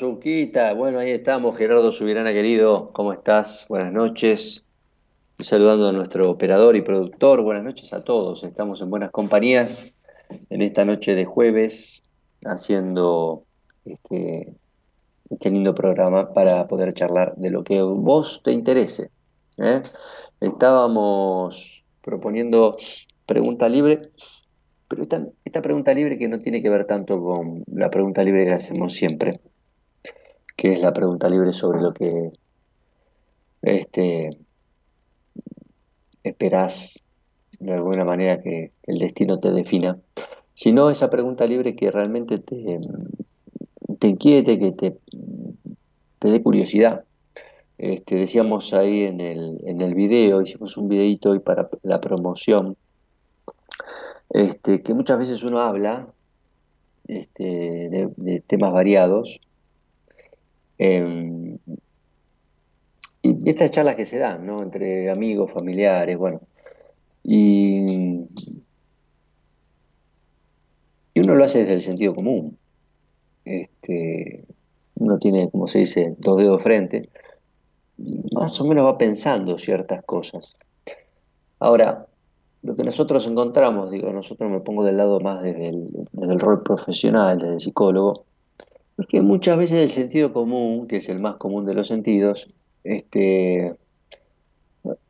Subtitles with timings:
[0.00, 3.66] Bueno, ahí estamos, Gerardo Subirana, querido, ¿cómo estás?
[3.68, 4.64] Buenas noches.
[5.38, 8.42] Saludando a nuestro operador y productor, buenas noches a todos.
[8.42, 9.92] Estamos en buenas compañías
[10.48, 12.02] en esta noche de jueves,
[12.46, 13.44] haciendo
[13.84, 14.54] este,
[15.28, 19.10] este lindo programa para poder charlar de lo que vos te interese.
[19.58, 19.82] ¿eh?
[20.40, 22.78] estábamos proponiendo
[23.26, 24.08] pregunta libre,
[24.88, 25.06] pero
[25.44, 28.94] esta pregunta libre que no tiene que ver tanto con la pregunta libre que hacemos
[28.94, 29.38] siempre,
[30.56, 32.30] que es la pregunta libre sobre lo que
[33.62, 34.30] este,
[36.22, 37.02] esperás
[37.58, 39.98] de alguna manera que el destino te defina,
[40.54, 42.78] sino esa pregunta libre que realmente te,
[43.98, 44.96] te inquiete, que te,
[46.18, 47.04] te dé curiosidad.
[47.78, 52.76] Este, decíamos ahí en el, en el video, hicimos un videito hoy para la promoción,
[54.30, 56.08] este, que muchas veces uno habla
[57.08, 59.40] este, de, temas variados.
[60.84, 61.58] Em,
[63.22, 64.64] y estas charlas que se dan, ¿no?
[64.64, 66.40] Entre amigos, familiares, bueno.
[67.22, 68.26] Y,
[71.14, 72.58] y uno lo hace desde el sentido común.
[73.44, 74.38] Este,
[74.96, 77.02] uno tiene, como se dice, dos dedos frente,
[78.32, 80.56] más o menos va pensando ciertas cosas.
[81.60, 82.08] Ahora,
[82.62, 87.38] lo que nosotros encontramos, digo, nosotros me pongo del lado más desde el, rol profesional,
[87.38, 88.24] desde el psicólogo,
[88.98, 92.48] es que muchas veces el sentido común, que es el más común de los sentidos,
[92.84, 93.66] este,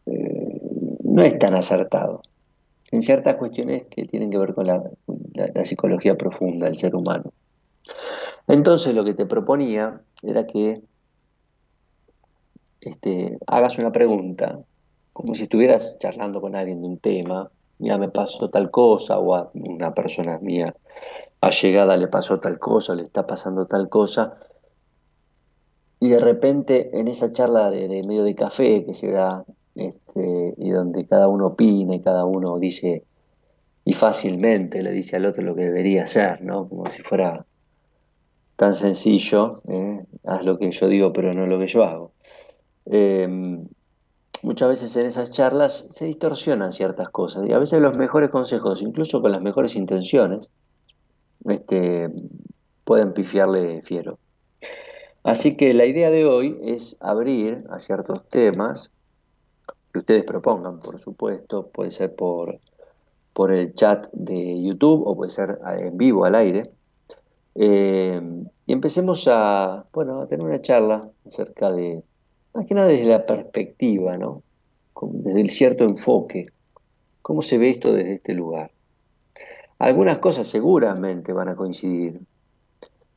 [0.06, 0.60] eh,
[1.04, 2.22] no es tan acertado.
[2.90, 4.82] En ciertas cuestiones que tienen que ver con la,
[5.64, 7.32] psicología profunda del ser humano.
[8.48, 10.82] Entonces lo que te proponía era que
[12.80, 14.60] este, hagas una pregunta,
[15.12, 19.34] como si estuvieras charlando con alguien de un tema, mira, me pasó tal cosa, o
[19.34, 20.72] a una persona mía
[21.42, 24.38] allegada le pasó tal cosa, le está pasando tal cosa,
[26.00, 29.44] y de repente en esa charla de, medio de café que se da,
[29.74, 33.02] este, y donde cada uno opina y cada uno dice,
[33.84, 36.68] y fácilmente le dice al otro lo que debería hacer, ¿no?
[36.68, 37.44] Como si fuera
[38.56, 40.04] tan sencillo, ¿eh?
[40.24, 42.12] haz lo que yo digo pero no lo que yo hago.
[42.86, 43.66] Em,
[44.44, 48.82] muchas veces en esas charlas se distorsionan ciertas cosas y a veces los mejores consejos,
[48.82, 50.48] incluso con las mejores intenciones,
[51.46, 52.10] este,
[52.84, 54.18] pueden pifiarle fiero.
[55.22, 58.90] Así que la idea de hoy es abrir a ciertos temas
[59.92, 62.58] que ustedes propongan, por supuesto, puede ser por,
[63.32, 66.70] por el chat de YouTube o puede ser en vivo al aire.
[67.54, 68.20] Eh,
[68.66, 72.02] y empecemos a, bueno, a tener una charla acerca de,
[72.54, 74.42] más que nada desde la perspectiva, ¿no?
[75.02, 76.44] Desde el cierto enfoque.
[77.20, 78.70] ¿Cómo se ve esto desde este lugar?
[79.82, 82.20] Algunas cosas seguramente van a coincidir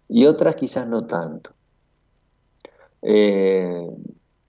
[0.10, 1.52] y otras quizás no tanto.
[3.04, 3.88] Eh,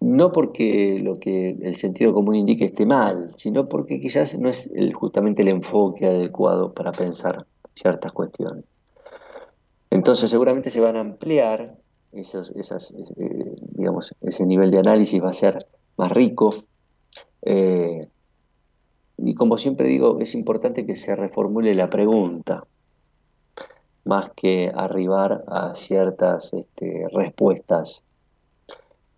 [0.00, 4.72] no porque lo que el sentido común indique esté mal, sino porque quizás no es
[4.94, 8.64] justamente el enfoque adecuado para pensar ciertas cuestiones.
[9.90, 11.76] Entonces seguramente se van a ampliar
[12.12, 15.66] esos, eh, digamos, ese nivel de análisis va a ser
[15.98, 16.54] más rico.
[17.42, 18.08] Eh,
[19.18, 22.64] y como siempre digo, es importante que se reformule la pregunta,
[24.04, 28.02] más que arribar a ciertas este, respuestas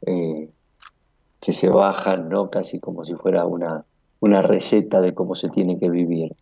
[0.07, 0.49] eh,
[1.41, 2.51] que se bajan, ¿no?
[2.51, 3.85] Casi como si fuera una,
[4.21, 6.35] una receta de cómo se tiene que vivir.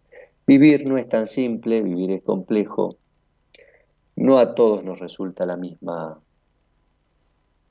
[0.46, 2.96] Vivir no es tan simple, vivir es complejo.
[4.14, 6.20] No a todos nos resulta la misma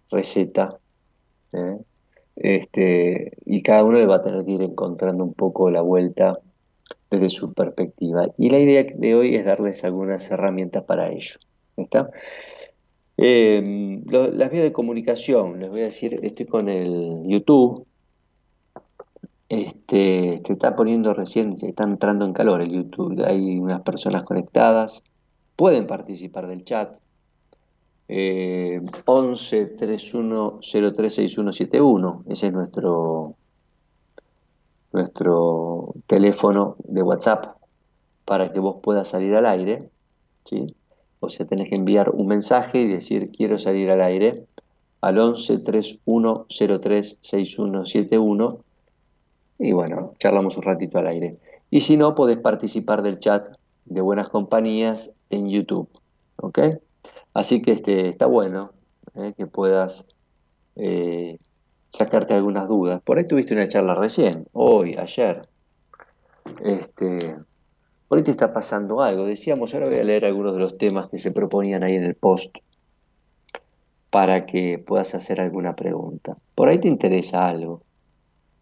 [0.09, 0.77] receta.
[1.53, 1.77] ¿eh?
[2.35, 6.33] Este, y cada uno va a tener que ir encontrando un poco la vuelta
[7.09, 8.23] desde su perspectiva.
[8.37, 11.35] Y la idea de hoy es darles algunas herramientas para ello.
[11.77, 12.09] ¿Está?
[13.17, 17.85] Em, las vías de comunicación, les voy a decir, estoy con el YouTube.
[19.47, 23.23] Este, se está poniendo recién, se está entrando en calor el YouTube.
[23.25, 25.03] Hay unas personas conectadas,
[25.55, 26.99] pueden participar del chat.
[28.07, 33.35] Eh, 11 31 6171, ese es nuestro,
[34.93, 37.57] nuestro teléfono de WhatsApp
[38.25, 39.89] para que vos puedas salir al aire.
[40.43, 40.75] ¿sí?
[41.19, 44.45] O sea, tenés que enviar un mensaje y decir quiero salir al aire
[45.01, 48.59] al 11 31 03 6171
[49.57, 51.31] y bueno, charlamos un ratito al aire.
[51.71, 53.47] Y si no, podés participar del chat
[53.85, 55.89] de Buenas Compañías en YouTube.
[56.37, 56.59] ¿Ok?
[57.35, 58.71] Así que este, está bueno
[59.13, 60.05] eh, que puedas
[60.77, 61.37] eh,
[61.89, 63.01] sacarte algunas dudas.
[63.03, 65.41] Por ahí tuviste una charla recién, hoy, ayer.
[66.63, 67.35] Este,
[68.07, 69.25] por ahí te está pasando algo.
[69.25, 72.15] Decíamos, ahora voy a leer algunos de los temas que se proponían ahí en el
[72.15, 72.55] post
[74.09, 76.35] para que puedas hacer alguna pregunta.
[76.55, 77.79] Por ahí te interesa algo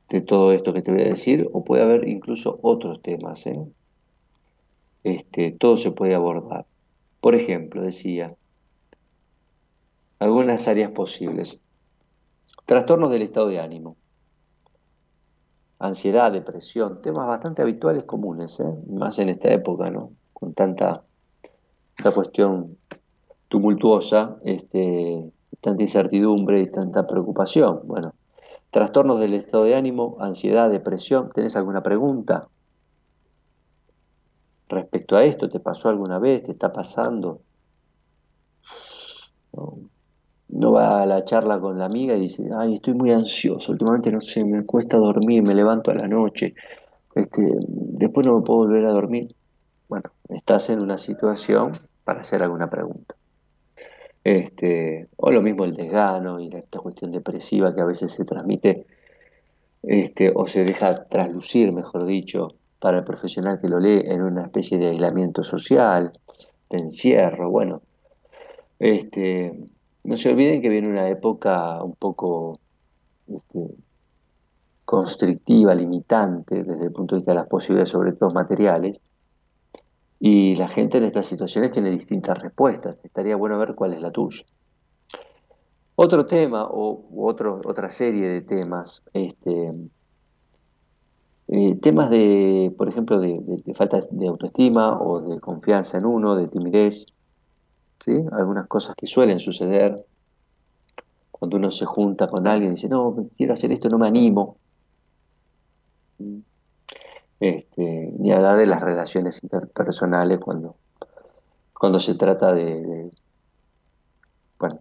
[0.10, 3.46] de todo esto que te voy a decir, o puede haber incluso otros temas.
[3.46, 3.60] ¿eh?
[5.04, 6.66] Este, todo se puede abordar.
[7.22, 8.36] Por ejemplo, decía,
[10.24, 11.62] algunas áreas posibles.
[12.66, 13.98] Trastornos del estado de ánimo.
[15.80, 18.74] ansiedad, depresión, temas bastante habituales, comunes, ¿eh?
[18.88, 20.12] más en esta época, ¿no?
[20.32, 21.04] Con tanta,
[22.16, 22.78] cuestión
[23.50, 27.82] tumultuosa, este, tanta incertidumbre y tanta preocupación.
[27.84, 28.14] Bueno,
[28.72, 31.32] trastornos del estado de ánimo, ansiedad, depresión.
[31.34, 32.40] ¿Tenés alguna pregunta
[34.70, 35.50] respecto a esto?
[35.50, 36.44] ¿Te pasó alguna vez?
[36.44, 37.42] ¿Te está pasando?
[40.62, 44.22] Va a la charla con la amiga y dice, ay, estoy muy ansioso, últimamente no
[44.22, 46.54] sé, me cuesta dormir, me levanto a la noche,
[47.16, 49.36] este, después no me puedo volver a dormir.
[49.88, 53.16] Bueno, estás en una situación para hacer alguna pregunta.
[54.24, 58.86] Este, o lo mismo el desgano y esta cuestión depresiva que a veces se transmite
[59.84, 64.44] este, o se deja traslucir, mejor dicho, para el profesional que lo lee en una
[64.44, 66.14] especie de aislamiento social,
[66.70, 67.82] de encierro, bueno.
[68.80, 69.54] Este,
[70.04, 72.60] no se olviden que viene una época un poco
[73.28, 73.76] este,
[74.86, 79.02] constrictiva, limitante desde el punto de vista de las posibilidades, sobre todo materiales,
[80.20, 82.98] y la gente en estas situaciones tiene distintas respuestas.
[83.04, 84.44] Estaría bueno ver cuál es la tuya.
[85.96, 89.72] Otro tema o otro, otra serie de temas, este,
[91.50, 96.36] eh, temas de, por ejemplo, de, de, falta de autoestima o de confianza en uno,
[96.36, 97.06] de timidez,
[98.32, 100.06] algunas cosas que suelen suceder
[101.32, 104.58] cuando uno se junta con alguien y dice, no, quiero hacer esto, no me animo.
[107.40, 110.76] Este, ni hablar de las relaciones interpersonales cuando,
[111.74, 113.10] cuando se trata de,
[114.58, 114.80] bueno,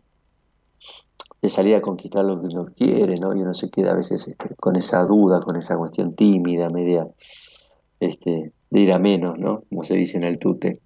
[1.40, 3.34] de salir a conquistar lo que uno quiere, ¿no?
[3.34, 7.08] Y uno se queda a veces este, con esa duda, con esa cuestión tímida, media,
[7.98, 9.64] este, de ir a menos, ¿no?
[9.68, 10.80] Como se dice en el tute.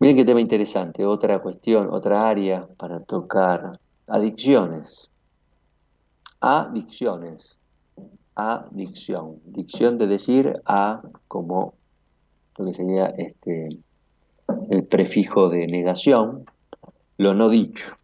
[0.00, 3.72] Miren qué tema interesante, otra cuestión, otra área para tocar.
[4.06, 5.10] Adicciones.
[6.40, 7.58] Adicciones.
[8.34, 9.40] Adicción.
[9.44, 11.74] Dicción de decir a como
[12.56, 13.68] lo que sería este,
[14.70, 16.46] el prefijo de negación,
[17.18, 17.94] lo no dicho.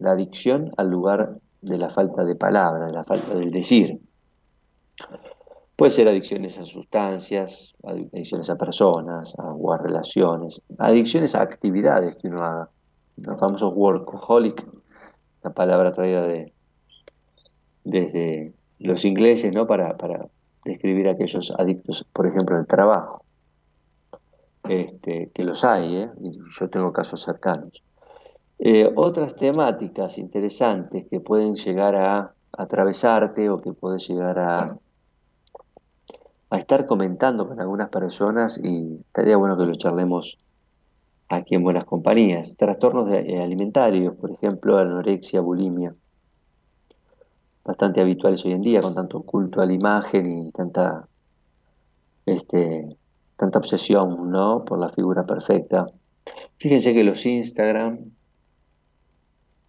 [0.00, 3.98] La adicción al lugar de la falta de palabra, de la falta del decir.
[5.76, 12.28] Puede ser adicciones a sustancias, adicciones a personas o a relaciones, adicciones a actividades que
[12.28, 12.70] uno haga.
[13.16, 14.66] Los famosos workaholic,
[15.42, 16.52] la palabra traída de,
[17.84, 19.66] desde los ingleses ¿no?
[19.66, 20.28] para, para
[20.64, 23.24] describir a aquellos adictos, por ejemplo, al trabajo.
[24.68, 26.10] Este, que los hay, ¿eh?
[26.58, 27.82] yo tengo casos cercanos.
[28.58, 34.78] Eh, otras temáticas interesantes que pueden llegar a atravesarte o que pueden llegar a
[36.52, 40.36] a estar comentando con algunas personas y estaría bueno que lo charlemos
[41.30, 42.58] aquí en Buenas Compañías.
[42.58, 45.94] Trastornos eh, alimentarios, por ejemplo, anorexia, bulimia,
[47.64, 51.04] bastante habituales hoy en día con tanto culto a la imagen y tanta,
[52.26, 52.86] este,
[53.36, 54.62] tanta obsesión ¿no?
[54.66, 55.86] por la figura perfecta.
[56.58, 57.98] Fíjense que los Instagram,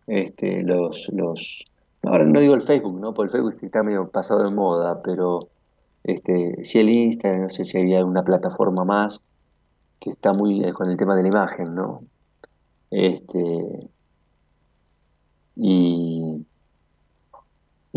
[0.07, 1.63] este, los, los,
[2.01, 3.13] ahora no digo el Facebook, ¿no?
[3.13, 5.52] Porque el Facebook está medio pasado de moda, pero
[6.03, 9.21] este, si el Instagram, no sé si había alguna plataforma más
[9.99, 12.03] que está muy eh, con el tema de la imagen, ¿no?
[12.91, 13.89] Este,
[15.55, 16.45] y,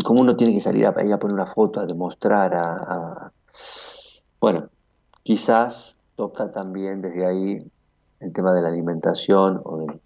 [0.03, 3.31] como uno tiene que salir a, a poner una foto, a demostrar, a,
[4.39, 4.69] bueno,
[5.23, 7.71] quizás toca también desde ahí
[8.21, 9.99] el tema de la alimentación o de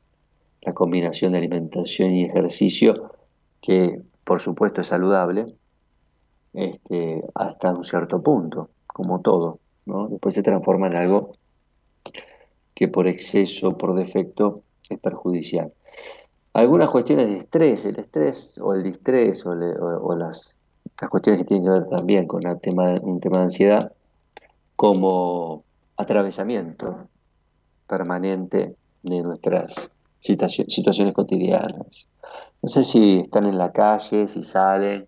[0.64, 2.96] la combinación de alimentación y ejercicio,
[3.62, 5.46] que por supuesto es saludable,
[6.54, 9.60] este, hasta un cierto punto, como todo.
[9.86, 11.32] Después se transforma en algo
[12.74, 15.74] que por exceso, por defecto, es perjudicial.
[16.54, 19.56] Algunas cuestiones de estrés, el estrés o el distrés o,
[20.16, 20.58] las,
[21.10, 22.60] cuestiones que tienen que ver también con un
[23.20, 23.92] tema de ansiedad,
[24.76, 25.64] como
[25.96, 27.08] atravesamiento
[27.88, 32.08] permanente de nuestras situaciones cotidianas.
[32.62, 35.08] No sé si están en la calle, si salen,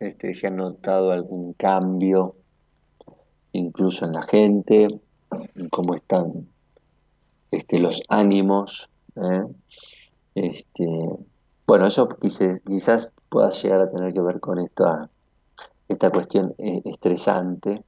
[0.00, 2.36] este, si han notado algún cambio,
[3.52, 5.00] incluso en la gente,
[5.70, 6.48] cómo están
[7.50, 8.90] este, los ánimos.
[9.16, 9.44] ¿eh?
[10.34, 10.86] Este,
[11.66, 15.10] bueno, eso quizás pueda llegar a tener que ver con esta,
[16.12, 17.82] cuestión eh, estresante,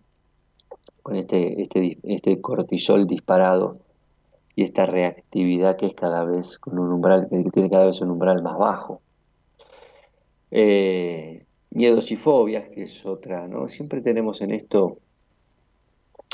[1.02, 3.72] con este, este, este cortisol disparado
[4.56, 8.10] y esta reactividad que es cada vez con un umbral, que tiene cada vez un
[8.10, 9.00] umbral más bajo.
[10.50, 13.68] Eh, miedos y fobias, que es otra, ¿no?
[13.68, 14.98] Siempre tenemos en esto,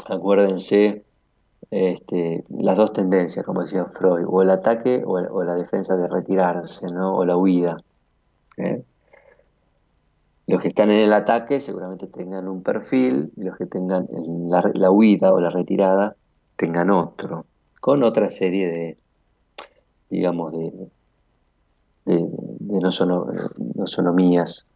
[0.09, 1.05] acuérdense,
[1.71, 6.87] este, las dos tendencias, como decía Freud, o el ataque o, la defensa de retirarse,
[6.91, 7.17] ¿no?
[7.17, 7.77] O la huida.
[8.57, 8.83] ¿eh?
[10.47, 14.07] Los que están en el ataque seguramente tengan un perfil y los que tengan
[14.49, 16.15] la, huida o la retirada
[16.55, 17.47] tengan otro,
[17.81, 18.97] con otra serie de,
[20.09, 20.89] digamos, de,
[22.05, 22.91] de,
[23.87, 24.67] sonomías.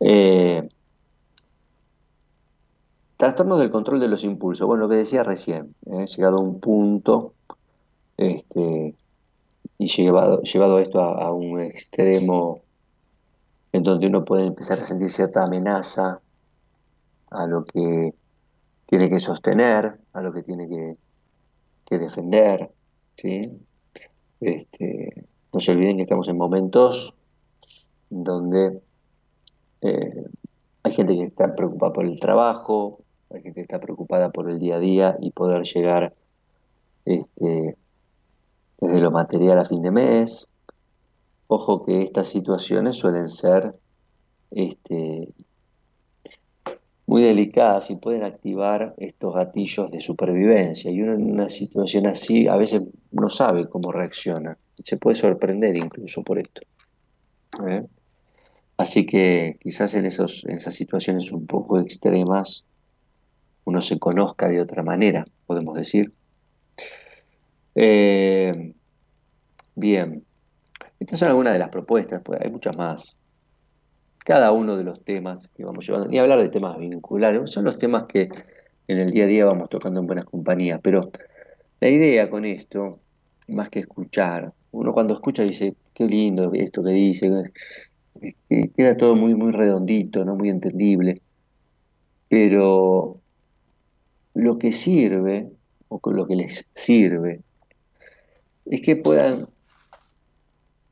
[0.00, 0.68] Eh,
[3.16, 4.66] trastornos del control de los impulsos.
[4.66, 7.34] Bueno, lo que decía recién, he llegado a un punto
[8.16, 8.94] este,
[9.78, 12.60] y llevado, llevado esto a, un extremo
[13.72, 16.20] en donde uno puede empezar a sentir cierta amenaza
[17.30, 18.14] a lo que
[18.86, 20.96] tiene que sostener, a lo que tiene que,
[21.98, 22.70] defender.
[23.16, 23.60] ¿sí?
[24.40, 27.14] Este, no se olviden que estamos en momentos
[28.10, 28.80] donde
[29.86, 30.24] eh,
[30.82, 33.00] hay gente que está preocupada por el trabajo,
[33.30, 36.14] hay gente que está preocupada por el día a día y poder llegar
[37.04, 37.76] este,
[38.80, 40.46] desde lo material a fin de mes.
[41.48, 43.78] Ojo que estas situaciones suelen ser
[44.50, 45.28] este,
[47.06, 50.90] muy delicadas y pueden activar estos gatillos de supervivencia.
[50.90, 54.58] Y uno en una situación así a veces no sabe cómo reacciona.
[54.82, 56.62] Se puede sorprender incluso por esto.
[57.68, 57.86] ¿eh?
[58.76, 62.64] Así que quizás en, esos, en esas situaciones un poco extremas
[63.64, 66.12] uno se conozca de otra manera, podemos decir.
[67.74, 68.74] Eh,
[69.74, 70.24] bien,
[71.00, 73.16] estas son algunas de las propuestas, pues hay muchas más.
[74.18, 77.76] Cada uno de los temas que vamos llevando, ni hablar de temas vinculares, son los
[77.76, 78.28] temas que
[78.88, 81.10] en el día a día vamos tocando en buenas compañías, pero
[81.80, 83.00] la idea con esto,
[83.48, 87.30] más que escuchar, uno cuando escucha dice, qué lindo esto que dice,
[88.76, 90.36] queda todo muy, muy redondito, ¿no?
[90.36, 91.20] muy entendible,
[92.28, 93.20] pero
[94.34, 95.50] lo que sirve,
[95.88, 97.40] o lo que les sirve,
[98.66, 99.48] es que puedan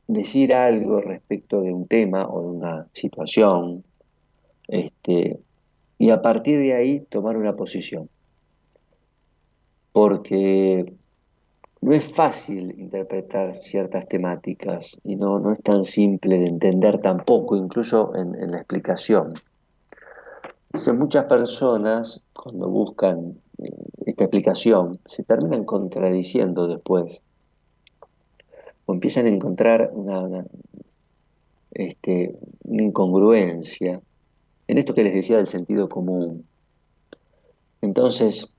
[0.06, 3.84] decir algo respecto de un tema o de una situación,
[4.68, 5.38] este,
[5.98, 8.08] y a partir de ahí tomar una posición.
[9.92, 10.92] Porque
[11.84, 17.56] no es fácil interpretar ciertas temáticas y no, no es tan simple de entender tampoco,
[17.56, 19.34] incluso en, la explicación.
[20.96, 23.68] Muchas personas cuando buscan eh,
[24.06, 27.20] esta explicación se terminan contradiciendo después
[28.86, 30.42] o empiezan a encontrar una,
[31.72, 34.00] este, una incongruencia
[34.68, 36.46] en esto que les decía del sentido común.
[37.82, 38.54] Entonces,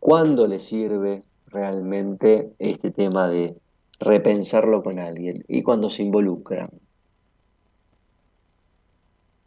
[0.00, 1.22] ¿cuándo les sirve
[1.56, 3.54] realmente este tema de
[3.98, 5.42] repensarlo con alguien?
[5.48, 6.68] Y cuando se involucran.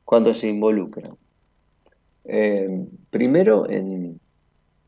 [0.05, 1.15] Cuando se involucran.
[2.25, 4.19] Eh, primero en,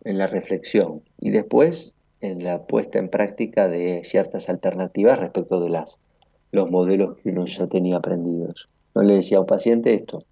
[0.03, 5.99] la reflexión y después en la puesta en práctica de ciertas alternativas respecto de las,
[6.51, 8.67] los modelos que uno ya tenía aprendidos.
[8.95, 10.23] No le decía a un paciente esto,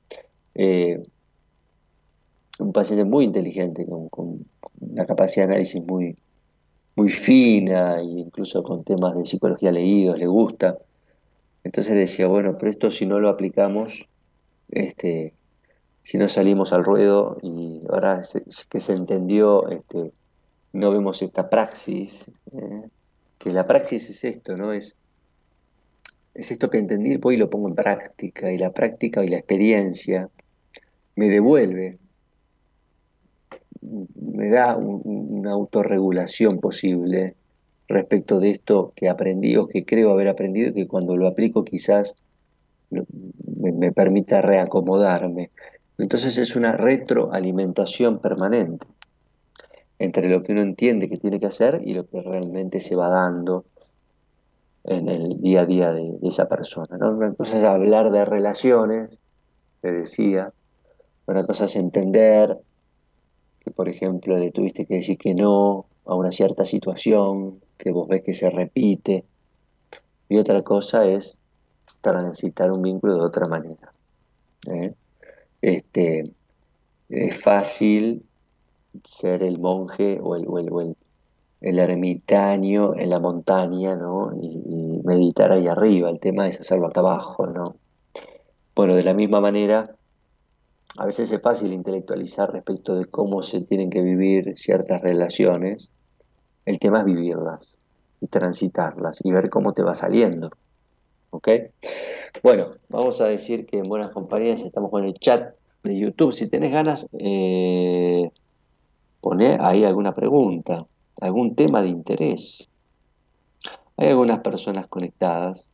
[0.56, 1.04] eh,
[2.60, 4.45] un paciente muy inteligente, con,
[4.80, 6.15] una capacidad de análisis muy,
[6.95, 10.75] muy fina e incluso con temas de psicología leídos, le gusta.
[11.63, 14.08] Entonces decía, bueno, pero esto si no lo aplicamos,
[14.69, 15.34] este,
[16.02, 18.21] si no salimos al ruedo y ahora
[18.69, 20.12] que se entendió, este,
[20.73, 22.89] no vemos esta praxis, eh,
[23.38, 24.73] que la praxis es esto, ¿no?
[24.73, 24.95] Es,
[26.34, 29.38] es esto que entendí, voy y lo pongo en práctica, y la práctica y la
[29.38, 30.30] experiencia
[31.15, 31.97] me devuelve,
[34.39, 37.36] me da una autorregulación posible
[37.89, 41.65] respecto de esto que aprendí o que creo haber aprendido y que cuando lo aplico
[41.65, 42.15] quizás
[42.89, 43.04] me,
[43.73, 45.49] me permita reacomodarme.
[45.97, 48.88] Entonces es una retroalimentación permanente
[49.99, 53.10] entre lo que uno entiende que tiene que hacer y lo que realmente se va
[53.10, 53.65] dando
[54.86, 56.97] en el día a día de, esa persona.
[56.97, 57.12] ¿no?
[57.12, 59.10] Una cosa es hablar de relaciones,
[59.82, 60.54] te decía,
[61.25, 62.58] una cosa es entender
[63.60, 68.08] que, por ejemplo, le tuviste que decir que no a una cierta situación, que vos
[68.08, 69.26] ves que se repite,
[70.28, 71.39] y otra cosa es
[72.02, 73.91] transitar un vínculo de otra manera.
[74.67, 74.93] ¿eh?
[75.62, 76.32] Este,
[77.10, 78.24] es fácil
[79.04, 80.95] ser el monje o el, el,
[81.62, 84.32] el, ermitaño en la montaña, ¿no?
[84.41, 86.10] Y, meditar ahí arriba.
[86.10, 87.72] El tema es hacerlo acá abajo, ¿no?
[88.76, 89.95] Bueno, de la misma manera,
[90.97, 95.91] a veces es fácil intelectualizar respecto de cómo se tienen que vivir ciertas relaciones.
[96.65, 97.78] El tema es vivirlas
[98.21, 100.49] y transitarlas y ver cómo te va saliendo.
[101.32, 101.47] ¿Ok?
[102.43, 106.34] Bueno, vamos a decir que en Buenas Compañías estamos con el chat de YouTube.
[106.34, 108.32] Si tenés ganas, eh,
[109.21, 110.86] Pone ahí alguna pregunta,
[111.19, 112.69] algún tema de interés.
[113.97, 115.67] Hay algunas personas conectadas,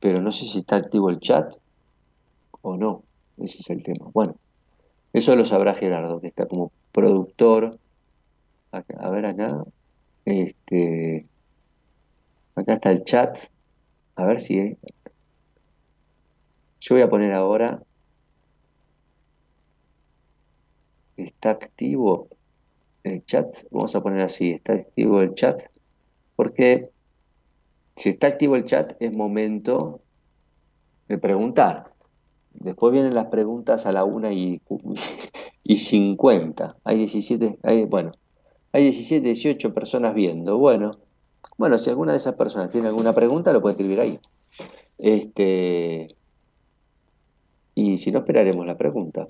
[0.00, 1.54] pero no sé si está activo el chat.
[2.62, 3.02] o no.
[3.42, 4.06] Ese es el tema.
[4.12, 4.36] Bueno,
[5.12, 7.78] eso lo sabrá Gerardo, que está como productor.
[8.70, 9.64] a ver acá.
[10.24, 11.24] Este,
[12.54, 13.36] acá está el chat.
[14.16, 14.76] A ver si...
[16.80, 17.82] Yo voy a poner ahora...
[21.16, 22.28] Está activo
[23.02, 23.54] el chat.
[23.70, 24.52] Vamos a poner así.
[24.52, 25.60] Está activo el chat.
[26.36, 26.90] Porque
[27.96, 30.00] si está activo el chat es momento
[31.08, 31.91] de preguntar.
[32.54, 34.60] Después vienen las preguntas a la una y,
[35.64, 36.76] y 50.
[36.84, 38.12] Hay 17, hay, bueno,
[38.72, 40.58] hay 17, 18 personas viendo.
[40.58, 40.92] Bueno,
[41.56, 44.20] bueno, si alguna de esas personas tiene alguna pregunta, lo puede escribir ahí.
[44.98, 46.08] Este,
[47.74, 49.26] y si no, esperaremos la pregunta.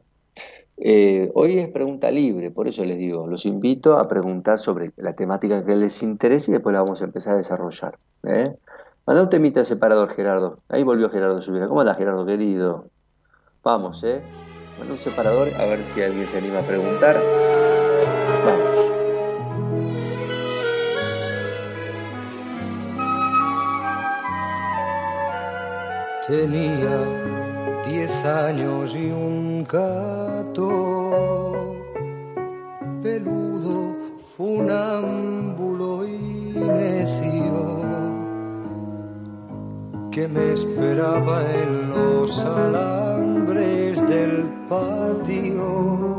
[0.76, 5.14] Eh, hoy es pregunta libre, por eso les digo, los invito a preguntar sobre la
[5.14, 7.98] temática que les interese y después la vamos a empezar a desarrollar.
[8.24, 8.56] ¿eh?
[9.06, 10.58] Manda un temita separador, Gerardo.
[10.68, 11.68] Ahí volvió Gerardo Subira.
[11.68, 12.86] ¿Cómo andas, Gerardo, querido?
[13.64, 14.20] Vamos, ¿eh?
[14.76, 17.16] Manda un separador, a ver si alguien se anima a preguntar.
[18.44, 18.72] Vamos.
[26.26, 31.12] Tenía diez años y un gato
[33.02, 33.96] peludo,
[34.36, 37.82] funámbulo y necio
[40.10, 42.44] que me esperaba en los
[43.42, 46.16] alambres del patio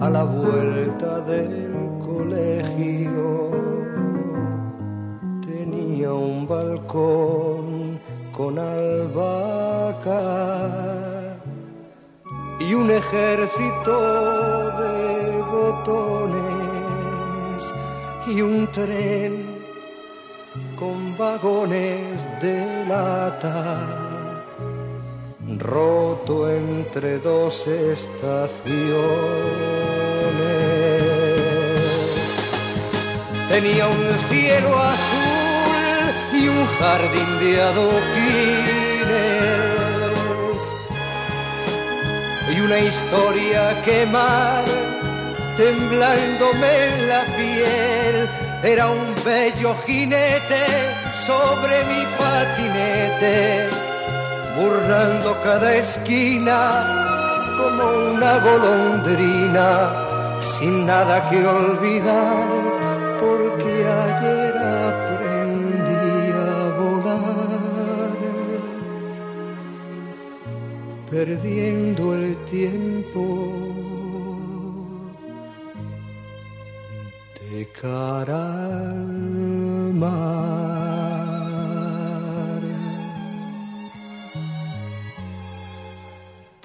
[0.00, 1.72] a la vuelta del
[2.04, 3.50] colegio.
[5.40, 8.00] Tenía un balcón
[8.32, 10.20] con albahaca
[12.60, 14.00] y un ejército
[14.80, 16.42] de botones
[18.26, 19.58] y un tren
[20.76, 24.17] con vagones de lata,
[25.58, 28.78] roto entre dos estaciones.
[33.48, 37.98] Tenía un cielo azul y un jardín de adoquines.
[42.54, 44.64] Y una historia quemar
[45.58, 48.28] temblándome en la piel.
[48.62, 50.64] Era un bello jinete
[51.26, 53.68] sobre mi patinete,
[54.58, 56.60] burlando cada esquina
[57.58, 59.70] como una golondrina,
[60.40, 62.48] sin nada que olvidar,
[63.20, 63.72] porque
[64.04, 64.54] ayer
[64.88, 68.18] aprendí a volar,
[71.10, 73.68] perdiendo el tiempo
[77.80, 78.94] cara
[79.94, 80.87] mar.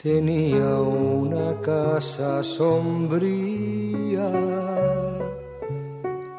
[0.03, 4.29] Tenía una casa sombría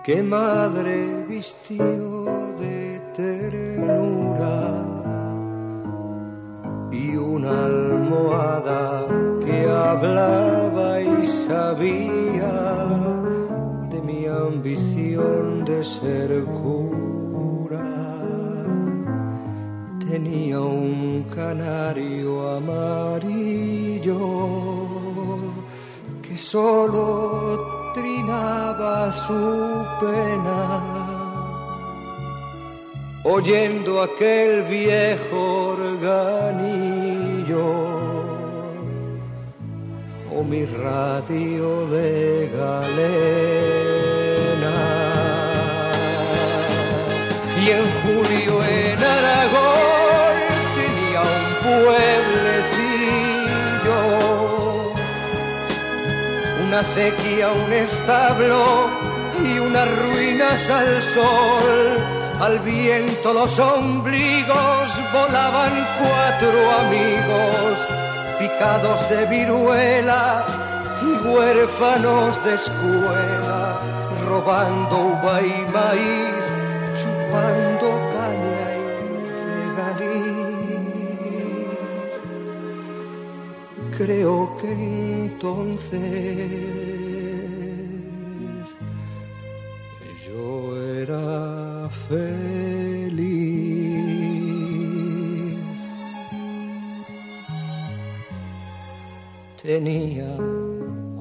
[0.05, 2.27] que madre vistió
[2.61, 4.59] de ternura
[6.93, 9.07] y una almohada
[9.43, 12.75] que hablaba y sabía
[14.75, 17.14] ambición de ser cura.
[20.15, 24.21] Tenía un canario amarillo
[26.23, 30.61] que solo trinaba su pena.
[33.25, 37.67] Oyendo aquel viejo organillo
[40.33, 43.65] o mi radio de galena.
[47.65, 49.84] Y en julio en Aragón
[56.75, 58.65] una un establo
[59.45, 61.99] y unas ruinas al sol.
[62.41, 67.79] Al viento los ombligos volaban cuatro amigos
[68.41, 70.45] picados de viruela
[71.01, 73.79] y huérfanos de escuela,
[74.29, 76.45] robando uva y maíz,
[77.01, 78.65] chupando caña
[79.11, 79.17] y
[79.77, 80.55] regaliz.
[83.97, 86.01] Creo que entonces
[90.27, 93.15] yo era feliz.
[99.63, 100.37] tenía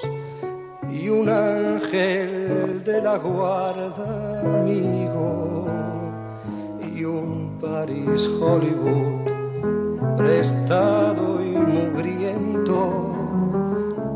[0.91, 5.65] y un ángel de la guarda amigo
[6.95, 7.03] y
[7.61, 9.40] París, Hollywood,
[10.21, 12.77] prestado y mugriento,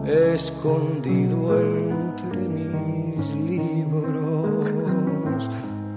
[0.06, 4.66] escondido entre mis libros.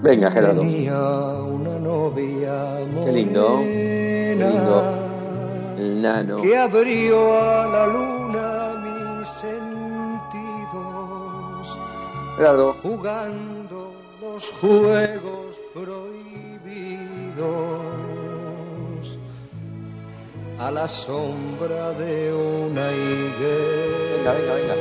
[0.01, 0.61] Venga, Gerardo.
[0.61, 0.97] Tenía
[1.43, 3.59] una novia Qué lindo.
[3.61, 4.75] Qué lindo.
[4.75, 6.41] morena El nano.
[6.41, 10.57] que abrió a la luna mis sentidos,
[12.37, 12.73] Gerardo.
[12.81, 16.09] jugando los juegos prohibidos
[20.59, 24.33] a la sombra de una higuera.
[24.33, 24.75] Venga, venga, venga.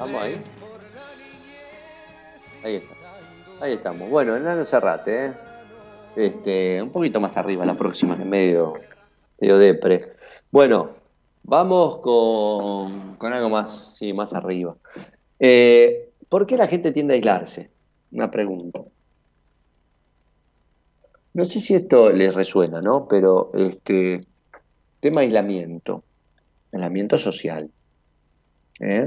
[0.00, 0.42] Vamos ahí.
[2.64, 2.94] Ahí está.
[3.60, 4.08] Ahí estamos.
[4.08, 5.32] Bueno, el nano Cerrate, ¿eh?
[6.16, 8.74] Este, un poquito más arriba, la próxima, que medio,
[9.38, 10.14] medio depre.
[10.50, 10.90] Bueno,
[11.42, 14.76] vamos con, con algo más, sí, más arriba.
[15.38, 17.70] Eh, ¿Por qué la gente tiende a aislarse?
[18.12, 18.80] Una pregunta.
[21.34, 23.06] No sé si esto les resuena, ¿no?
[23.08, 24.26] Pero este
[25.00, 26.04] tema aislamiento,
[26.72, 27.70] aislamiento social.
[28.80, 29.04] ¿eh?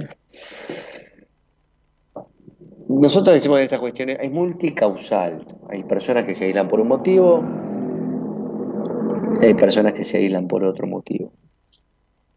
[2.88, 5.46] Nosotros decimos de estas cuestiones, es multicausal.
[5.70, 7.42] Hay personas que se aíslan por un motivo,
[9.42, 11.32] hay personas que se aíslan por otro motivo.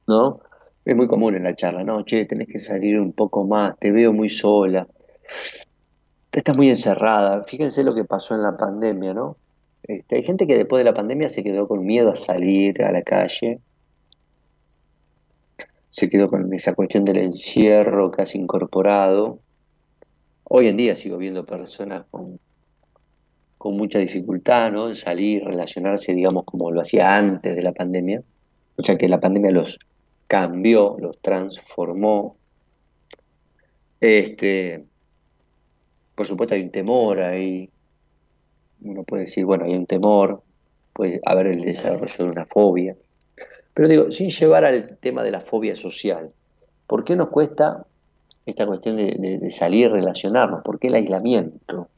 [0.07, 0.40] ¿No?
[0.85, 3.90] Es muy común en la charla, no, che, tenés que salir un poco más, te
[3.90, 4.87] veo muy sola,
[6.33, 7.42] estás muy encerrada.
[7.42, 9.37] Fíjense lo que pasó en la pandemia, ¿no?
[9.88, 12.92] Este, hay gente que después de la pandemia se quedó con miedo a salir a
[12.92, 13.61] la calle,
[15.88, 19.40] se quedó con esa cuestión del encierro casi incorporado.
[20.44, 22.38] Hoy en día sigo viendo personas con,
[23.57, 24.88] con mucha dificultad, ¿no?
[24.88, 28.22] En salir, relacionarse, digamos, como lo hacía antes de la pandemia.
[28.77, 29.79] O sea que la pandemia los
[30.27, 32.37] cambió, los transformó.
[34.01, 34.85] Este,
[36.14, 37.70] por supuesto hay un temor ahí.
[38.83, 40.43] Uno puede decir, bueno, hay un temor,
[40.93, 42.97] puede haber el desarrollo de una fobia.
[43.75, 46.33] Pero digo, sin llevar al tema de la fobia social,
[46.87, 47.87] ¿por qué nos cuesta
[48.47, 50.62] esta cuestión de, de- de salir, relacionarnos?
[50.62, 51.88] ¿Por qué el aislamiento?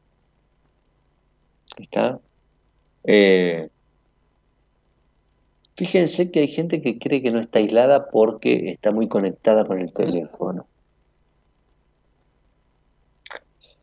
[1.79, 2.19] ¿Está?
[3.05, 3.69] Eh,
[5.77, 9.81] fíjense que hay gente que cree que no está aislada porque está muy conectada con
[9.81, 10.67] el teléfono.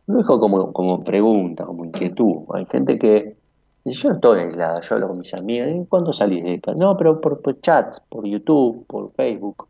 [0.08, 2.44] Lo dejo como, como pregunta, como inquietud.
[2.54, 3.36] Hay gente que
[3.84, 5.70] dice, yo no estoy aislada, yo hablo con mis amigas.
[5.76, 6.78] ¿Y cuándo salís de casa?
[6.78, 9.68] No, pero por, chat, por YouTube, por Facebook.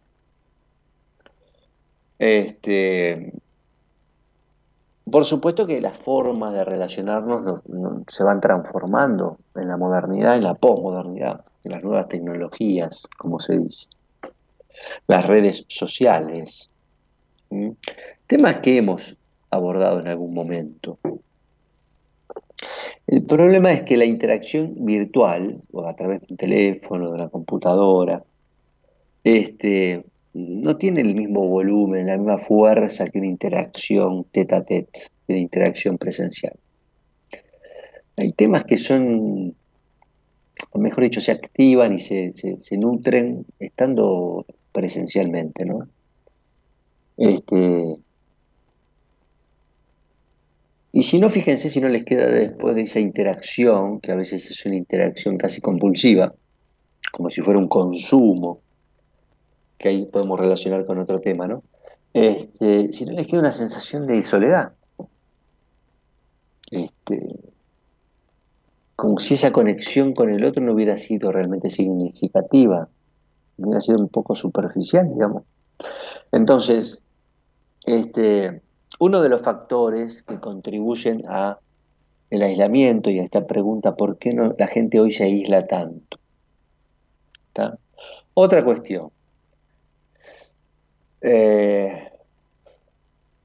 [2.20, 3.34] Este,
[5.10, 10.36] por supuesto que las formas de relacionarnos no- no- se van transformando en la modernidad,
[10.36, 13.88] en la posmodernidad, en las nuevas tecnologías, como se dice,
[15.08, 16.70] las redes sociales,
[18.28, 19.17] temas que hemos
[19.50, 21.00] abordado en algún momento.
[23.06, 27.30] El problema es que la interacción virtual, o a través de un teléfono, de una
[27.30, 28.24] computadora,
[29.24, 35.00] este, no tiene el mismo volumen, la misma fuerza que una interacción tete a tete,
[35.28, 36.54] una interacción presencial.
[38.18, 39.56] Hay temas que son,
[40.72, 45.88] o mejor dicho, se activan y se, se- se nutren estando presencialmente, ¿no?
[47.18, 47.96] Este,
[50.98, 54.50] y si no, fíjense si no les queda después de esa interacción, que a veces
[54.50, 56.28] es una interacción casi compulsiva,
[57.12, 58.62] como si fuera un consumo,
[59.78, 61.62] que ahí podemos relacionar con otro tema, ¿no?
[62.14, 64.74] Este, si no les queda una sensación de soledad.
[66.72, 67.20] Este,
[68.96, 72.90] como si esa conexión con el otro no hubiera sido realmente significativa,
[73.58, 75.44] hubiera sido un poco superficial, digamos.
[76.32, 77.04] Entonces,
[77.86, 78.64] este,
[79.00, 81.60] uno de los factores que contribuyen a
[82.30, 86.18] el aislamiento y a esta pregunta, ¿por qué no, la gente hoy se aísla tanto?
[88.34, 89.10] Otra cuestión.
[91.22, 92.12] Eh,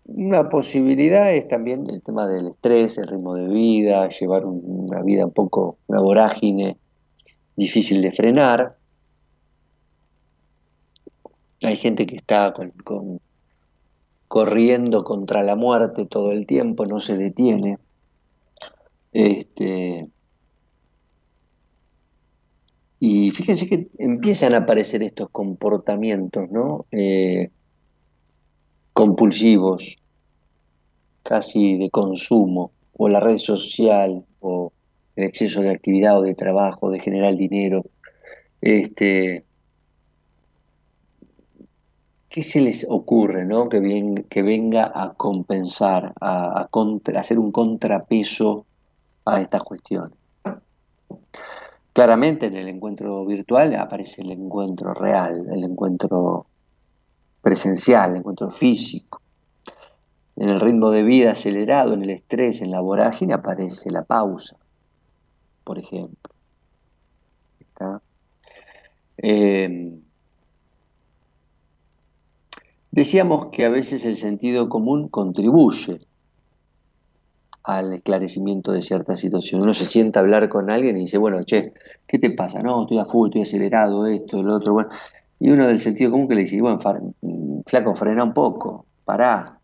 [0.04, 5.02] una posibilidad es también el tema del estrés, el ritmo de vida, llevar un- una
[5.02, 6.76] vida un poco, una vorágine
[7.56, 8.76] difícil de frenar.
[11.64, 12.52] Hay gente que está
[12.84, 13.20] con-
[14.32, 17.76] corriendo contra la muerte todo el tiempo, no se detiene.
[19.12, 20.08] Este,
[22.98, 26.86] y fíjense que empiezan a aparecer estos comportamientos, ¿no?
[26.92, 27.50] Eh,
[28.94, 29.98] compulsivos,
[31.22, 34.72] casi de consumo, o la red social, o
[35.14, 37.82] el exceso de actividad o de trabajo, de generar dinero.
[38.62, 39.44] Este,
[42.32, 43.68] ¿qué se les ocurre, ¿no?
[43.68, 46.66] Que, ven- que venga a compensar, a,
[47.16, 48.64] hacer un contrapeso
[49.26, 50.18] a estas cuestiones.
[51.92, 56.46] Claramente en el encuentro virtual aparece el encuentro real, el encuentro
[57.42, 59.20] presencial, el encuentro físico.
[60.36, 64.56] En el ritmo de vida acelerado, en el estrés, en la vorágine, aparece la pausa,
[65.64, 66.32] por ejemplo.
[69.18, 70.01] Eh,
[72.92, 75.98] decíamos que a veces el sentido común contribuye
[77.64, 79.62] al esclarecimiento de cierta situación.
[79.62, 81.72] Uno se sienta a hablar con alguien y dice, bueno, che,
[82.06, 82.62] ¿qué te pasa?
[82.62, 84.90] No, estoy a full, estoy acelerado, esto, lo otro, bueno.
[85.38, 86.78] Y uno del sentido común que le dice, bueno,
[87.66, 89.58] flaco, frena un poco, pará,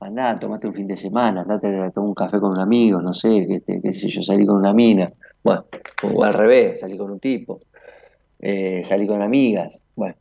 [0.00, 3.14] andá, tomate un fin de semana, andate a tomar un café con un amigo, no
[3.14, 5.64] sé, qué, qué sé yo, salí con una mina, bueno,
[6.02, 7.60] o al revés, salí con un tipo,
[8.38, 10.14] eh, salí con amigas, bueno.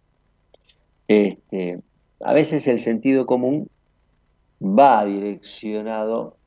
[1.07, 1.79] Este,
[2.23, 3.69] a veces el sentido común
[4.61, 6.37] va direccionado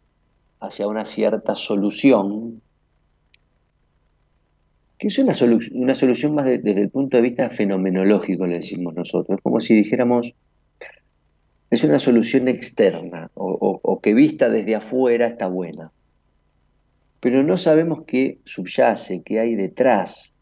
[0.61, 2.63] hacia una cierta solución,
[4.99, 5.35] que es una,
[5.73, 10.35] una solución más desde el punto de vista fenomenológico, le decimos nosotros, como si dijéramos,
[11.71, 15.93] es una solución externa o, que vista desde afuera está buena.
[17.21, 20.33] Pero no sabemos qué subyace, qué hay detrás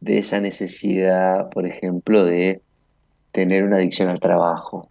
[0.00, 2.60] de esa necesidad, por ejemplo, de
[3.32, 4.88] tener una adicción al trabajo.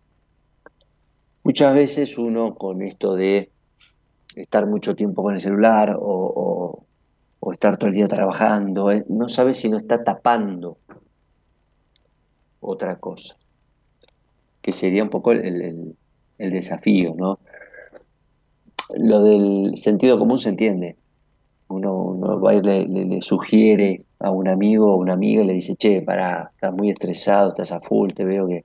[1.43, 3.51] Muchas veces uno con esto de
[4.35, 6.85] estar mucho tiempo con el celular o,
[7.51, 10.77] estar todo el día trabajando, eh, no sabe si no está tapando
[12.59, 13.37] otra cosa,
[14.61, 15.95] que sería un poco el,
[16.37, 17.39] desafío, ¿no?
[18.95, 20.95] Lo del sentido común se entiende.
[21.69, 26.01] Uno, va y le, sugiere a un amigo o una amiga y le dice, che,
[26.01, 28.63] para, estás muy estresado, estás a full, te veo que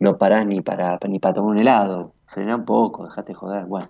[0.00, 3.88] no parás ni para, ni para tomar un helado, frena un poco, dejate joder, bueno.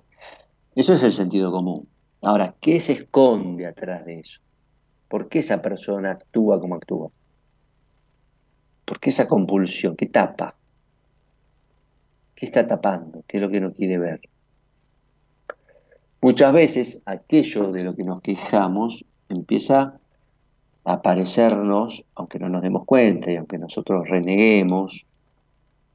[0.75, 1.89] Eso es el sentido común.
[2.23, 4.41] Ahora, ¿qué se esconde atrás de eso?
[5.09, 7.11] ¿Por qué esa persona actúa como actúa?
[8.85, 9.97] ¿Por qué esa compulsión?
[9.97, 10.55] ¿Qué tapa?
[12.35, 13.25] ¿Qué está tapando?
[13.27, 14.21] ¿Qué es lo que no quiere ver?
[16.21, 19.99] Muchas veces aquello de lo que nos quejamos empieza
[20.85, 25.07] a aparecernos, aunque no nos demos cuenta y aunque nosotros reneguemos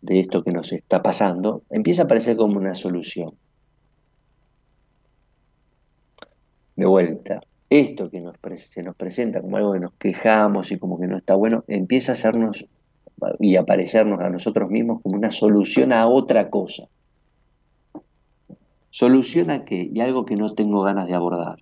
[0.01, 3.33] de esto que nos está pasando, empieza a aparecer como una solución.
[6.75, 8.21] de vuelta, esto que
[8.57, 12.11] se nos presenta como algo que nos quejamos y como que no está bueno, empieza
[12.11, 12.65] a hacernos
[13.39, 16.87] y aparecernos a nosotros mismos como una solución a otra cosa.
[18.93, 19.89] ¿Solución a qué?
[19.91, 21.57] Y algo que no tengo ganas de abordar.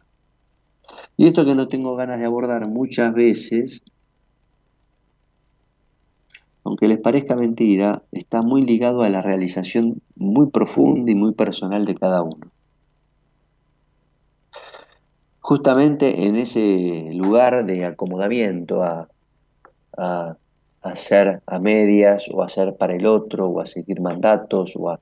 [1.16, 3.82] Y esto que no tengo ganas de abordar muchas veces,
[6.66, 11.86] aunque les parezca mentira, está muy ligado a la realización muy profunda y muy personal
[11.86, 12.52] de cada uno
[15.52, 19.08] justamente en ese lugar de acomodamiento a,
[20.82, 25.00] hacer a medias o hacer para el otro o a seguir mandatos o a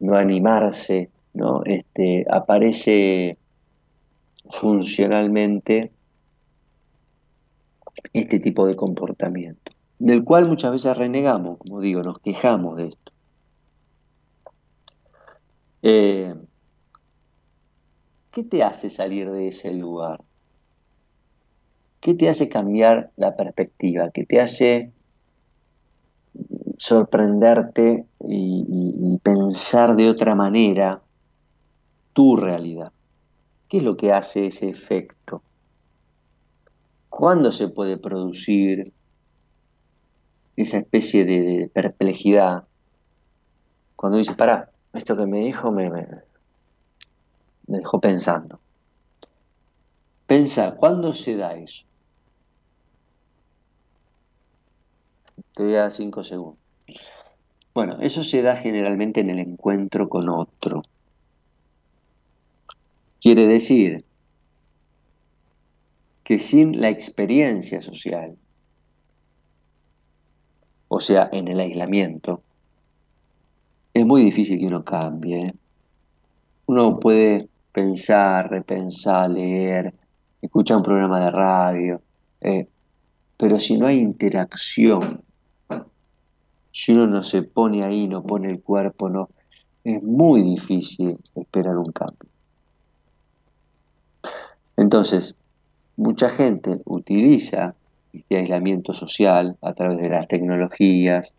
[0.00, 1.62] no animarse, ¿no?
[1.64, 3.38] Este, aparece
[4.50, 5.92] funcionalmente
[8.12, 13.12] este tipo de comportamiento, del cual muchas veces renegamos, como digo, nos quejamos de esto.
[15.82, 16.34] Eh,
[18.30, 20.20] ¿Qué te hace salir de ese lugar?
[22.00, 24.10] ¿Qué te hace cambiar la perspectiva?
[24.10, 24.92] ¿Qué te hace
[26.76, 31.02] sorprenderte y, pensar de otra manera
[32.12, 32.92] tu realidad?
[33.68, 35.42] ¿Qué es lo que hace ese efecto?
[37.08, 38.92] ¿Cuándo se puede producir
[40.56, 42.64] esa especie de, perplejidad?
[43.96, 48.60] Cuando dice, para, esto que me dijo me, me dejó pensando.
[50.26, 51.86] Pensa, ¿cuándo se da eso?
[55.54, 56.58] Te voy a dar cinco segundos.
[57.76, 60.80] Bueno, eso se da generalmente en el encuentro con otro.
[63.20, 64.02] Quiere decir
[66.24, 68.34] que sin la experiencia social,
[70.88, 72.40] o sea, en el aislamiento,
[73.92, 75.52] es muy difícil que uno cambie.
[76.64, 79.92] Uno puede pensar, repensar, leer,
[80.40, 82.00] escuchar un programa de radio.
[82.40, 82.68] Eh,
[83.36, 85.25] pero si no hay interacción,
[86.76, 89.28] si uno no se pone ahí, no pone el cuerpo, no,
[89.82, 92.28] es muy difícil esperar un cambio.
[94.76, 95.34] Entonces,
[95.96, 97.74] mucha gente utiliza
[98.12, 101.34] este aislamiento social a través de las tecnologías,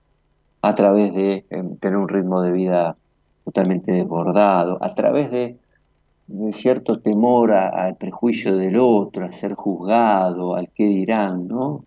[0.64, 2.96] a través de em, tener un ritmo de vida
[3.46, 5.60] totalmente desbordado, a través de
[6.26, 11.86] de cierto temor al prejuicio del otro, a ser juzgado, al qué dirán, ¿no?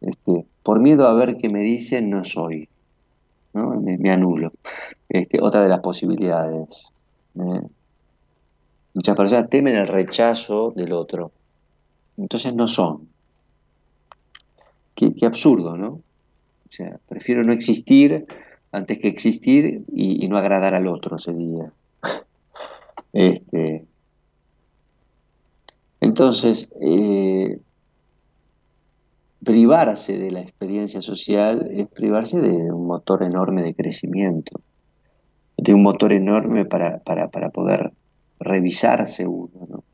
[0.00, 2.68] Este, por miedo a ver qué me dicen, no soy,
[3.52, 4.52] Me, anulo.
[5.08, 6.92] Este, otra de las posibilidades.
[7.36, 7.60] ¿eh?
[8.94, 11.30] Muchas personas temen el rechazo del otro,
[12.16, 13.08] entonces no son.
[14.94, 15.88] Qué, absurdo, ¿no?
[15.88, 18.26] O sea, prefiero no existir
[18.72, 21.72] antes que existir y, no agradar al otro ese día.
[23.14, 23.86] Este,
[26.00, 27.58] entonces, eh,
[29.48, 34.60] privarse de la experiencia social es privarse de un motor enorme de crecimiento,
[35.56, 37.00] de un motor enorme para,
[37.50, 37.90] poder
[38.38, 39.66] revisarse uno.
[39.70, 39.84] ¿no?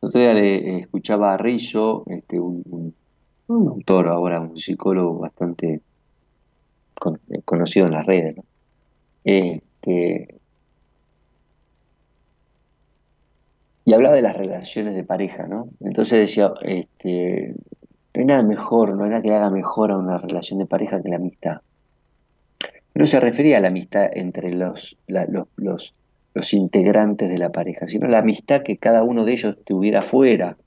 [0.00, 2.94] otro día le escuchaba a Rizzo, este, un,
[3.48, 5.82] autor ahora, un psicólogo bastante
[7.44, 8.44] conocido en las redes, ¿no?
[9.24, 10.37] este,
[13.88, 15.70] y hablaba de las relaciones de pareja, ¿no?
[15.80, 17.54] Entonces decía, este,
[18.12, 21.02] no hay nada mejor, no hay nada que haga mejor a una relación de pareja
[21.02, 21.62] que la amistad.
[22.92, 25.94] No se refería a la amistad entre los, los,
[26.34, 30.58] los, integrantes de la pareja, sino la amistad que cada uno de ellos tuviera fuera,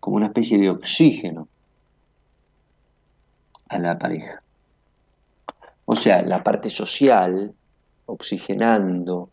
[0.00, 1.48] como una especie de oxígeno
[3.68, 4.42] a la pareja.
[5.84, 7.52] O sea, la parte social,
[8.06, 9.28] oxigenando,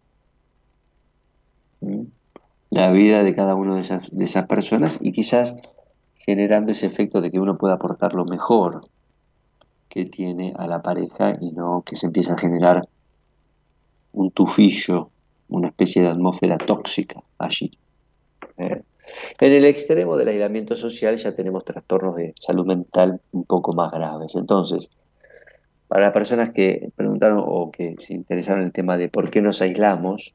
[2.70, 5.56] la vida de cada una de esas, de esas personas y quizás
[6.16, 8.82] generando ese efecto de que uno pueda aportar lo mejor
[9.90, 12.88] que tiene a la pareja y no que se empiece a generar
[14.14, 15.10] un tufillo,
[15.50, 17.70] una especie de atmósfera tóxica allí.
[18.58, 18.82] ¿eh?
[19.40, 23.92] En el extremo del aislamiento social ya tenemos trastornos de salud mental un poco más
[23.92, 24.36] graves.
[24.36, 24.90] Entonces,
[25.88, 29.42] para las personas que preguntaron o que se interesaron en el tema de por qué
[29.42, 30.34] nos aislamos,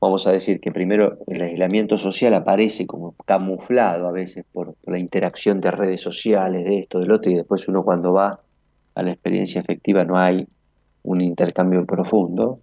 [0.00, 4.98] vamos a decir que primero el aislamiento social aparece como camuflado a veces por, la
[4.98, 8.40] interacción de redes sociales, de esto, del otro, y después uno cuando va
[8.94, 10.46] a la experiencia efectiva no hay
[11.02, 12.60] un intercambio profundo.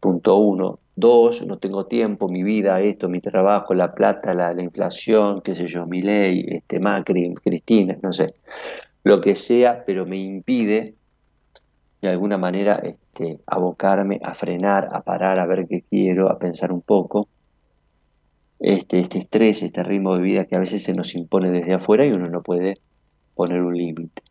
[0.00, 0.80] Punto uno.
[0.96, 5.66] Dos, no tengo tiempo, mi vida, esto, mi trabajo, la plata, la, inflación, qué sé
[5.66, 8.26] yo, mi ley, este, Macri, Cristina, no sé,
[9.02, 10.94] lo que sea, pero me impide
[12.00, 12.80] de alguna manera
[13.14, 17.28] este, abocarme a frenar, a parar, a ver qué quiero, a pensar un poco.
[18.58, 22.04] Este, este estrés, este ritmo de vida que a veces se nos impone desde afuera
[22.04, 22.74] y uno no puede
[23.34, 24.22] poner un límite.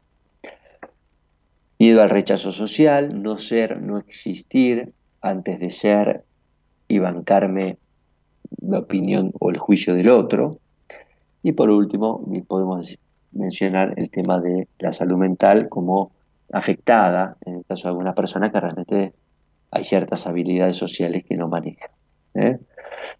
[1.79, 6.23] Miedo al rechazo social, no ser, no existir antes de ser
[6.87, 7.77] y bancarme
[8.61, 10.59] la opinión o el juicio del otro.
[11.41, 12.97] Y por último, podemos
[13.31, 16.11] mencionar el tema de la salud mental como
[16.53, 19.13] afectada, en el caso de alguna persona que realmente
[19.71, 21.89] hay ciertas habilidades sociales que no maneja.
[22.35, 22.59] ¿eh?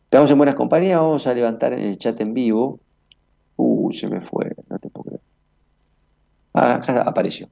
[0.03, 2.79] Estamos en buenas compañías, vamos a levantar en el chat en vivo.
[3.55, 5.21] Uy, se me fue, no te puedo creer.
[6.53, 7.49] Ah, apareció.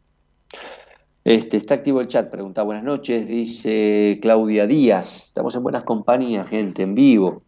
[1.24, 5.28] Este, está activo el chat, pregunta buenas noches, dice Claudia Díaz.
[5.28, 7.42] Estamos en buenas compañías, gente, en vivo.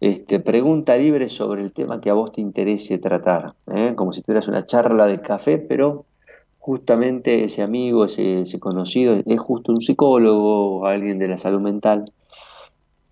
[0.00, 3.94] Este, pregunta libre sobre el tema que a vos te interese tratar, ¿eh?
[3.96, 6.04] como si tuvieras una charla de café, pero
[6.64, 12.10] justamente ese amigo, ese, conocido, es justo un psicólogo, alguien de la salud mental,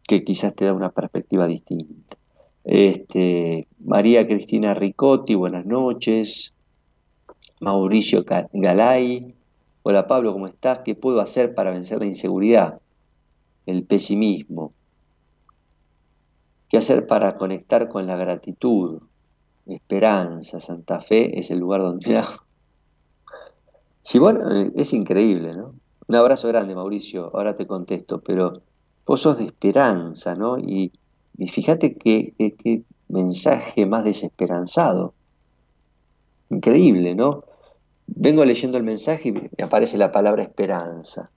[0.09, 2.16] que quizás te da una perspectiva distinta.
[2.64, 6.55] Este, María Cristina Ricotti, buenas noches.
[7.61, 8.24] Mauricio
[8.55, 9.34] Galay,
[9.82, 10.78] hola Pablo, ¿cómo estás?
[10.82, 12.80] ¿Qué puedo hacer para vencer la inseguridad,
[13.66, 14.72] el pesimismo?
[16.70, 19.03] ¿Qué hacer para conectar con la gratitud?
[19.66, 22.18] Esperanza, Santa Fe es el lugar donde
[24.03, 25.74] Sí, bueno, eh, es increíble, ¿no?
[26.09, 28.53] Un abrazo grande, Mauricio, ahora te contesto, pero
[29.07, 30.59] vos sos de esperanza, ¿no?
[30.59, 30.92] Y,
[31.48, 32.34] fíjate qué,
[33.09, 35.14] mensaje más desesperanzado.
[36.50, 37.44] Increíble, ¿no?
[38.07, 41.30] Vengo leyendo el mensaje y me aparece la palabra esperanza,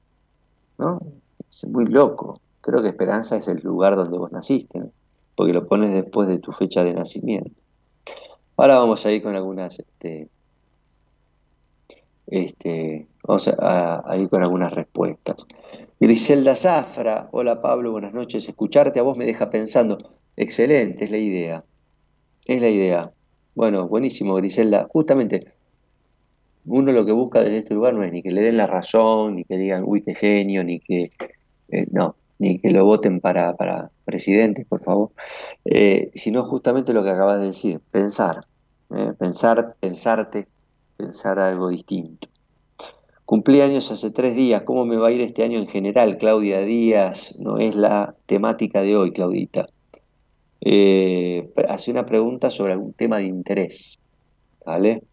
[0.80, 1.00] ¿no?
[1.50, 2.42] Es muy loco.
[2.62, 4.90] Creo que esperanza es el lugar donde vos naciste, ¿no?
[5.36, 7.52] Porque lo pones después de tu fecha de nacimiento.
[8.58, 10.30] Ahora vamos a ir con algunas este,
[12.28, 15.46] este, vamos a, ir con algunas respuestas.
[16.00, 18.48] Griselda Zafra, hola Pablo, buenas noches.
[18.48, 19.98] Escucharte a vos me deja pensando.
[20.36, 21.64] Excelente, es la idea.
[22.46, 23.12] Es la idea.
[23.56, 24.88] Bueno, buenísimo, Griselda.
[24.92, 25.54] Justamente,
[26.66, 29.36] uno lo que busca desde este lugar no es ni que le den la razón,
[29.36, 31.10] ni que digan, uy, qué genio, ni que,
[31.70, 35.12] eh, no, ni que lo voten para, para presidente, por favor,
[35.64, 38.42] eh, sino justamente lo que acabas de decir, pensar,
[38.92, 40.48] eh, pensar, pensarte,
[40.98, 42.28] pensar algo distinto.
[43.26, 46.18] Cumpleaños hace tres días, ¿cómo me va a ir este año en general?
[46.18, 49.66] Claudia Díaz, no es la temática de hoy, Claudita.
[50.62, 53.98] Eh, hace una pregunta sobre algún tema de interés.
[54.66, 55.04] ¿Vale?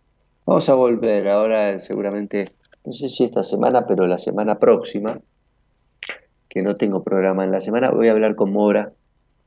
[0.45, 2.47] Vamos a volver ahora seguramente,
[2.85, 5.19] no sé si esta semana, pero la semana próxima,
[6.49, 8.93] que no tengo programa en la semana, voy a hablar con Mora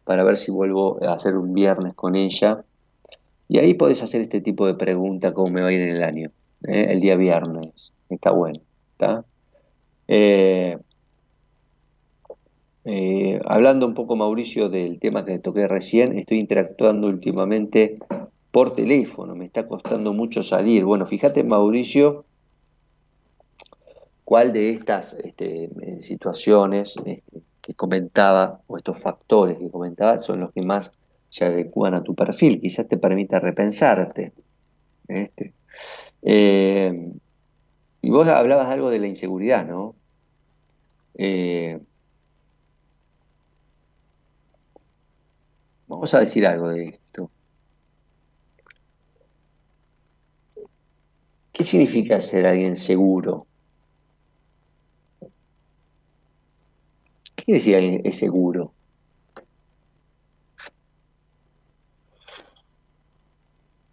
[0.06, 2.64] para ver si vuelvo a hacer un viernes con ella.
[3.48, 6.04] Y ahí podés hacer este tipo de pregunta, cómo me va a ir en el
[6.04, 6.32] año,
[6.68, 6.88] ¿eh?
[6.90, 7.94] el día viernes.
[8.10, 8.60] Está bueno.
[10.08, 10.78] Eh,
[12.86, 17.96] eh, hablando un poco, Mauricio, del tema que toqué recién, estoy interactuando últimamente
[18.52, 20.86] por teléfono, me está costando mucho salir.
[20.86, 22.26] Bueno, fíjate, Mauricio,
[24.24, 25.70] cuál de estas este,
[26.02, 27.22] situaciones este,
[27.62, 30.92] que comentaba, o estos factores que comentaba, son los que más
[31.36, 34.32] se adecuan a tu perfil, quizás te permita repensarte.
[35.10, 35.54] Este.
[38.02, 39.96] Y vos hablabas algo de la inseguridad, ¿no?
[41.16, 41.78] Eh,
[45.88, 47.30] vamos a decir algo de esto.
[51.52, 53.46] ¿Qué significa ser alguien seguro?
[57.36, 58.75] ¿Qué quiere decir alguien es seguro?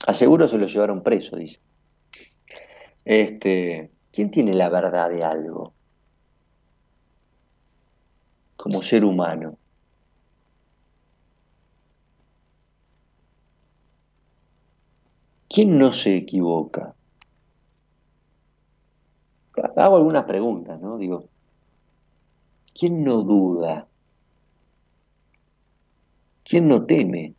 [0.06, 1.60] A seguro se lo llevaron preso, dice.
[3.04, 5.74] Este, ¿Quién tiene la verdad de algo?
[8.56, 9.58] Como ser humano.
[15.48, 16.94] ¿Quién no se equivoca?
[19.76, 20.96] Hago algunas preguntas, ¿no?
[20.98, 21.28] Digo,
[22.74, 23.88] ¿quién no duda?
[26.44, 27.34] ¿Quién no teme?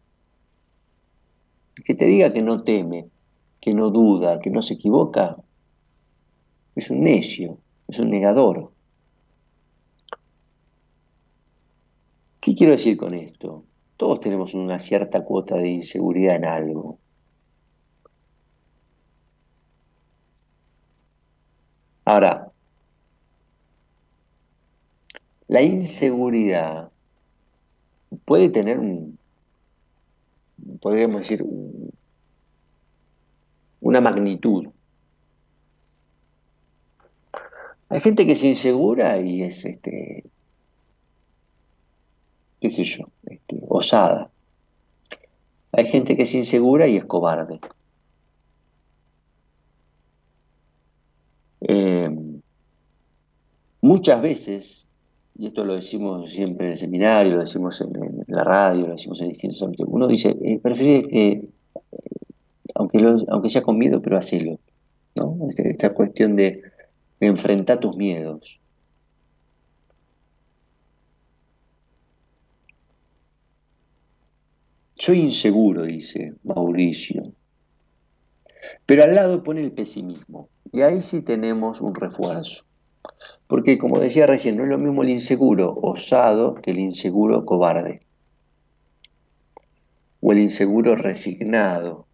[1.83, 3.07] Que te diga que no teme,
[3.61, 5.37] que no duda, que no se equivoca,
[6.75, 7.57] es un necio,
[7.87, 8.71] es un negador.
[12.39, 13.63] ¿Qué quiero decir con esto?
[13.97, 16.99] Todos tenemos una cierta cuota de inseguridad en algo.
[22.05, 22.51] Ahora,
[25.47, 26.91] la inseguridad
[28.25, 29.17] puede tener un,
[30.79, 31.45] podríamos decir,
[33.81, 34.67] una magnitud.
[37.89, 40.23] Hay gente que es insegura y es, este,
[42.59, 44.31] qué sé yo, este, osada.
[45.71, 47.59] Hay gente que es insegura y es cobarde.
[51.61, 52.09] Eh,
[53.81, 54.85] muchas veces,
[55.35, 57.91] y esto lo decimos siempre en el seminario, lo decimos en,
[58.27, 61.49] la radio, lo decimos en distintos ámbitos, uno dice, eh, prefiere que, eh,
[62.75, 64.59] aunque, aunque sea con miedo, pero hacelo.
[65.15, 65.37] ¿no?
[65.47, 66.55] Este, esta cuestión de
[67.19, 68.59] Enfrenta tus miedos.
[74.95, 77.23] Soy inseguro, dice Mauricio.
[78.85, 80.49] Pero al lado pone el pesimismo.
[80.73, 82.65] Y ahí sí tenemos un refuerzo.
[83.47, 88.01] Porque como decía recién, no es lo mismo el inseguro osado que el inseguro cobarde.
[90.21, 92.07] O el inseguro resignado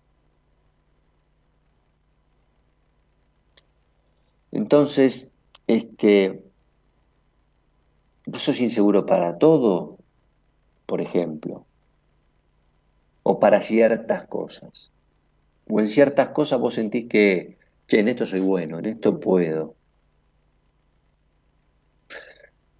[4.52, 5.32] Entonces,
[5.68, 6.44] este,
[8.26, 9.98] vos sos inseguro para todo,
[10.86, 11.66] por ejemplo,
[13.24, 14.92] o para ciertas cosas.
[15.70, 19.76] O en ciertas cosas vos sentís que, che, en esto soy bueno, en esto puedo.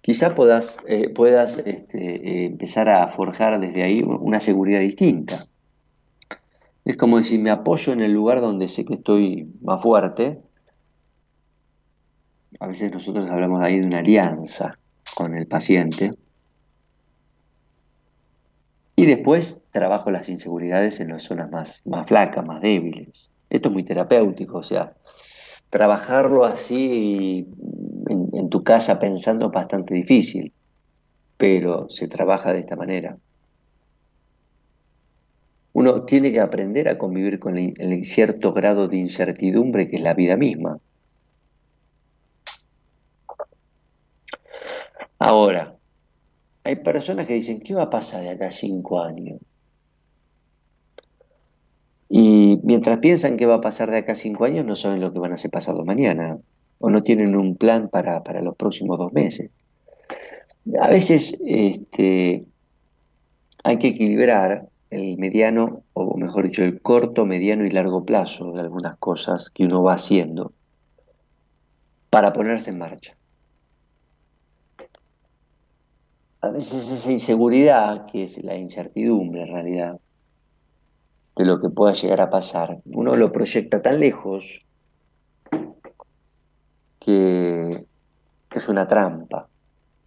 [0.02, 5.46] Quizá puedas, eh, puedas este, empezar a forjar desde ahí una seguridad distinta.
[6.84, 10.40] Es como decir, me apoyo en el lugar donde sé que estoy más fuerte,
[12.58, 14.78] a veces nosotros hablamos ahí de una alianza
[15.14, 16.10] con el paciente.
[18.96, 23.30] Y después trabajo las inseguridades en las zonas más, más flacas, más débiles.
[23.48, 24.94] Esto es muy terapéutico, o sea,
[25.70, 27.48] trabajarlo así
[28.08, 30.52] en, tu casa pensando es bastante difícil,
[31.36, 33.16] pero se trabaja de esta manera.
[35.72, 40.14] Uno tiene que aprender a convivir con el cierto grado de incertidumbre que es la
[40.14, 40.78] vida misma.
[45.20, 45.76] Ahora,
[46.64, 49.38] hay personas que dicen, ¿qué va a pasar de acá a cinco años?
[52.12, 55.12] Y mientras piensan qué va a pasar de acá a cinco años, no saben lo
[55.12, 56.38] que van a hacer pasado mañana,
[56.80, 59.52] o no tienen un plan para, los próximos dos meses.
[60.80, 62.40] A veces este,
[63.62, 68.60] hay que equilibrar el mediano, o mejor dicho, el corto, mediano y largo plazo de
[68.60, 70.52] algunas cosas que uno va haciendo.
[72.10, 73.16] para ponerse en marcha.
[76.40, 80.00] A veces esa inseguridad, que es la incertidumbre en realidad,
[81.36, 84.64] de lo que pueda llegar a pasar, uno lo proyecta tan lejos
[86.98, 87.86] que
[88.54, 89.48] es una trampa,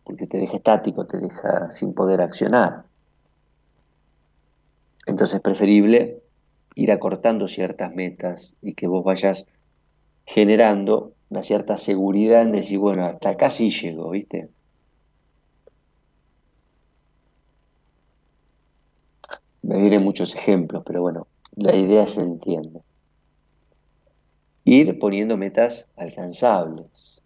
[0.03, 2.84] porque te deja estático, te deja sin poder accionar.
[5.05, 6.21] Entonces es preferible
[6.76, 9.47] ir acortando ciertas metas y que vos vayas
[10.26, 14.49] generando una cierta seguridad en decir, bueno, hasta acá sí llego, ¿viste?
[19.74, 22.82] Me diré muchos ejemplos, pero bueno, la idea se entiende.
[24.65, 27.24] Ir poniendo metas alcanzables.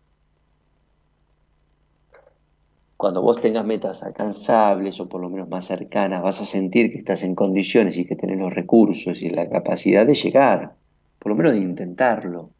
[2.96, 7.00] Cuando vos tengas metas alcanzables o por lo menos más cercanas, vas a sentir que
[7.00, 10.74] estás en condiciones y que tenés los recursos y la capacidad de llegar,
[11.20, 12.52] por lo menos de intentarlo.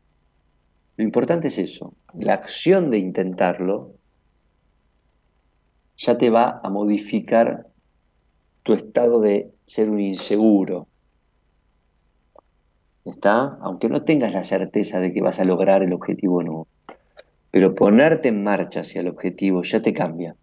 [0.98, 3.94] Lo importante es eso, la acción de intentarlo
[5.96, 7.68] ya te va a modificar
[8.64, 10.88] tu estado de ser un inseguro.
[13.06, 13.58] ¿Está?
[13.62, 16.64] Aunque no tengas la certeza de que vas a lograr el objetivo o no.
[17.52, 20.36] Pero ponerte en marcha hacia el objetivo ya te cambia.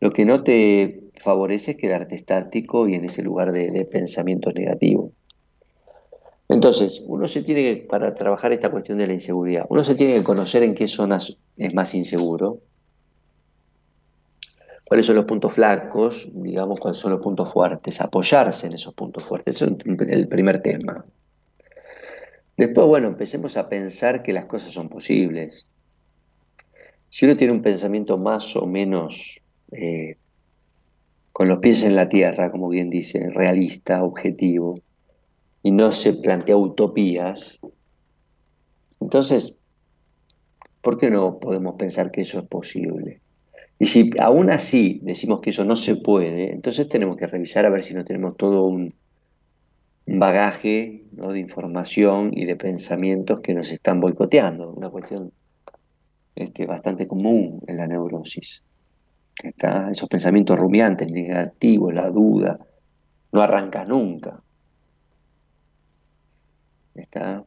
[0.00, 4.54] Lo que no te favorece es quedarte estático y en ese lugar de, de pensamientos
[4.54, 5.12] negativos.
[6.48, 10.14] Entonces, uno se tiene que, para trabajar esta cuestión de la inseguridad, uno se tiene
[10.14, 12.60] que conocer en qué zonas es más inseguro,
[14.94, 19.24] cuáles son los puntos flacos, digamos, cuáles son los puntos fuertes, apoyarse en esos puntos
[19.24, 21.04] fuertes, es el primer tema.
[22.56, 25.66] Después, bueno, empecemos a pensar que las cosas son posibles.
[27.08, 29.42] Si uno tiene un pensamiento más o menos
[29.72, 30.16] eh,
[31.32, 34.76] con los pies en la tierra, como bien dice, realista, objetivo,
[35.64, 37.58] y no se plantea utopías,
[39.00, 39.56] entonces,
[40.80, 43.23] ¿por qué no podemos pensar que eso es posible?
[43.84, 47.68] Y si aún así decimos que eso no se puede, entonces tenemos que revisar a
[47.68, 48.94] ver si no tenemos todo un
[50.06, 55.32] bagaje de información y de pensamientos que nos están boicoteando, una cuestión
[56.34, 58.64] este, bastante común en la neurosis.
[59.42, 62.56] Está, esos pensamientos rumiantes, negativos, la duda,
[63.32, 64.42] no arranca nunca.
[66.94, 67.44] Está.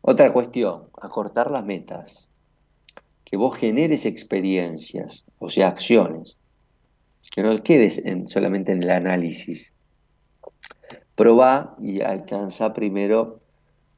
[0.00, 2.29] Otra cuestión, acortar las metas
[3.30, 6.36] que vos generes experiencias, o sea, acciones,
[7.30, 9.72] que no quedes solamente en el análisis.
[11.14, 13.38] Proba y alcanza primero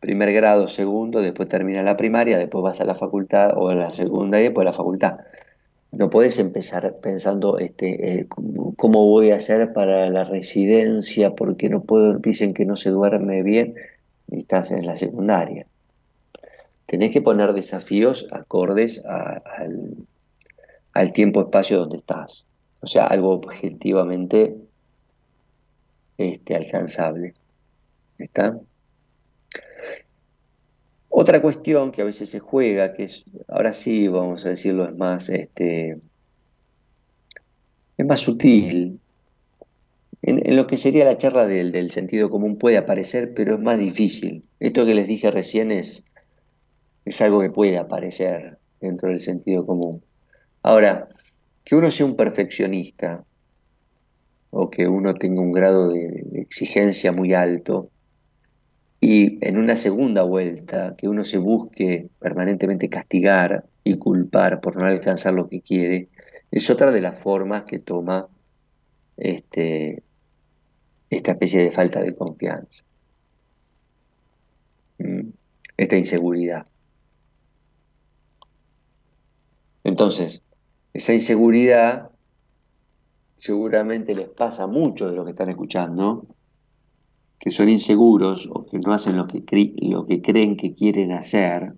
[0.01, 3.91] primer grado, segundo, después termina la primaria, después vas a la facultad o a la
[3.91, 5.21] segunda y después a la facultad.
[5.93, 8.27] No puedes empezar pensando este, eh,
[8.77, 13.43] cómo voy a hacer para la residencia porque no puedo, dicen que no se duerme
[13.43, 13.77] bien
[14.29, 15.67] y estás en la secundaria
[16.93, 20.07] tenés que poner desafíos acordes al,
[21.15, 22.45] tiempo-espacio donde estás.
[22.83, 24.59] O sea, algo objetivamente
[26.19, 27.33] este, alcanzable.
[28.19, 28.61] ¿Está?
[31.09, 34.95] Otra cuestión que a veces se juega, que es, ahora sí, vamos a decirlo, es
[34.95, 35.99] más, este,
[37.97, 39.01] es más sutil.
[40.21, 43.79] En, lo que sería la charla del, del, sentido común puede aparecer, pero es más
[43.79, 44.47] difícil.
[44.61, 46.05] Esto que les dije recién es,
[47.05, 50.03] es algo que puede aparecer dentro del sentido común.
[50.63, 51.09] Ahora,
[51.65, 53.25] que uno sea un perfeccionista
[54.51, 57.89] o que uno tenga un grado de, exigencia muy alto
[59.01, 64.87] y en una segunda vuelta que uno se busque permanentemente castigar y culpar por no
[64.87, 66.09] alcanzar lo que quiere,
[66.51, 68.29] es otra de las formas que toma
[69.17, 70.03] este,
[71.11, 72.85] esta especie de falta de confianza,
[75.77, 76.65] esta inseguridad.
[79.85, 80.43] Entonces,
[80.93, 82.11] esa inseguridad
[83.37, 86.27] seguramente les pasa a muchos de los que están escuchando,
[87.39, 89.43] que son inseguros o que no hacen lo que,
[89.83, 91.75] lo que creen que quieren hacer,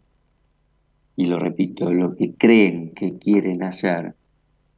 [1.16, 4.14] y lo repito, lo que creen que quieren hacer,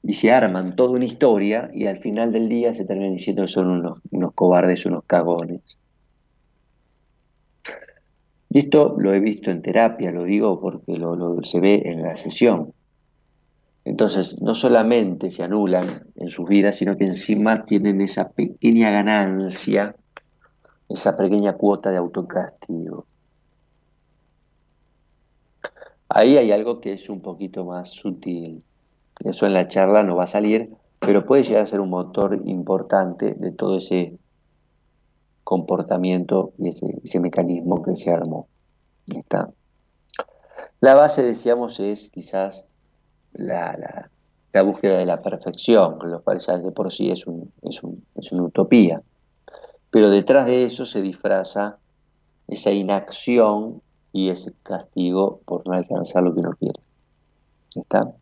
[0.06, 3.48] y se arman toda una historia y al final del día se terminan diciendo que
[3.48, 5.78] son unos, cobardes, unos cagones.
[8.50, 12.14] Y esto lo he visto en terapia, lo digo porque lo, se ve en la
[12.14, 12.72] sesión.
[13.86, 19.94] Entonces, no solamente se anulan en sus vidas, sino que encima tienen esa pequeña ganancia,
[20.88, 23.06] esa pequeña cuota de autocastigo.
[26.08, 28.64] Ahí hay algo que es un poquito más sutil.
[29.24, 32.42] Eso en la charla no va a salir, pero puede llegar a ser un motor
[32.44, 34.18] importante de todo ese
[35.44, 38.48] comportamiento y ese, mecanismo que se armó.
[39.14, 39.48] ¿Está?
[40.80, 42.66] La base, decíamos, es quizás
[43.36, 44.10] la,
[44.64, 47.80] búsqueda de la perfección, lo cual ya de por sí es, un, es,
[48.14, 49.02] es una utopía.
[49.90, 51.78] Pero detrás de eso se disfraza
[52.48, 53.82] esa inacción
[54.12, 56.80] y ese castigo por no alcanzar lo que uno quiere.
[57.74, 58.14] ¿Está?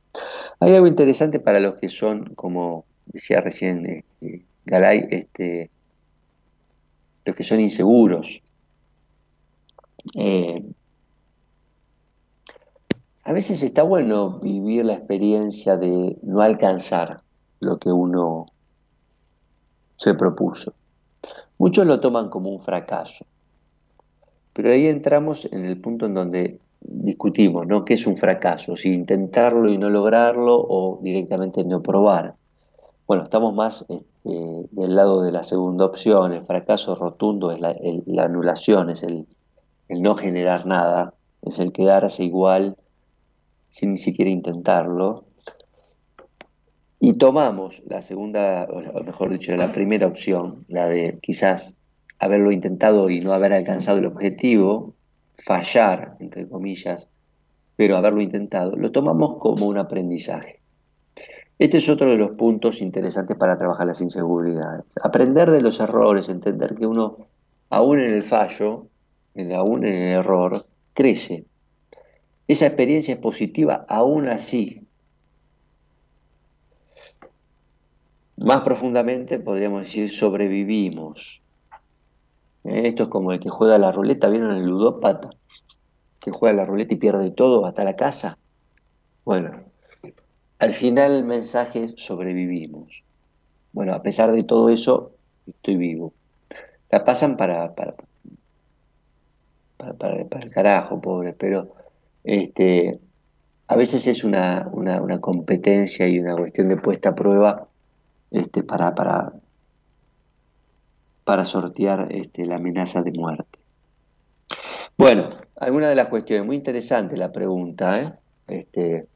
[0.60, 5.70] Hay algo interesante para los que son, como decía recién este, Galay, este,
[7.24, 8.42] los que son inseguros.
[10.16, 10.64] Eh,
[13.24, 17.22] a veces está bueno vivir la experiencia de no alcanzar
[17.60, 18.46] lo que uno
[19.96, 20.74] se propuso.
[21.56, 23.24] Muchos lo toman como un fracaso,
[24.52, 27.84] pero ahí entramos en el punto en donde discutimos, ¿no?
[27.84, 28.76] ¿Qué es un fracaso?
[28.76, 32.34] Si intentarlo y no lograrlo o directamente no probar.
[33.06, 37.74] Bueno, estamos más este, del lado de la segunda opción, el fracaso rotundo es la,
[38.22, 39.26] anulación, es el,
[39.88, 42.76] no generar nada, es el quedarse igual
[43.74, 45.24] sin ni siquiera intentarlo.
[47.00, 51.74] Y tomamos la segunda, o mejor dicho, la primera opción, la de quizás
[52.20, 54.94] haberlo intentado y no haber alcanzado el objetivo,
[55.36, 57.08] fallar, entre comillas,
[57.74, 60.60] pero haberlo intentado, lo tomamos como un aprendizaje.
[61.58, 64.84] Este es otro de los puntos interesantes para trabajar las inseguridades.
[65.02, 67.26] Aprender de los errores, entender que uno,
[67.70, 68.86] aún en el fallo,
[69.56, 71.46] aún en el error, crece.
[72.46, 74.86] Esa experiencia es positiva aún así.
[78.36, 81.42] Más profundamente podríamos decir sobrevivimos.
[82.64, 85.30] Esto es como el que juega la ruleta, ¿vieron el ludópata?
[86.20, 88.38] Que juega la ruleta y pierde todo, hasta la casa.
[89.24, 89.62] Bueno,
[90.58, 93.04] al final el mensaje es sobrevivimos.
[93.72, 95.12] Bueno, a pesar de todo eso,
[95.46, 96.12] estoy vivo.
[96.90, 97.94] La pasan para, para,
[99.76, 101.74] para, el carajo, pobre, pero
[102.24, 102.98] este,
[103.68, 104.70] a veces es una,
[105.20, 107.68] competencia y una cuestión de puesta a prueba
[108.30, 109.34] este, para
[111.44, 113.58] sortear este, la amenaza de muerte.
[114.96, 118.12] Bueno, alguna de las cuestiones, muy interesante la pregunta, ¿eh?
[118.46, 119.06] Este,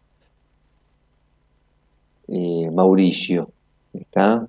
[2.28, 3.52] eh, Mauricio,
[3.92, 4.48] ¿está?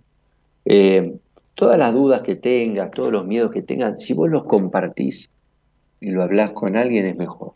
[0.66, 1.20] Eh,
[1.54, 5.30] todas las dudas que tengas, todos los miedos que tengas, si vos los compartís
[6.00, 7.54] y lo hablas con alguien es mejor.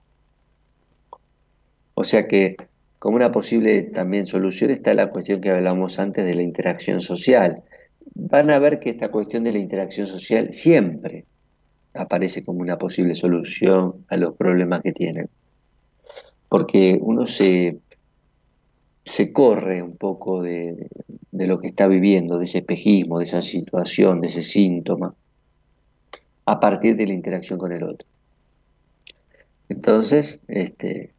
[1.95, 2.55] O sea que
[2.99, 7.63] como una posible también solución está la cuestión que hablamos antes de la interacción social
[8.15, 11.25] van a ver que esta cuestión de la interacción social siempre
[11.93, 15.29] aparece como una posible solución a los problemas que tienen.
[16.49, 17.79] Porque uno se,
[19.05, 20.87] se corre un poco de,
[21.31, 25.15] lo que está viviendo, de ese espejismo, de esa situación, de ese síntoma,
[26.45, 28.07] a partir de la interacción con el otro.
[29.69, 31.12] Entonces, este,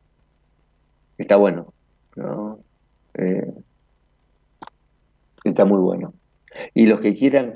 [1.18, 1.72] está bueno,
[3.14, 3.52] eh,
[5.44, 6.14] está muy bueno.
[6.72, 7.52] Y los que quieran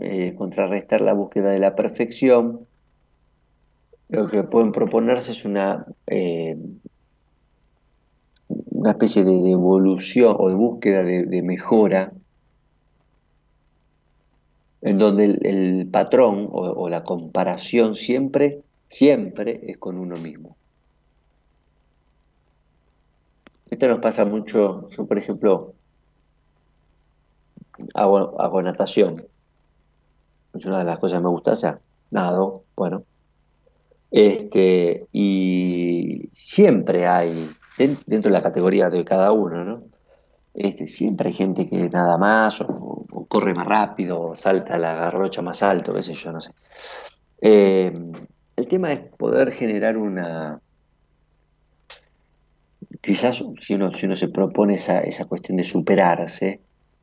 [0.00, 2.66] eh, contrarrestar la búsqueda de la perfección,
[4.08, 6.56] lo que pueden proponerse es una, eh,
[8.48, 12.12] una especie de, evolución o de búsqueda de, mejora,
[14.82, 20.56] en donde el, patrón o, o, la comparación siempre, siempre es con uno mismo.
[23.72, 25.72] Esto nos pasa mucho, yo por ejemplo,
[27.94, 29.24] hago, natación.
[30.52, 31.78] Es una de las cosas que me gusta hacer.
[32.10, 33.04] Nado, bueno.
[34.10, 37.48] Este, y siempre hay,
[37.78, 39.84] dentro de la categoría de cada uno, ¿no?
[40.52, 45.40] Este, siempre hay gente que nada más, o, corre más rápido, o salta la garrocha
[45.40, 46.50] más alto, qué sé yo, no sé.
[47.40, 47.90] Eh,
[48.54, 50.60] el tema es poder generar una.
[53.02, 56.60] Quizás si uno, si uno se propone esa, esa cuestión de superarse,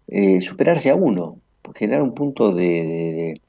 [0.08, 1.40] eh, superarse a uno,
[1.76, 3.42] generar un punto de,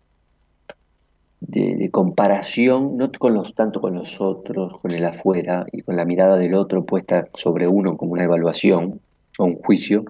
[1.40, 6.04] de, comparación, no con los, tanto con los otros, con el afuera y con la
[6.04, 9.00] mirada del otro puesta sobre uno como una evaluación
[9.38, 10.04] o un juicio,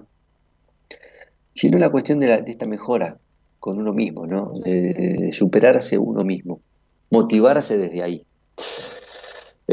[1.53, 3.19] sino la cuestión de, esta mejora
[3.59, 4.53] con uno mismo, ¿no?
[4.63, 6.59] de superarse uno mismo,
[7.11, 8.25] motivarse desde ahí.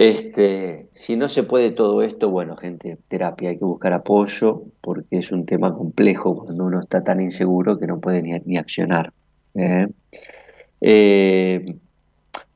[0.01, 5.19] Este, si no se puede todo esto, bueno, gente, terapia, hay que buscar apoyo porque
[5.19, 9.13] es un tema complejo cuando uno está tan inseguro que no puede ni, accionar.
[9.57, 9.89] ¿eh?
[10.81, 11.75] Eh,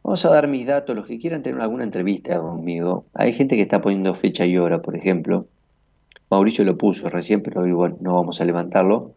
[0.04, 3.06] vamos a dar mis datos, los que quieran tener alguna entrevista conmigo.
[3.12, 5.48] Hay gente que está poniendo fecha y hora, por ejemplo.
[6.30, 9.14] Mauricio lo puso recién, pero igual no vamos a levantarlo.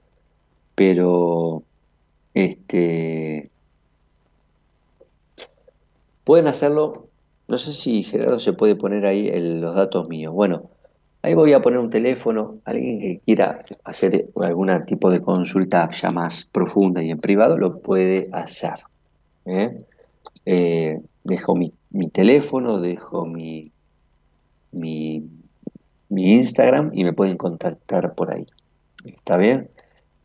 [0.74, 1.62] Pero
[2.34, 3.52] este
[6.24, 7.06] pueden hacerlo
[7.48, 10.34] no sé si Gerardo se puede poner ahí los datos míos.
[10.34, 10.70] Bueno,
[11.22, 12.58] ahí voy a poner un teléfono.
[12.66, 17.82] Alguien que quiera hacer algún tipo de consulta ya más profunda y en privado lo
[17.82, 18.80] puede hacer.
[19.46, 19.78] ¿eh?
[20.46, 21.72] Eh, dejo mi,
[22.12, 23.72] teléfono, dejo mi,
[24.72, 25.24] mi,
[26.10, 28.46] mi, Instagram y me pueden contactar por ahí.
[29.04, 29.70] ¿Está bien?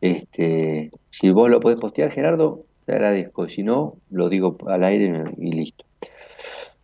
[0.01, 3.47] Este, si vos lo podés postear, Gerardo, te agradezco.
[3.47, 5.85] Si no, lo digo al aire y listo.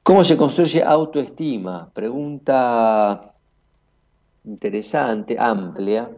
[0.07, 1.91] ¿Cómo se construye autoestima?
[1.93, 3.33] Pregunta
[4.45, 6.09] interesante, amplia.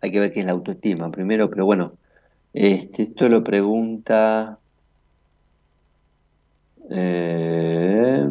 [0.00, 1.90] Hay que ver qué es la autoestima primero, pero bueno,
[2.52, 4.60] este, esto lo pregunta...
[6.88, 8.30] Eh,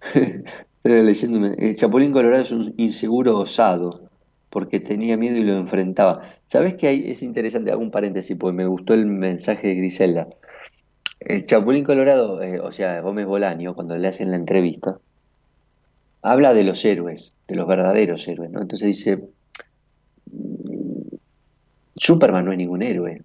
[0.82, 4.10] el Chapulín Colorado es un inseguro osado
[4.54, 6.22] porque tenía miedo y lo enfrentaba.
[6.46, 7.10] ¿Sabes qué hay?
[7.10, 10.28] Es interesante, hago un paréntesis, porque me gustó el mensaje de Griselda.
[11.18, 14.94] El Chapulín Colorado, eh, o sea, Gómez Bolaño, cuando le hacen la entrevista,
[16.22, 18.62] habla de los héroes, de los verdaderos héroes, ¿no?
[18.62, 19.24] Entonces dice,
[21.96, 23.22] Superman no es ningún héroe,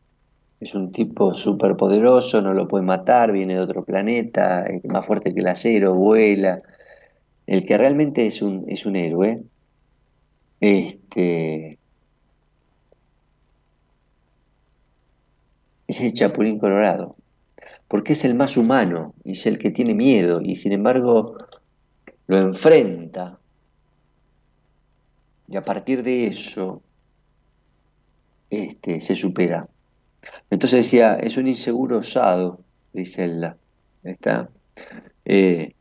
[0.60, 5.06] es un tipo súper poderoso, no lo puede matar, viene de otro planeta, es más
[5.06, 6.58] fuerte que el acero, vuela.
[7.46, 9.36] El que realmente es un, es un héroe
[10.62, 11.78] este,
[15.88, 17.16] es el Chapulín Colorado,
[17.88, 21.38] porque es el más humano y es el que tiene miedo y sin embargo
[22.28, 23.40] lo enfrenta
[25.48, 26.84] y a partir de eso
[28.50, 29.68] este, se supera.
[30.50, 32.60] Entonces decía, es un inseguro osado,
[32.94, 33.52] dice él.
[34.04, 34.50] ¿Está?
[35.26, 35.74] Eh,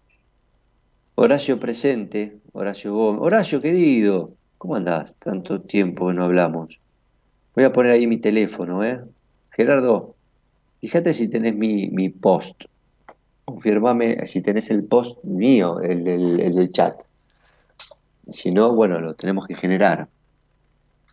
[1.15, 3.23] Horacio presente, Horacio Gómez.
[3.23, 5.15] Horacio querido, ¿Cómo andás?
[5.21, 6.81] Tanto tiempo que no hablamos.
[7.55, 9.01] Voy a poner ahí mi teléfono, ¿eh?
[9.51, 10.17] Gerardo,
[10.81, 12.65] fíjate si tenés mi, post.
[13.45, 17.01] Confirmame si tenés el post mío, el, del chat.
[18.31, 20.09] Si no, bueno, lo tenemos que generar.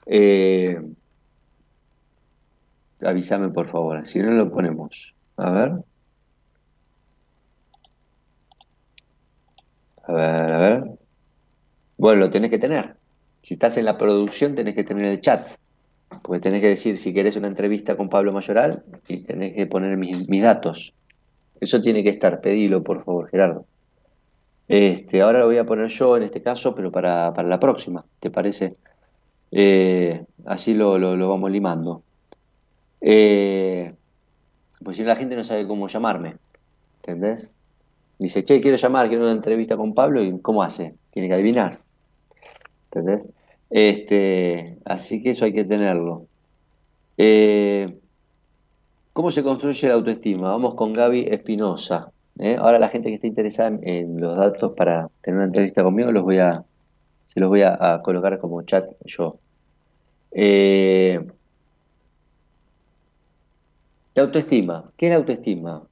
[0.08, 0.82] Eh,
[3.02, 5.16] avísame por favor, si no lo ponemos.
[5.38, 5.72] A ver.
[10.04, 10.84] A ver, a ver.
[11.98, 12.96] Bueno, lo tenés que tener.
[13.46, 15.46] Si estás en la producción tenés que tener el chat,
[16.24, 19.98] porque tenés que decir si querés una entrevista con Pablo Mayoral y tenés que poner
[19.98, 20.96] mis, datos.
[21.62, 23.68] Eso tiene que estar, pedilo por favor, Gerardo.
[24.68, 28.32] Este, ahora lo voy a poner yo en este caso, pero para, la próxima, ¿te
[28.32, 28.78] parece?
[29.52, 30.98] Eh, así lo,
[31.30, 32.02] vamos limando.
[33.00, 33.94] Eh,
[34.84, 36.38] pues si la gente no sabe cómo llamarme,
[36.96, 37.52] ¿entendés?
[38.18, 40.98] Dice, che, quiero llamar, quiero una entrevista con Pablo, ¿y cómo hace?
[41.12, 41.85] Tiene que adivinar.
[42.96, 43.28] ¿Entendés?
[43.70, 46.28] Este, así que eso hay que tenerlo.
[47.18, 48.00] Eh,
[49.14, 50.50] ¿Cómo se construye la autoestima?
[50.50, 52.12] Vamos con Gaby Espinosa.
[52.40, 52.56] ¿eh?
[52.58, 56.24] Ahora la gente que esté interesada en, los datos para tener una entrevista conmigo los
[56.24, 56.64] voy a,
[57.26, 59.40] se los voy a, colocar como chat yo.
[60.32, 61.20] Eh,
[64.14, 64.92] la autoestima.
[64.96, 65.84] ¿Qué es la autoestima?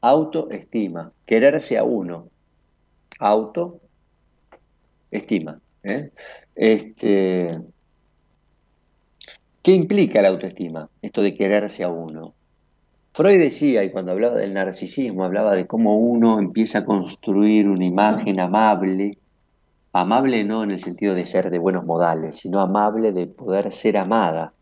[0.00, 1.12] Autoestima.
[1.26, 2.28] Quererse a uno.
[3.18, 3.81] Auto
[5.12, 5.60] estima.
[5.84, 6.10] ¿eh?
[6.56, 7.60] Este,
[9.62, 10.88] ¿Qué implica la autoestima?
[11.02, 12.34] Esto de quererse a uno.
[13.12, 17.84] Freud decía, y cuando hablaba del narcisismo, hablaba de cómo uno empieza a construir una
[17.84, 19.16] imagen amable,
[19.92, 23.98] amable no en el sentido de ser de buenos modales, sino amable de poder ser
[23.98, 24.54] amada.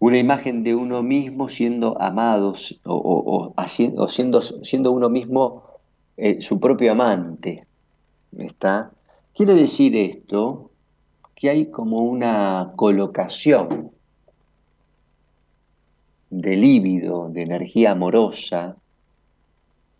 [0.00, 5.62] Una imagen de uno mismo siendo amados o, siendo, uno mismo
[6.16, 7.68] eh, su propio amante.
[8.38, 8.92] ¿Está?
[9.34, 10.70] Quiere decir esto
[11.34, 13.92] que hay como una colocación
[16.30, 18.76] de líbido, de energía amorosa,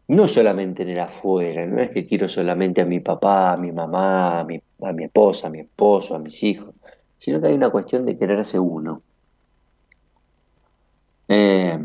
[0.08, 3.72] no solamente en el afuera, no es que quiero solamente a mi papá, a mi
[3.72, 6.80] mamá, a mi, a mi esposa, a mi esposo, a mis hijos,
[7.18, 9.02] sino que hay una cuestión de quererse uno.
[11.28, 11.78] Eh,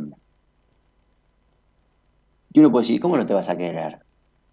[2.53, 4.06] y uno puede decir, ¿cómo no te vas a querer?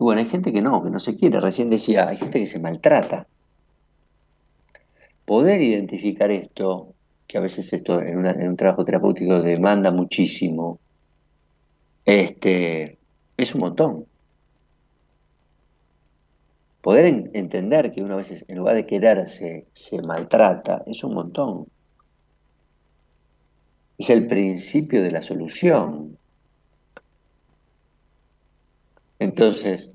[0.04, 1.40] Bueno, hay gente que no, que no se quiere.
[1.40, 3.26] Recién decía, hay gente que se maltrata.
[5.24, 6.94] Poder identificar esto,
[7.26, 10.78] que a veces esto en, un trabajo terapéutico demanda muchísimo,
[12.04, 12.98] este,
[13.36, 14.06] es un montón.
[16.82, 21.66] Poder entender que una vez en lugar de quererse se maltrata es un montón.
[23.96, 26.18] Es el principio de la solución.
[29.34, 29.92] Entonces,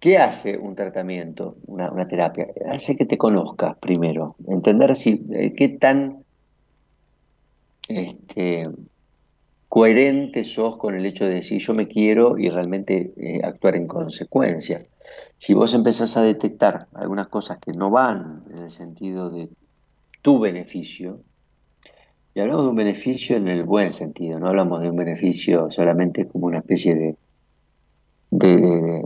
[0.00, 2.48] ¿qué hace un tratamiento, una, terapia?
[2.68, 6.24] Hace que te conozcas primero, entender si, eh, qué tan
[7.86, 8.68] este,
[9.68, 13.86] coherente sos con el hecho de decir yo me quiero y realmente eh, actuar en
[13.86, 14.78] consecuencia.
[15.38, 19.48] Si vos empezás a detectar algunas cosas que no van en el sentido de
[20.22, 21.20] tu beneficio,
[22.34, 26.26] y hablamos de un beneficio en el buen sentido, no hablamos de un beneficio solamente
[26.26, 27.16] como una especie de,
[28.32, 29.04] de,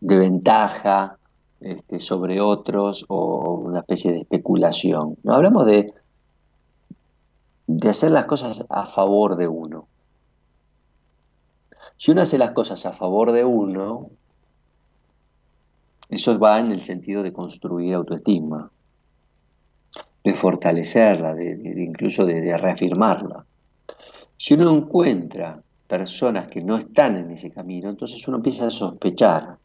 [0.00, 1.18] ventaja
[1.60, 5.16] este, sobre otros o una especie de especulación.
[5.24, 5.92] No hablamos de,
[7.66, 9.88] de hacer las cosas a favor de uno.
[11.96, 14.10] Si uno hace las cosas a favor de uno,
[16.08, 18.70] eso va en el sentido de construir autoestima
[20.24, 23.44] de fortalecerla, de, incluso de, reafirmarla.
[24.36, 29.58] Si uno encuentra personas que no están en ese camino, entonces uno empieza a sospechar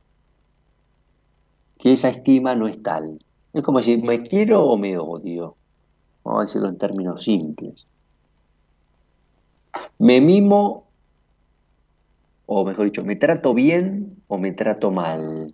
[1.77, 3.19] que esa estima no es tal.
[3.51, 5.57] Es como si me quiero o me odio.
[6.23, 7.87] Vamos a decirlo en términos simples.
[9.99, 10.85] Me mimo,
[12.45, 15.53] o mejor dicho, me trato bien o me trato mal.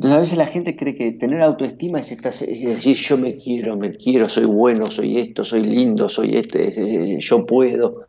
[0.00, 3.94] Entonces a veces la gente cree que tener autoestima es, decir, yo me quiero, me
[3.98, 8.06] quiero, soy bueno, soy esto, soy lindo, soy este, yo puedo.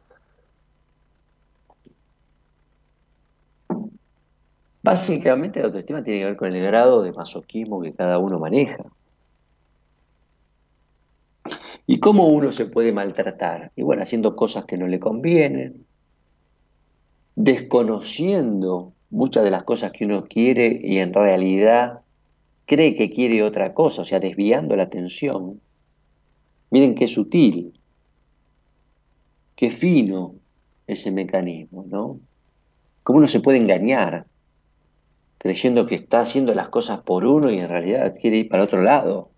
[4.81, 8.85] Básicamente la autoestima tiene que ver con el grado de masoquismo que cada uno maneja.
[11.87, 13.73] ¿Y cómo uno se puede maltratar?
[13.75, 15.85] Y bueno, haciendo cosas que no le convienen,
[17.35, 22.01] desconociendo muchas de las cosas que uno quiere y en realidad
[22.65, 25.61] cree que quiere otra cosa, o sea, desviando la atención.
[26.69, 27.73] Miren qué sutil,
[29.55, 30.35] qué fino
[30.87, 32.19] ese mecanismo, ¿no?
[33.03, 34.25] Cómo uno se puede engañar
[35.37, 38.81] creyendo que está haciendo las cosas por uno y en realidad quiere ir para otro
[38.81, 39.31] lado.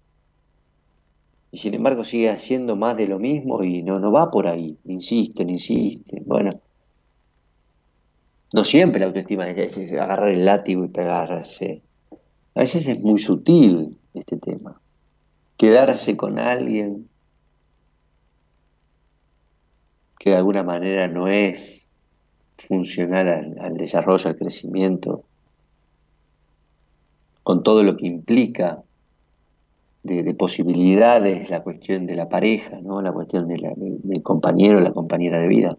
[1.50, 4.78] Y sin embargo sigue haciendo más de lo mismo y no, no va por ahí.
[4.86, 6.24] Insisten, insisten.
[6.26, 6.52] Bueno,
[8.54, 11.82] no siempre la autoestima es, agarrar el látigo y pegarse.
[12.56, 14.80] A veces es muy sutil este tema.
[15.58, 17.10] Quedarse con alguien
[20.20, 21.90] que de alguna manera no es
[22.68, 25.24] funcional al, desarrollo, al crecimiento,
[27.42, 28.84] con todo lo que implica
[30.04, 33.02] de, posibilidades, la cuestión de la pareja, ¿no?
[33.02, 35.78] la cuestión del compañero, la compañera de vida.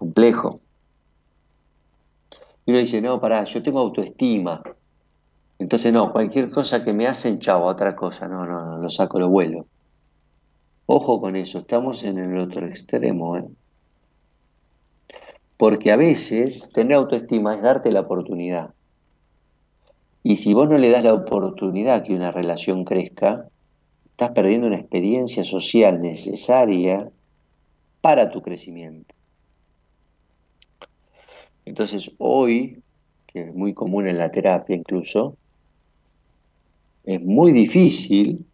[0.00, 0.60] Complejo.
[2.64, 4.62] Y uno dice, no, pará, yo tengo autoestima.
[5.58, 9.18] Entonces, no, cualquier cosa que me hacen, chavo, otra cosa, no, no, no, lo saco,
[9.18, 9.66] lo vuelo.
[10.86, 13.44] Ojo con eso, estamos en el otro extremo, ¿eh?
[15.58, 18.70] Porque a veces tener autoestima es darte la oportunidad.
[20.22, 23.48] Y si vos no le das la oportunidad que una relación crezca,
[24.06, 27.10] estás perdiendo una experiencia social necesaria
[28.00, 29.19] para tu crecimiento.
[31.70, 32.82] Entonces hoy,
[33.28, 35.36] que es muy común en la terapia incluso,
[37.04, 38.44] es muy difícil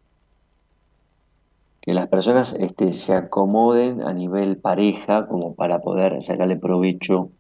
[1.81, 7.31] que las personas este, se acomoden a nivel pareja como para poder sacarle provecho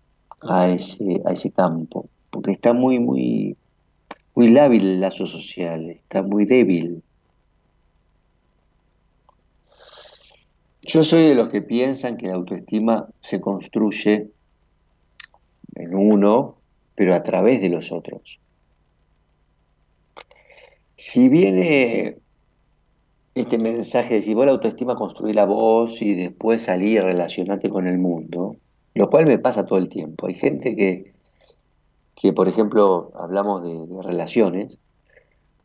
[0.40, 3.54] a ese, a ese campo, porque está muy, muy,
[4.34, 7.02] muy lábil el lazo social, está muy débil.
[10.80, 14.30] Yo soy de los que piensan que la autoestima se construye
[15.76, 16.56] en uno,
[16.94, 18.40] pero a través de los otros.
[20.96, 22.16] Si viene
[23.34, 27.68] este mensaje de si vos la autoestima construir la voz y después salir y relacionarte
[27.68, 28.56] con el mundo,
[28.94, 30.26] lo cual me pasa todo el tiempo.
[30.26, 31.12] Hay gente que,
[32.14, 34.78] que por ejemplo, hablamos de, relaciones,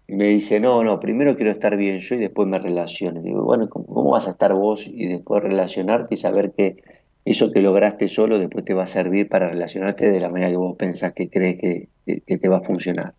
[0.06, 3.22] y me dice, no, no, primero quiero estar bien yo y después me relaciono.
[3.22, 6.84] Digo, bueno, ¿cómo, vas a estar vos y después relacionarte y saber que
[7.24, 10.58] eso que lograste solo después te va a servir para relacionarte de la manera que
[10.58, 11.90] vos pensás que crees que,
[12.38, 13.14] te va a funcionar.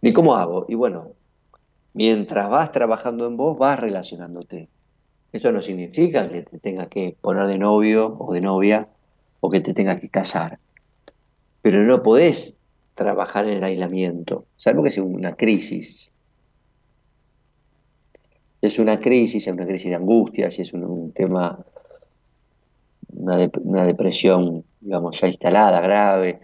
[0.00, 0.64] ¿Y cómo hago?
[0.68, 1.12] Y bueno,
[1.92, 4.68] mientras vas trabajando en vos, vas relacionándote.
[5.32, 8.88] Eso no significa que te tengas que poner de novio o de novia
[9.40, 10.56] o que te tengas que casar.
[11.60, 12.56] Pero no podés
[12.94, 16.10] trabajar en el aislamiento, salvo que sea una crisis.
[18.62, 21.64] Es una crisis, es una crisis de angustia, si es un tema
[23.12, 26.40] una, depresión, digamos, ya instalada, grave.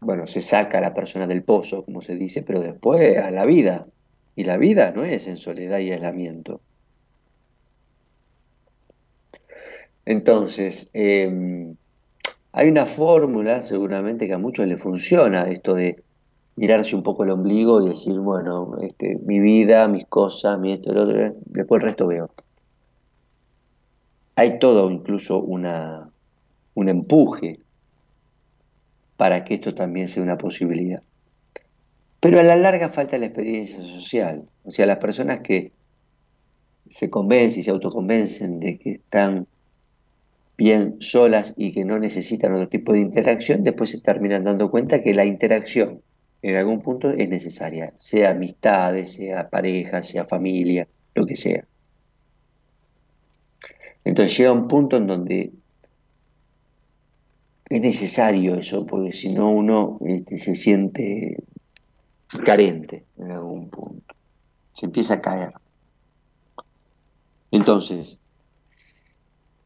[0.00, 3.44] Bueno, se saca a la persona del pozo, como se dice, pero después a la
[3.46, 3.84] vida.
[4.36, 6.60] Y la vida no es en soledad y aislamiento.
[10.04, 11.76] Entonces, em,
[12.52, 16.02] hay una fórmula seguramente que a muchos les funciona, esto de
[16.56, 20.92] mirarse un poco el ombligo y decir, bueno, este, mi vida, mis cosas, mi esto,
[20.92, 22.30] el otro, después el resto veo.
[24.38, 26.12] Hay todo incluso una,
[26.74, 27.54] un empuje
[29.16, 31.02] para que esto también sea una posibilidad.
[32.20, 34.44] Pero a la larga falta la experiencia social.
[34.62, 35.72] O sea, las personas que
[36.88, 39.48] se convencen y se autoconvencen de que están
[40.56, 45.02] bien solas y que no necesitan otro tipo de interacción, después se terminan dando cuenta
[45.02, 46.00] que la interacción
[46.42, 50.86] en algún punto es necesaria, sea amistades, sea pareja, sea familia,
[51.16, 51.64] lo que sea.
[54.04, 55.52] Entonces llega un punto en donde
[57.68, 61.42] es necesario eso, porque si no uno este, se siente
[62.44, 64.14] carente en algún punto,
[64.72, 65.52] se empieza a caer.
[67.50, 68.18] Entonces,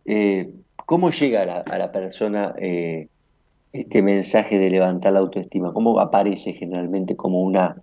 [0.04, 0.52] eh,
[0.86, 3.08] ¿cómo llega a la, persona eh,
[3.72, 5.72] este mensaje de levantar la autoestima?
[5.72, 7.82] ¿Cómo aparece generalmente como una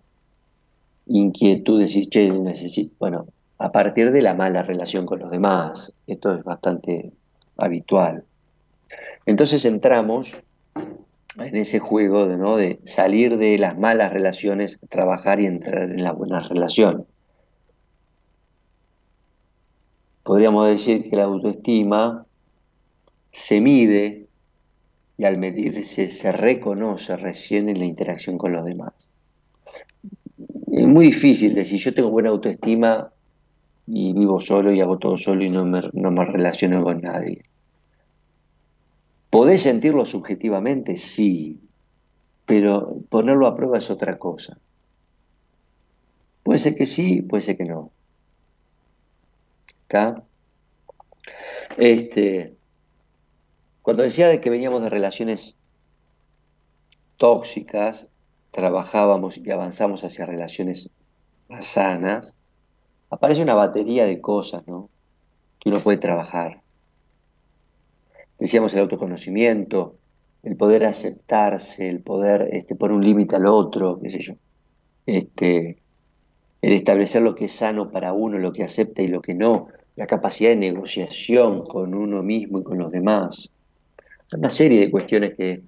[1.06, 3.28] inquietud de decir, che, necesito, bueno,
[3.60, 5.94] a partir de la mala relación con los demás.
[6.08, 7.12] Esto es bastante
[7.58, 8.24] habitual.
[9.26, 10.38] Entonces entramos
[11.38, 12.56] en ese juego de, ¿no?
[12.56, 17.06] de salir de las malas relaciones, trabajar y entrar en las buenas relaciones.
[20.24, 22.26] Podríamos decir que la autoestima
[23.32, 24.28] se mide
[25.18, 29.12] y al medirse se reconoce recién en la interacción con los demás.
[30.72, 33.12] Es muy difícil decir yo tengo buena autoestima
[33.92, 37.42] y vivo solo y hago todo solo y no me, no me relaciono con nadie.
[39.32, 40.96] ¿Podés sentirlo subjetivamente?
[40.96, 41.62] Sí,
[42.46, 44.60] pero ponerlo a prueba es otra cosa.
[46.44, 47.92] Puede ser que sí, puede ser que no.
[49.82, 50.24] ¿Está?
[51.78, 52.56] Este,
[53.82, 55.58] cuando decía de que veníamos de relaciones
[57.18, 58.08] tóxicas,
[58.52, 60.92] trabajábamos y avanzamos hacia relaciones
[61.48, 62.36] más sanas,
[63.10, 64.90] aparece una batería de cosas ¿no?
[65.60, 66.62] que uno puede trabajar.
[68.38, 69.96] Decíamos el autoconocimiento,
[70.44, 74.34] el poder aceptarse, el poder este, poner un límite al otro, qué sé yo.
[75.06, 75.76] Este,
[76.62, 79.68] el establecer lo que es sano para uno, lo que acepta y lo que no,
[79.96, 83.50] la capacidad de negociación con uno mismo y con los demás
[84.38, 85.64] una serie de cuestiones que,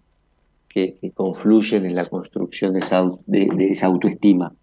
[1.14, 4.54] confluyen en la construcción de esa, autoestima.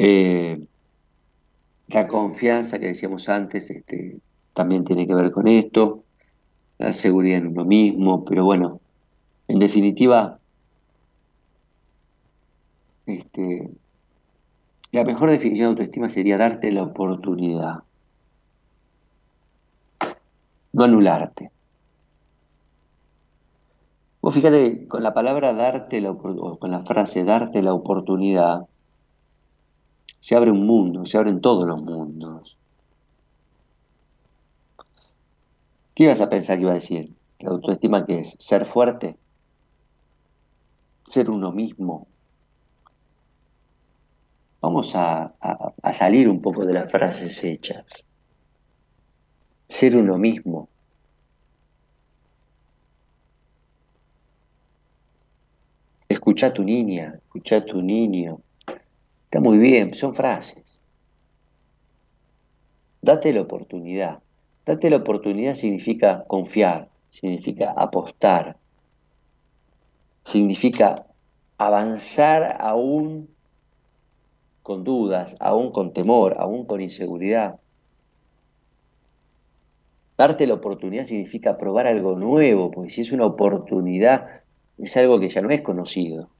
[0.00, 0.64] Eh,
[1.88, 4.18] la confianza que decíamos antes este,
[4.54, 6.04] también tiene que ver con esto,
[6.78, 8.80] la seguridad en uno mismo, pero bueno,
[9.48, 10.38] en definitiva,
[13.06, 13.70] este,
[14.92, 17.82] la mejor definición de autoestima sería darte la oportunidad
[20.72, 21.50] no anularte.
[24.20, 28.68] Vos fíjate, con la palabra darte, la, o con la frase darte la oportunidad,
[30.20, 32.56] se abre un mundo, se abren todos los mundos.
[35.94, 37.12] ¿Qué ibas a pensar que iba a decir?
[37.40, 39.16] La autoestima que es ser fuerte,
[41.06, 42.06] ser uno mismo.
[44.60, 45.32] Vamos a
[45.92, 48.04] salir un poco de las frases hechas
[49.68, 50.68] ser uno mismo.
[56.08, 58.40] Escucha a tu niña, escucha a tu niño.
[59.28, 60.80] Está muy bien, son frases.
[63.02, 64.20] Date la oportunidad.
[64.64, 68.56] Date la oportunidad significa confiar, significa apostar,
[70.24, 71.04] significa
[71.58, 73.28] avanzar aún
[74.62, 77.60] con dudas, aún con temor, aún con inseguridad.
[80.16, 84.40] Darte la oportunidad significa probar algo nuevo, porque si es una oportunidad,
[84.78, 86.30] es algo que ya no es conocido.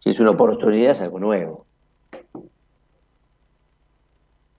[0.00, 1.66] Si es una oportunidad, es algo nuevo.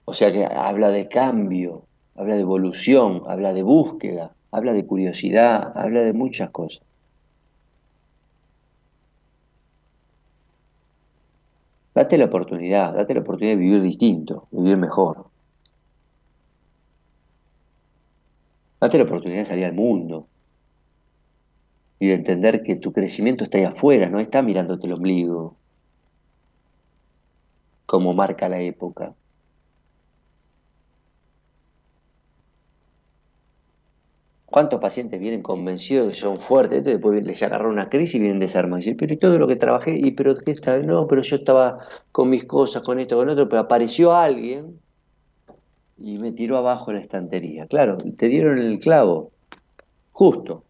[0.06, 1.86] O sea que habla de cambio,
[2.16, 6.84] habla de evolución, habla de búsqueda, habla de curiosidad, habla de muchas cosas.
[11.96, 15.26] Date la oportunidad, date la oportunidad de vivir distinto, vivir mejor.
[18.80, 20.28] Date la oportunidad de salir al mundo
[22.00, 25.56] y de entender que tu crecimiento está ahí afuera, no está mirándote el ombligo,
[27.94, 29.14] como marca la época.
[34.48, 36.84] ¿Cuántos pacientes vienen convencidos que son fuertes?
[36.84, 38.88] Después les agarra una crisis y vienen desarmados.
[38.88, 42.32] Y pero todo lo que trabajé, y pero qué está, no, pero yo estaba con
[42.32, 44.80] mis cosas, con esto, con otro, pero apareció alguien
[46.00, 47.68] y me tiró abajo la estantería.
[47.68, 49.34] Claro, te dieron el clavo,
[50.12, 50.64] justo.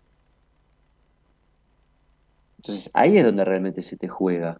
[2.57, 4.55] Entonces ahí es donde realmente se te juega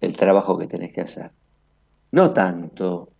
[0.00, 1.30] el trabajo que tenés que hacer.
[2.12, 3.10] No tanto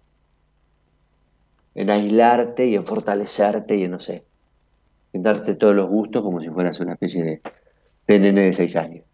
[1.74, 4.24] en aislarte y en fortalecerte y en, no sé,
[5.12, 7.40] en darte todos los gustos como si fueras una especie de,
[8.06, 9.04] de de seis años.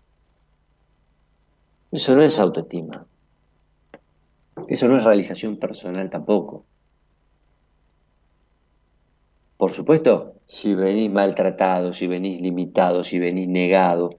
[1.91, 3.07] Eso no es autoestima.
[4.69, 6.65] Eso no es realización personal tampoco.
[9.57, 14.19] Por supuesto, si venís maltratado, si venís limitado, si venís negado,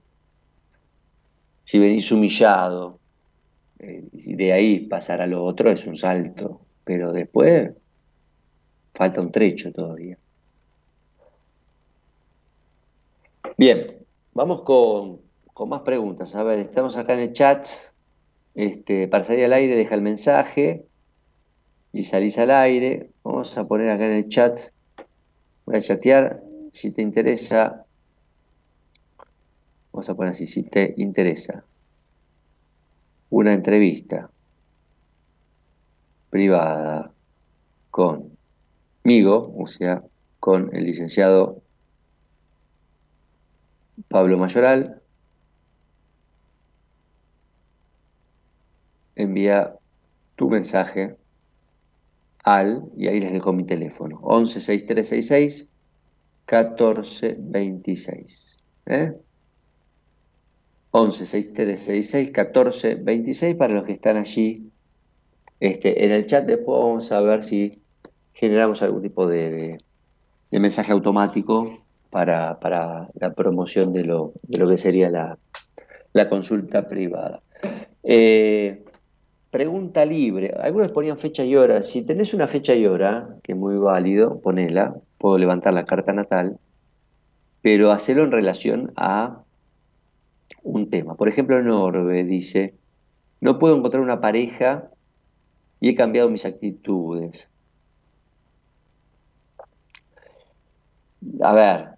[1.64, 3.00] si venís humillado,
[3.82, 7.72] de ahí pasar a lo otro es un salto, pero después
[8.94, 10.16] falta un trecho todavía.
[13.58, 13.98] Bien,
[14.34, 15.20] vamos con,
[15.68, 16.34] más preguntas.
[16.36, 17.66] A ver, estamos acá en el chat.
[18.54, 20.86] Este, para salir al aire, deja el mensaje
[21.92, 23.10] y salís al aire.
[23.24, 24.58] Vamos a poner acá en el chat.
[25.66, 26.42] Voy a chatear.
[26.70, 27.84] Si te interesa,
[29.92, 31.64] vamos a poner así, si te interesa
[33.32, 34.30] una entrevista
[36.28, 37.10] privada
[37.90, 40.04] conmigo, o sea,
[40.38, 41.62] con el licenciado
[44.08, 45.00] Pablo Mayoral,
[49.16, 49.76] envía
[50.36, 51.16] tu mensaje
[52.44, 55.72] al, y ahí les dejo mi teléfono, 116366
[56.46, 58.58] 1426.
[58.86, 59.14] ¿eh?
[60.92, 64.70] 11 6366 14 26 para los que están allí
[65.58, 66.44] este, en el chat.
[66.44, 67.82] Después vamos a ver si
[68.34, 69.78] generamos algún tipo de,
[70.50, 72.58] mensaje automático para,
[73.14, 77.40] la promoción de lo, que sería la, consulta privada.
[78.02, 78.84] Eh,
[79.50, 80.54] pregunta libre.
[80.60, 81.82] Algunos ponían fecha y hora.
[81.82, 84.94] Si tenés una fecha y hora, que es muy válido, ponela.
[85.16, 86.58] Puedo levantar la carta natal,
[87.62, 89.42] pero hacerlo en relación a
[90.62, 91.14] un tema.
[91.14, 92.74] Por ejemplo, Norbe dice,
[93.40, 94.90] no puedo encontrar una pareja
[95.80, 97.48] y he cambiado mis actitudes.
[101.42, 101.88] A ver,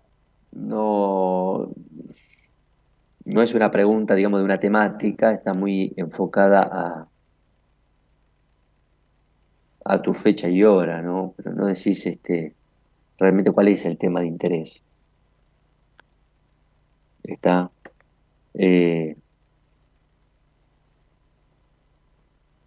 [0.52, 1.70] no,
[3.26, 7.08] no es una pregunta, digamos, de una temática, está muy enfocada a,
[9.84, 11.34] a tu fecha y hora, ¿no?
[11.36, 12.54] Pero no decís este,
[13.18, 14.84] realmente cuál es el tema de interés.
[17.22, 17.70] Está.
[18.55, 19.16] Eh,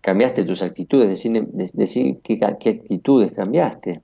[0.02, 1.24] cambiaste tus actitudes,
[1.74, 4.02] decir, qué, actitudes cambiaste.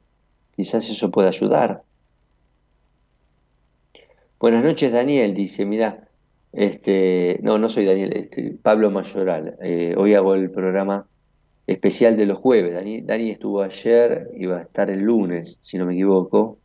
[0.55, 1.83] Quizás eso pueda ayudar.
[4.39, 6.09] Buenas noches, Daniel, dice, mira,
[6.51, 9.55] este, no, no soy Daniel, este, Pablo Mayoral.
[9.61, 11.07] Eh, hoy hago el programa
[11.67, 12.73] especial de los jueves.
[12.73, 16.57] Dani, Dani estuvo ayer y va a estar el lunes, si no me equivoco.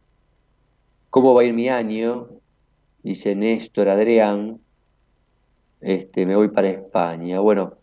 [1.10, 2.28] ¿Cómo va a ir mi año?
[3.02, 4.58] Dice Néstor Adrián
[5.80, 7.40] este, me voy para España.
[7.40, 7.74] Bueno,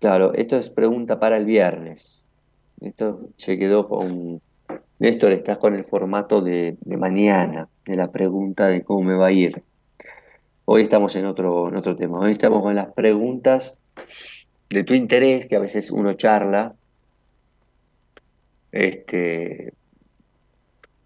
[0.00, 2.22] claro, esto es pregunta para el viernes.
[2.80, 4.40] Esto se quedó con...
[4.98, 9.32] Néstor, estás con el formato de, mañana, de la pregunta de cómo me va a
[9.32, 9.62] ir.
[10.64, 12.20] Hoy estamos en otro, en otro tema.
[12.20, 13.76] Hoy estamos con las preguntas
[14.70, 16.74] de tu interés, que a veces uno charla.
[18.70, 19.74] Este,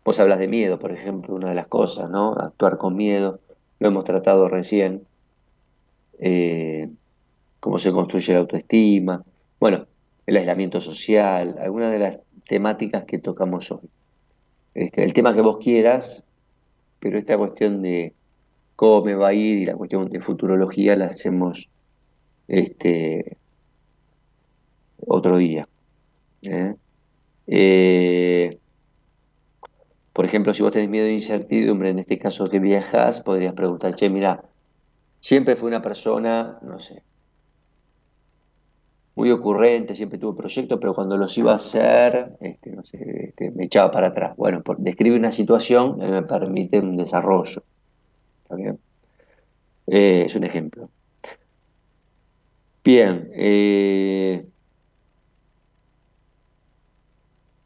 [0.04, 2.34] vos hablas de miedo, por ejemplo, una de las cosas, ¿no?
[2.34, 3.40] Actuar con miedo
[3.78, 5.06] lo hemos tratado recién,
[6.18, 6.88] eh,
[7.60, 9.24] cómo se construye la autoestima,
[9.60, 9.86] bueno,
[10.26, 13.88] el aislamiento social, algunas de las temáticas que tocamos hoy.
[14.74, 16.24] Este, el tema que vos quieras,
[17.00, 18.12] pero esta cuestión de
[18.76, 21.68] cómo me va a ir y la cuestión de futurología la hacemos
[22.46, 23.36] este,
[25.06, 25.68] otro día.
[26.42, 26.74] ¿eh?
[27.46, 28.58] Eh,
[30.18, 33.94] por ejemplo, si vos tenés miedo de incertidumbre, en este caso que viajas, podrías preguntar,
[33.94, 34.42] che, mira,
[35.20, 37.04] siempre fue una persona, no sé,
[39.14, 43.52] muy ocurrente, siempre tuvo proyectos, pero cuando los iba a hacer, este, no sé, este,
[43.52, 44.36] me echaba para atrás.
[44.36, 47.62] Bueno, describe una situación que me permite un desarrollo.
[48.42, 48.80] ¿Está bien?
[49.86, 50.90] Eh, es un ejemplo.
[52.84, 54.08] Bien, eh,
[54.38, 54.46] Eh,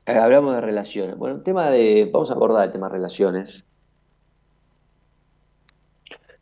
[0.07, 1.17] hablamos de relaciones.
[1.17, 2.11] Bueno, el tema de.
[2.13, 3.65] Vamos a abordar el tema de relaciones.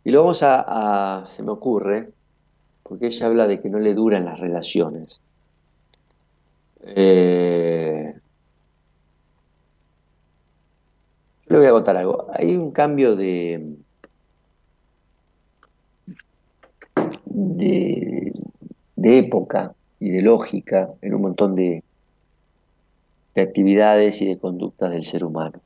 [0.02, 2.10] Y lo vamos a, se me ocurre,
[2.82, 5.20] porque ella habla de que no le duran las relaciones.
[6.82, 8.14] Eh,
[11.46, 12.28] le voy a contar algo.
[12.32, 13.76] Hay un cambio de,
[17.26, 18.32] de,
[18.96, 21.84] de época y de lógica en un montón de,
[23.34, 25.60] de actividades y de conductas del ser humano.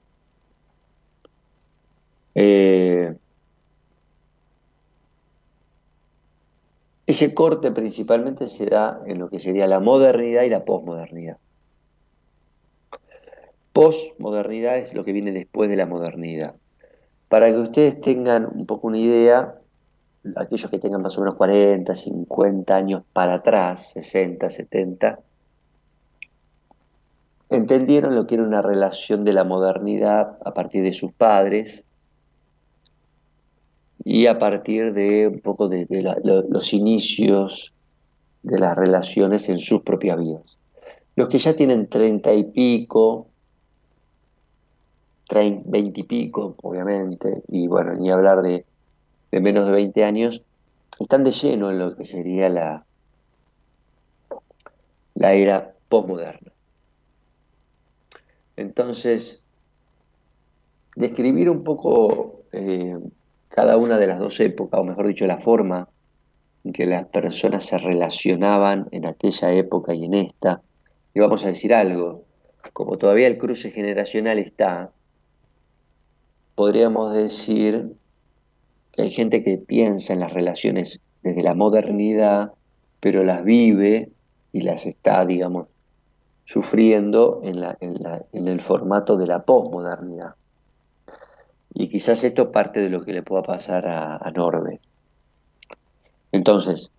[2.35, 3.15] Eh,
[7.07, 11.39] ese corte principalmente se da en lo que sería la modernidad y la posmodernidad.
[13.73, 16.55] Postmodernidad es lo que viene después de la modernidad.
[17.29, 19.59] Para que ustedes tengan un poco una idea,
[20.37, 25.19] aquellos que tengan más o menos 40, 50 años para atrás, 60, 70,
[27.57, 31.85] entendieron lo que era una relación de la modernidad a partir de sus padres
[34.05, 35.87] y a partir de un poco de,
[36.49, 37.73] los inicios
[38.43, 40.59] de las relaciones en sus propias vidas.
[41.17, 43.29] Los que ya tienen treinta y pico,
[45.31, 48.65] 20 y pico, obviamente, y bueno, ni hablar de,
[49.31, 50.43] de menos de 20 años,
[51.01, 52.85] están de lleno en lo que sería la,
[55.15, 56.54] la era postmoderna.
[58.57, 59.43] Entonces,
[60.97, 62.99] describir un poco eh,
[63.49, 65.89] cada una de las dos épocas, o mejor dicho, la forma
[66.65, 70.63] en que las personas se relacionaban en aquella época y en esta,
[71.15, 72.25] y vamos a decir algo,
[72.73, 74.91] como todavía el cruce generacional está,
[76.55, 77.93] podríamos decir
[78.93, 82.53] que hay gente que piensa en las relaciones desde la modernidad,
[83.01, 84.11] pero las vive
[84.53, 85.69] y las está, digamos,
[86.45, 90.35] sufriendo en, el formato de la posmodernidad.
[91.73, 94.81] Y quizás esto parte de lo que le pueda pasar a, a Norbe.
[96.31, 96.93] Entonces,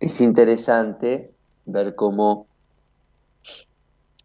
[0.00, 1.34] es interesante
[1.66, 2.46] ver cómo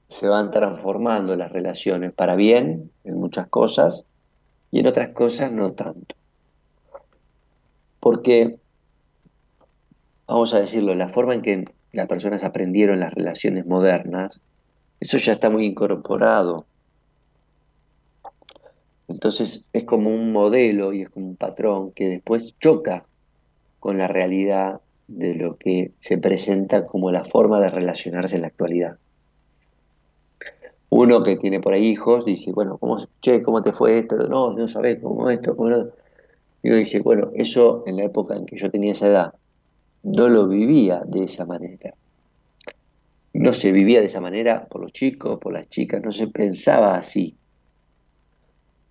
[0.07, 4.05] se van transformando las relaciones para bien en muchas cosas
[4.71, 6.15] y en otras cosas no tanto.
[7.99, 8.57] Porque,
[10.27, 14.41] vamos a decirlo, la forma en que las personas aprendieron las relaciones modernas,
[14.99, 16.65] eso ya está muy incorporado.
[19.07, 23.05] Entonces es como un modelo y es como un patrón que después choca
[23.79, 28.47] con la realidad de lo que se presenta como la forma de relacionarse en la
[28.47, 28.97] actualidad.
[30.89, 33.05] Uno que tiene por ahí hijos dice, bueno, ¿cómo,
[33.43, 34.15] ¿cómo te fue esto?
[34.15, 35.87] No, no sabes cómo esto, cómo no.
[36.63, 39.33] Y uno dice, bueno, eso en la época en que yo tenía esa edad,
[40.03, 41.93] no lo vivía de esa manera.
[43.33, 46.95] No se vivía de esa manera por los chicos, por las chicas, no se pensaba
[46.95, 47.35] así.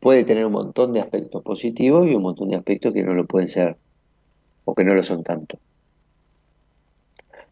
[0.01, 3.27] Puede tener un montón de aspectos positivos y un montón de aspectos que no lo
[3.27, 3.77] pueden ser
[4.65, 5.59] o que no lo son tanto.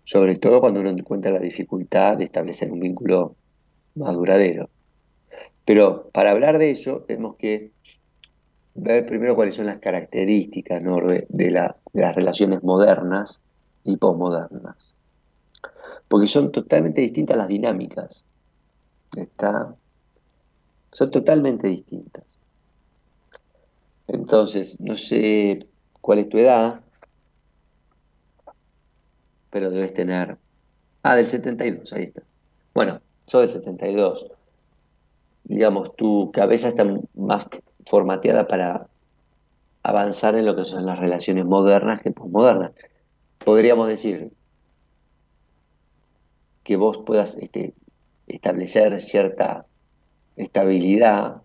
[0.02, 3.36] Sobre todo cuando uno encuentra la dificultad de establecer un vínculo
[3.94, 4.68] más duradero.
[5.64, 7.70] Pero para hablar de eso tenemos que
[8.74, 13.40] ver primero cuáles son las características de, las relaciones modernas
[13.84, 14.94] y posmodernas.
[16.08, 18.24] Porque son totalmente distintas las dinámicas.
[19.16, 19.74] ¿Está?
[20.92, 22.38] Son totalmente distintas.
[24.08, 25.68] Entonces, no sé
[26.00, 26.80] cuál es tu edad,
[29.50, 30.38] pero debes tener...
[31.02, 32.22] Ah, del 72, ahí está.
[32.74, 34.26] Bueno, soy del 72.
[35.44, 36.84] Digamos, tu cabeza está
[37.14, 37.46] más
[37.86, 38.88] formateada para
[39.82, 42.72] avanzar en lo que son las relaciones modernas que posmodernas.
[43.44, 44.32] Podríamos decir
[46.62, 47.74] que vos puedas este,
[48.26, 49.66] establecer cierta
[50.36, 51.42] estabilidad,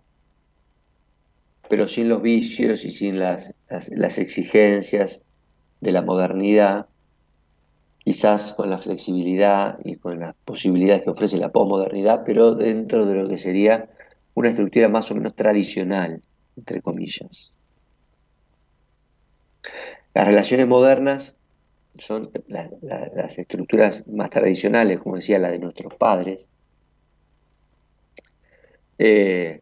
[1.69, 5.23] pero sin los vicios y sin las, las exigencias
[5.81, 6.87] de la modernidad,
[7.99, 13.15] quizás con la flexibilidad y con las posibilidades que ofrece la posmodernidad, pero dentro de
[13.15, 13.89] lo que sería
[14.35, 16.21] una estructura más o menos tradicional,
[16.55, 17.51] entre comillas.
[20.13, 21.35] Las relaciones modernas
[21.99, 26.47] son las estructuras más tradicionales, como decía la de nuestros padres.
[28.97, 29.61] Eh,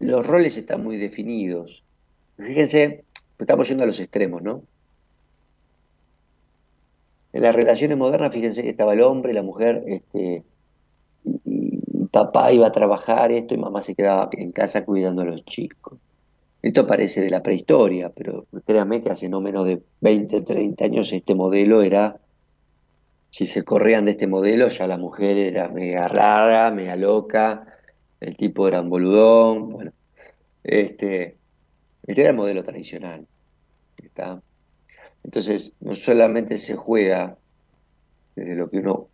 [0.00, 1.84] los roles están muy definidos.
[2.36, 3.04] Fíjense,
[3.38, 4.62] estamos yendo a los extremos, ¿no?
[7.32, 10.44] En las relaciones modernas, fíjense que estaba el hombre, la mujer, este,
[11.24, 11.78] y,
[12.12, 15.98] papá iba a trabajar esto y mamá se quedaba en casa cuidando a los chicos.
[16.62, 21.34] Esto parece de la prehistoria, pero que hace no menos de 20, 30 años este
[21.34, 22.20] modelo era,
[23.30, 27.66] si se corrían de este modelo, ya la mujer era mega rara, mega loca,
[28.20, 29.92] el tipo era un boludón, bueno,
[30.62, 31.36] este,
[32.06, 33.26] este era el modelo tradicional.
[34.00, 34.40] ¿está?
[35.24, 37.36] Entonces, no solamente se juega
[38.36, 39.08] desde lo que uno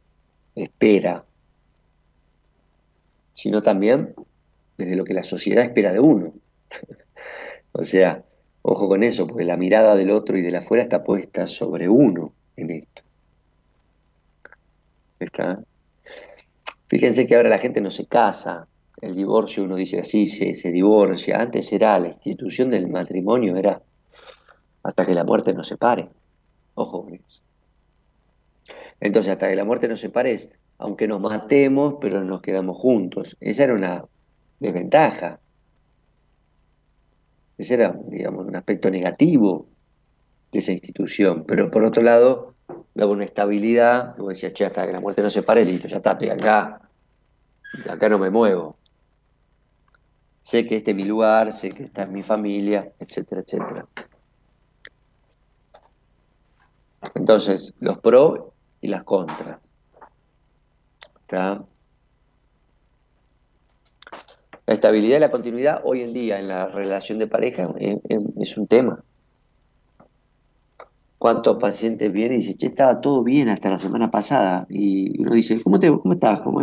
[0.54, 1.24] espera,
[3.32, 4.14] sino también
[4.76, 6.34] desde lo que la sociedad espera de uno.
[7.72, 8.24] O sea,
[8.62, 11.88] ojo con eso, porque la mirada del otro y de la afuera está puesta sobre
[11.88, 13.02] uno en esto.
[15.20, 15.60] ¿Está?
[16.86, 18.66] Fíjense que ahora la gente no se casa
[19.00, 21.40] el divorcio, uno dice así, se, se divorcia.
[21.40, 23.80] Antes era la institución del matrimonio, era
[24.82, 26.08] hasta que la muerte nos separe.
[26.74, 27.40] Ojo con eso.
[29.00, 33.36] Entonces, hasta que la muerte nos separe es, aunque nos matemos, pero nos quedamos juntos.
[33.40, 34.04] Esa era una
[34.58, 35.40] desventaja.
[37.58, 39.66] Ese era, digamos, un aspecto negativo
[40.52, 41.44] de esa institución.
[41.44, 42.54] Pero por otro lado,
[42.94, 46.12] luego una estabilidad, como decía, che, hasta que la muerte nos separe, listo, ya está,
[46.12, 46.88] estoy acá,
[47.88, 48.76] acá no me muevo.
[50.40, 53.86] Sé que este es mi lugar, sé que esta es mi familia, etcétera, etcétera.
[57.14, 58.40] Entonces, los pros
[58.80, 59.58] y las contras.
[64.68, 68.66] La estabilidad y la continuidad hoy en día en la relación de pareja es, un
[68.66, 69.02] tema.
[71.16, 74.66] ¿Cuántos pacientes vienen y dicen, che, estaba todo bien hasta la semana pasada?
[74.68, 76.40] Y uno dice, ¿cómo, te, cómo estás?
[76.40, 76.60] ¿Cómo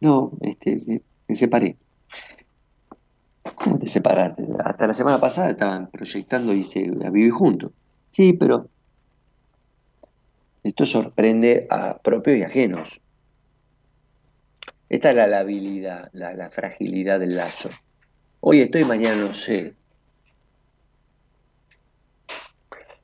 [0.00, 0.80] No, este,
[1.26, 1.76] me, separé.
[3.56, 4.46] ¿Cómo te separaste?
[4.64, 7.72] Hasta la semana pasada estaban proyectando y se a vivir juntos.
[8.12, 8.68] Sí, pero
[10.62, 13.00] esto sorprende a propios y ajenos.
[14.94, 17.68] Esta es la labilidad, la, fragilidad del lazo.
[18.38, 19.74] Hoy estoy, mañana no sé.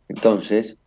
[0.08, 0.78] Entonces,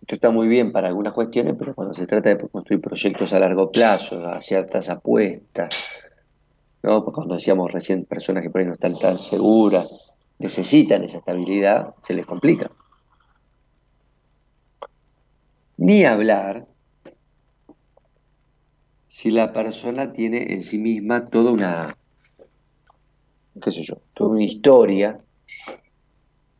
[0.00, 3.38] esto está muy bien para algunas cuestiones, pero cuando se trata de construir proyectos a
[3.38, 6.06] largo plazo, a ciertas apuestas,
[6.82, 7.04] ¿no?
[7.04, 12.14] cuando decíamos recién personas que por ahí no están tan seguras, necesitan esa estabilidad, se
[12.14, 12.70] les complica.
[15.76, 16.68] Ni hablar
[19.14, 21.96] si la persona tiene en sí misma toda una,
[23.62, 25.20] qué sé yo, toda una historia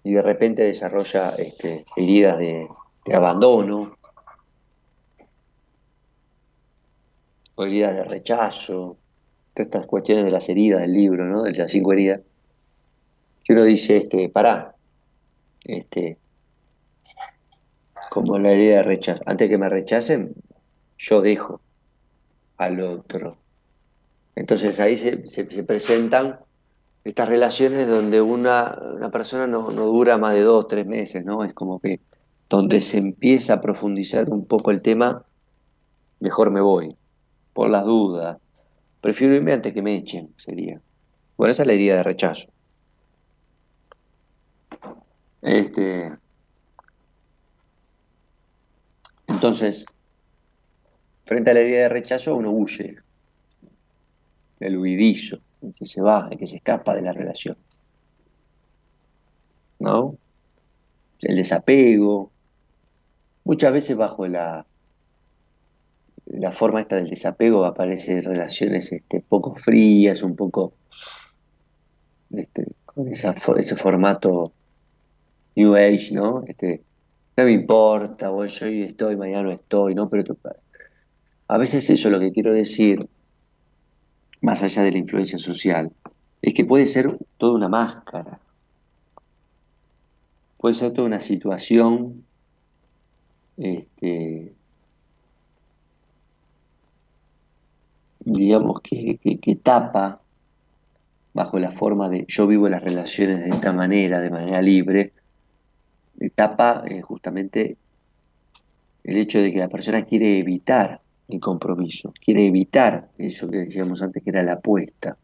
[0.04, 2.68] y de repente desarrolla este, heridas de,
[3.12, 3.98] abandono
[7.56, 8.98] o heridas de rechazo,
[9.52, 11.42] todas estas cuestiones de las heridas del libro, ¿no?
[11.42, 12.20] De las cinco heridas,
[13.42, 14.76] que uno dice, este, pará,
[15.64, 16.18] este,
[18.10, 19.24] como la herida de rechazo.
[19.26, 20.36] Antes que me rechacen,
[20.98, 21.60] yo dejo
[22.56, 23.36] al otro.
[24.36, 25.16] Entonces ahí se,
[25.64, 26.40] presentan
[27.04, 28.78] estas relaciones donde una,
[29.12, 31.44] persona no, dura más de dos, tres meses, ¿no?
[31.44, 32.00] Es como que
[32.48, 35.24] donde se empieza a profundizar un poco el tema,
[36.20, 36.96] mejor me voy,
[37.52, 38.38] por las dudas.
[39.00, 40.80] Prefiero irme antes que me echen, sería.
[41.36, 42.48] Bueno, esa es la herida de rechazo.
[45.42, 46.16] Este,
[49.26, 49.86] Entonces,
[51.24, 52.96] frente a la herida de rechazo, uno huye,
[54.60, 57.56] el huidizo, el que se va, el que se escapa de la relación.
[59.78, 60.16] ¿No?
[61.22, 62.30] El desapego.
[63.44, 64.64] Muchas veces bajo la,
[66.26, 70.74] la forma esta del desapego aparecen relaciones este, poco frías, un poco
[72.30, 74.52] este, con ese formato
[75.56, 76.44] New Age, ¿no?
[76.46, 76.82] Este,
[77.36, 80.08] no me importa, voy, yo hoy estoy, mañana no estoy, ¿no?
[80.08, 80.36] Pero
[81.48, 82.98] a veces eso lo que quiero decir,
[84.40, 85.92] más allá de la influencia social,
[86.42, 88.40] es que puede ser toda una máscara.
[90.58, 92.24] Puede ser toda una situación
[93.56, 94.52] este,
[98.24, 100.20] digamos que, que, tapa
[101.32, 105.12] bajo la forma de yo vivo las relaciones de esta manera, de manera libre,
[106.18, 107.76] etapa eh, justamente
[109.04, 111.00] el hecho de que la persona quiere evitar
[111.40, 115.16] compromiso, quiere evitar eso que decíamos antes que era la apuesta.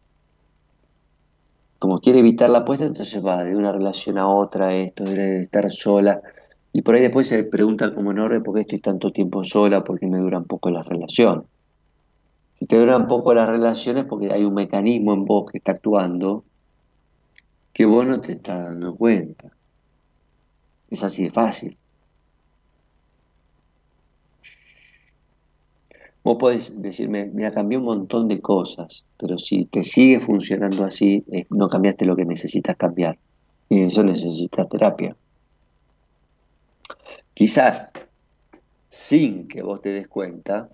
[1.79, 5.71] Como quiere evitar la apuesta, entonces va de una relación a otra, esto de estar
[5.71, 6.21] sola.
[6.73, 9.99] Y por ahí después se pregunta como enorme por qué estoy tanto tiempo sola, por
[9.99, 11.47] qué me duran poco las relaciones.
[12.59, 16.45] Si te duran poco las relaciones, porque hay un mecanismo en vos que está actuando
[17.73, 19.49] que vos no te estás dando cuenta.
[20.91, 21.79] Es así de fácil.
[26.23, 31.25] Vos podés decirme, mira, cambié un montón de cosas, pero si te sigue funcionando así,
[31.33, 33.19] eh, no cambiaste lo que necesitas cambiar.
[33.71, 35.17] Y eso necesitas terapia.
[37.33, 37.91] Quizás,
[38.89, 40.69] sin que vos te des cuenta,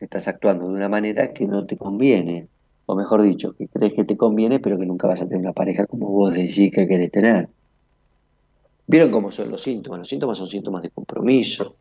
[0.00, 2.48] estás actuando de una manera que no te conviene.
[2.84, 5.52] O mejor dicho, que crees que te conviene, pero que nunca vas a tener una
[5.52, 7.48] pareja como vos decís que querés tener.
[8.86, 10.00] ¿Vieron cómo son los síntomas?
[10.00, 11.76] Los síntomas son síntomas de compromiso.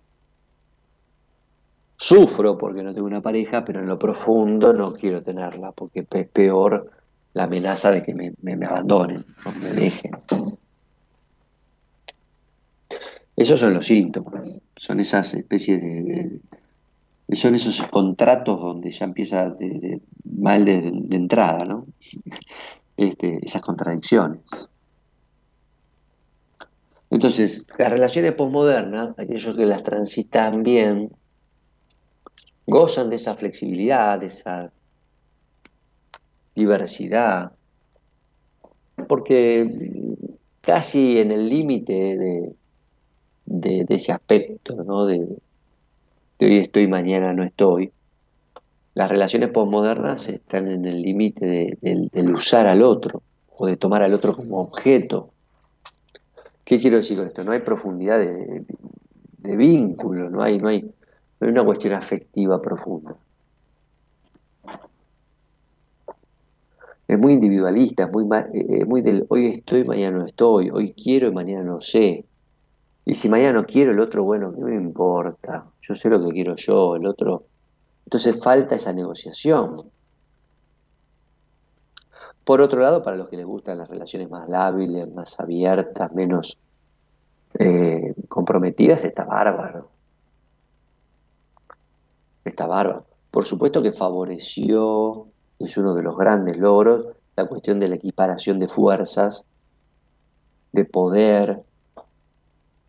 [2.01, 6.27] Sufro porque no tengo una pareja, pero en lo profundo no quiero tenerla, porque es
[6.29, 6.89] peor
[7.33, 10.11] la amenaza de que me, abandonen o me dejen.
[13.35, 16.39] Esos son los síntomas, son esas especies de,
[17.33, 19.53] son esos contratos donde ya empieza
[20.23, 20.77] mal de,
[21.11, 21.85] entrada, ¿no?
[22.95, 24.69] Este, esas contradicciones.
[27.09, 31.11] Entonces, las relaciones posmodernas, aquellos que las transitan bien,
[32.69, 34.71] gozan de esa flexibilidad, de esa
[36.55, 37.51] diversidad,
[39.07, 40.15] porque
[40.61, 42.53] casi en el límite
[43.45, 45.05] de, ese aspecto, ¿no?
[45.05, 45.27] De,
[46.39, 47.91] hoy estoy, mañana no estoy,
[48.93, 53.21] las relaciones posmodernas están en el límite del usar al otro
[53.57, 55.31] o de tomar al otro como objeto.
[56.63, 57.43] ¿Qué quiero decir con esto?
[57.43, 58.65] No hay profundidad de,
[59.55, 60.91] vínculo, no no, hay,
[61.39, 63.15] hay una cuestión afectiva profunda.
[67.09, 70.93] es muy individualista, es muy, eh, eh, muy del hoy estoy, mañana no estoy, hoy
[70.93, 72.23] quiero y mañana no sé.
[73.03, 75.65] Y si mañana no quiero, el otro, bueno, ¿qué me importa?
[75.81, 77.45] Yo sé lo que quiero yo, el otro.
[78.05, 79.89] Entonces falta esa negociación.
[82.43, 86.59] Por otro lado, para los que les gustan las relaciones más lábiles, más abiertas, menos
[87.57, 89.89] eh, comprometidas, está bárbaro.
[92.49, 93.05] Está bárbaro.
[93.29, 95.27] Por supuesto que favoreció
[95.59, 99.45] es uno de los grandes logros, la cuestión de la equiparación de fuerzas,
[100.71, 101.61] de poder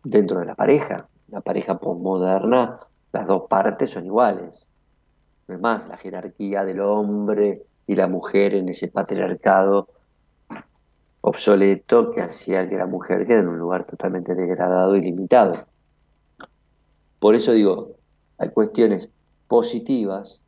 [0.03, 1.07] dentro de la pareja.
[1.27, 2.79] La pareja posmoderna,
[3.13, 4.67] las dos partes son iguales.
[5.47, 9.89] No es más, la jerarquía del hombre y la mujer en ese patriarcado
[11.21, 15.67] obsoleto que hacía que la mujer quede en un lugar totalmente degradado y limitado.
[17.19, 17.91] Por eso digo,
[18.39, 19.11] hay cuestiones
[19.51, 20.39] positivas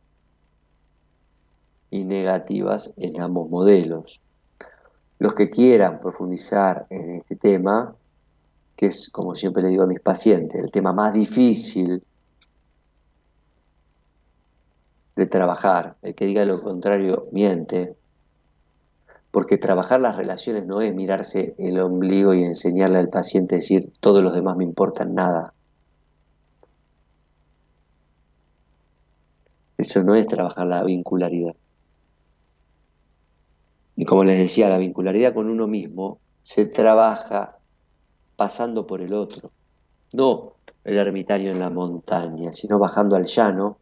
[1.92, 4.22] y negativas en ambos modelos.
[5.20, 7.96] Los que quieran profundizar en este tema,
[8.78, 12.02] que es, como siempre le digo a mis pacientes, el tema más difícil
[15.18, 17.98] de trabajar, el que diga lo contrario miente,
[19.32, 23.92] porque trabajar las relaciones no es mirarse el ombligo y enseñarle al paciente a decir
[24.00, 25.54] todos los demás me importan nada.
[29.84, 31.56] Eso no es trabajar la vincularidad.
[33.98, 37.58] Y como les decía, la vincularidad con uno mismo se trabaja
[38.38, 39.52] pasando por el otro.
[40.14, 40.54] No
[40.86, 43.78] el ermitaño en la montaña, sino bajando al llano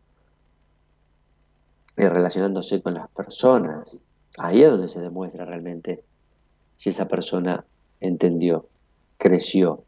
[1.96, 3.96] y relacionándose con las personas.
[4.40, 6.04] Ahí es donde se demuestra realmente
[6.78, 7.64] si esa persona
[8.00, 8.68] entendió,
[9.18, 9.84] creció.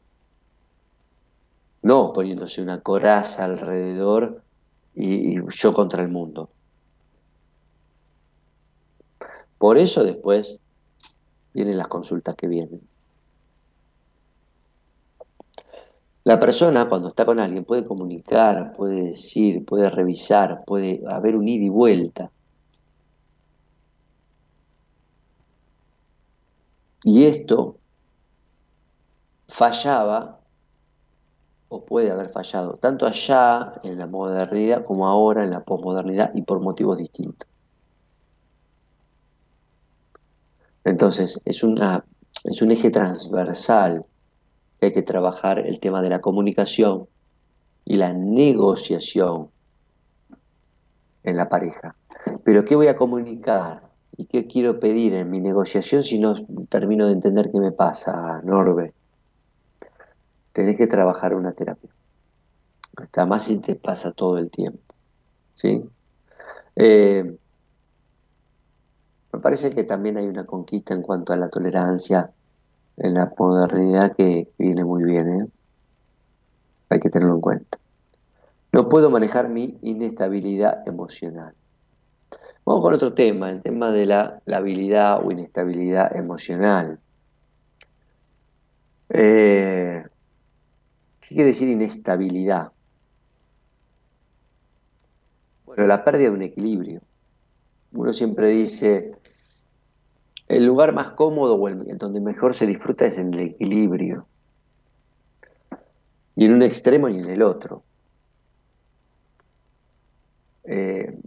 [1.81, 4.42] No poniéndose una coraza alrededor
[4.95, 6.49] y, yo contra el mundo.
[9.57, 10.57] Por eso después
[11.53, 12.81] vienen las consultas que vienen.
[16.25, 21.47] La persona cuando está con alguien puede comunicar, puede decir, puede revisar, puede haber un
[21.47, 22.31] ida y vuelta.
[27.03, 27.77] Y esto
[29.49, 30.39] fallaba,
[31.81, 36.59] puede haber fallado, tanto allá en la modernidad como ahora en la posmodernidad y por
[36.59, 37.47] motivos distintos.
[40.83, 42.05] Entonces, es, una,
[42.43, 44.05] es un eje transversal
[44.79, 47.07] que hay que trabajar el tema de la comunicación
[47.85, 49.49] y la negociación
[51.23, 51.95] en la pareja.
[52.43, 53.83] Pero ¿qué voy a comunicar?
[54.15, 56.35] ¿Y qué quiero pedir en mi negociación si no
[56.69, 58.93] termino de entender qué me pasa, Norbe?
[60.53, 61.89] Tenés que trabajar una terapia.
[62.95, 64.79] Hasta más si te pasa todo el tiempo.
[65.55, 65.83] ¿Sí?
[66.75, 67.37] Eh,
[69.31, 72.31] me parece que también hay una conquista en cuanto a la tolerancia
[72.97, 75.41] en la modernidad que viene muy bien.
[75.41, 75.47] ¿eh?
[76.89, 77.79] Hay que tenerlo en cuenta.
[78.71, 81.53] No puedo manejar mi inestabilidad emocional.
[82.65, 86.99] Vamos con otro tema, el tema de la, habilidad o inestabilidad emocional.
[89.09, 90.03] Eh,
[91.23, 92.73] ¿Qué quiere decir inestabilidad?
[95.65, 97.01] Bueno, la pérdida de un equilibrio.
[97.93, 99.15] Uno siempre dice,
[100.49, 104.27] el lugar más cómodo o el, donde mejor se disfruta es en el equilibrio.
[106.35, 107.83] Y en un extremo y en el otro.
[110.65, 111.17] Eh,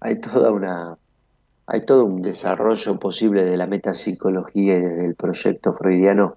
[0.00, 0.98] hay toda una
[1.66, 6.36] hay todo un desarrollo posible de la metapsicología y desde el proyecto freudiano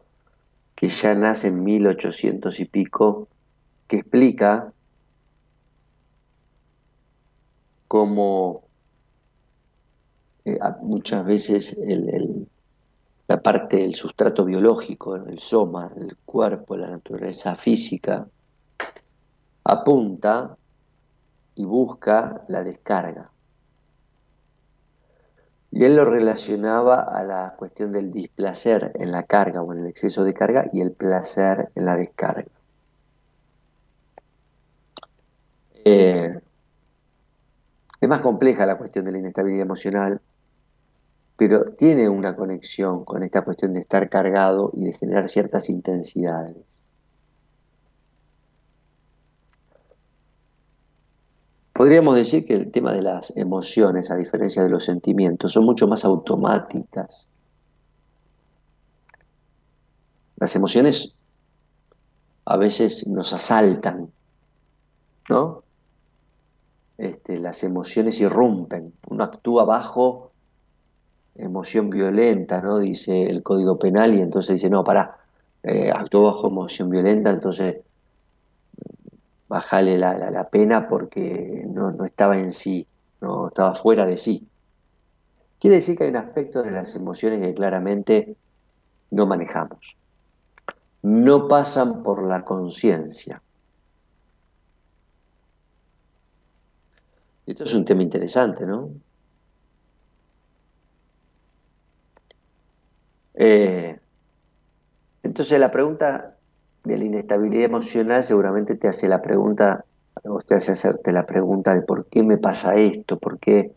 [0.75, 3.27] que ya nace en 1800 y pico,
[3.87, 4.71] que explica
[7.87, 8.63] como
[10.45, 11.77] eh, muchas veces
[13.27, 18.27] la parte del sustrato biológico, el soma, el cuerpo, la naturaleza física,
[19.63, 20.57] apunta
[21.55, 23.31] y busca la descarga.
[25.77, 29.85] Y él lo relacionaba a la cuestión del displacer en la carga o en el
[29.85, 32.49] exceso de carga y el placer en la descarga.
[35.85, 36.33] Eh,
[38.01, 40.19] es más compleja la cuestión de la inestabilidad emocional,
[41.35, 46.55] pero tiene una conexión con esta cuestión de estar cargado y de generar ciertas intensidades.
[51.77, 55.87] Podríamos decir que el tema de las emociones, a diferencia de los sentimientos, son mucho
[55.87, 57.29] más automáticas.
[60.37, 61.13] Las emociones
[62.45, 64.09] a veces nos asaltan,
[65.29, 65.61] ¿no?
[66.97, 68.93] Este, las emociones irrumpen.
[69.07, 70.31] Uno actúa bajo
[71.35, 72.79] emoción violenta, ¿no?
[72.79, 75.17] Dice el Código Penal y entonces dice, no, para,
[75.61, 77.83] eh, actuó bajo emoción violenta, entonces
[79.47, 82.85] bajale la, pena porque no, estaba en sí,
[83.21, 84.47] no estaba fuera de sí.
[85.59, 88.35] Quiere decir que hay un aspecto de las emociones que claramente
[89.11, 89.97] no manejamos.
[91.01, 93.41] No pasan por la conciencia.
[97.45, 98.91] Esto es un tema interesante, ¿no?
[103.35, 103.99] Eh,
[105.23, 106.36] entonces la pregunta
[106.87, 109.85] de la inestabilidad emocional seguramente te hace la pregunta,
[110.23, 113.75] o te hace hacerte la pregunta de por qué me pasa esto, por qué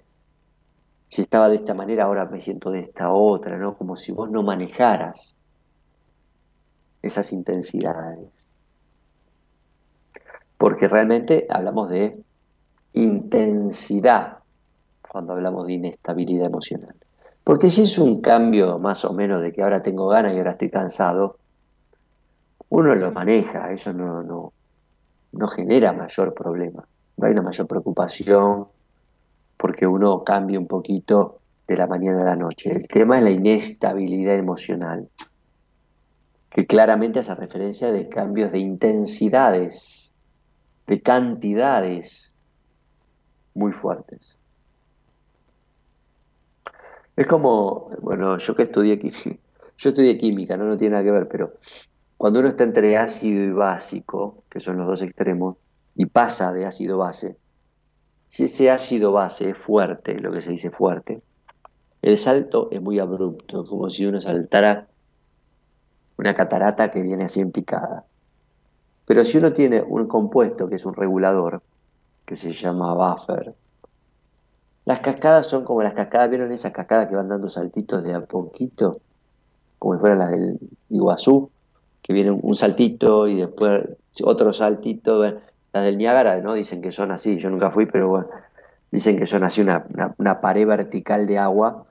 [1.09, 3.77] si estaba de esta manera ahora me siento de esta otra, ¿no?
[3.77, 5.35] Como si vos no manejaras
[7.03, 8.47] esas intensidades.
[10.57, 12.23] Porque realmente hablamos de
[12.93, 14.39] intensidad
[15.11, 16.95] cuando hablamos de inestabilidad emocional.
[17.43, 20.53] Porque si es un cambio más o menos de que ahora tengo ganas y ahora
[20.53, 21.39] estoy cansado,
[22.70, 24.52] uno lo maneja, eso no, no,
[25.32, 26.86] no genera mayor problema,
[27.16, 28.66] no hay una mayor preocupación
[29.56, 32.72] porque uno cambie un poquito de la mañana a la noche.
[32.72, 35.09] El tema es la inestabilidad emocional,
[36.48, 40.12] que claramente hace referencia de cambios de intensidades,
[40.86, 42.32] de cantidades
[43.55, 44.38] muy fuertes.
[47.16, 48.98] Es como, bueno, yo que estudié,
[49.78, 50.64] yo estudié química, ¿no?
[50.64, 51.52] no tiene nada que ver, pero
[52.20, 55.56] cuando uno está entre ácido y básico, que son los dos extremos,
[55.94, 57.38] y pasa de ácido base,
[58.28, 61.22] si ese ácido base es fuerte, lo que se dice fuerte,
[62.02, 64.86] el salto es muy abrupto, como si uno saltara
[66.18, 68.05] una catarata que viene así en picada.
[69.06, 71.62] Pero si uno tiene un compuesto que es un regulador,
[72.26, 73.55] que se llama buffer,
[74.84, 78.20] las cascadas son como las cascadas, ¿vieron esas cascadas que van dando saltitos de a
[78.20, 79.01] poquito?
[79.78, 80.59] Como si fueran las del
[80.90, 81.51] Iguazú,
[82.02, 83.89] que viene un saltito y después
[84.22, 85.22] otro saltito.
[85.72, 86.55] Las del Niágara, ¿no?
[86.55, 88.28] Dicen que son así, yo nunca fui, pero bueno,
[88.90, 91.86] dicen que son así una, pared vertical de agua.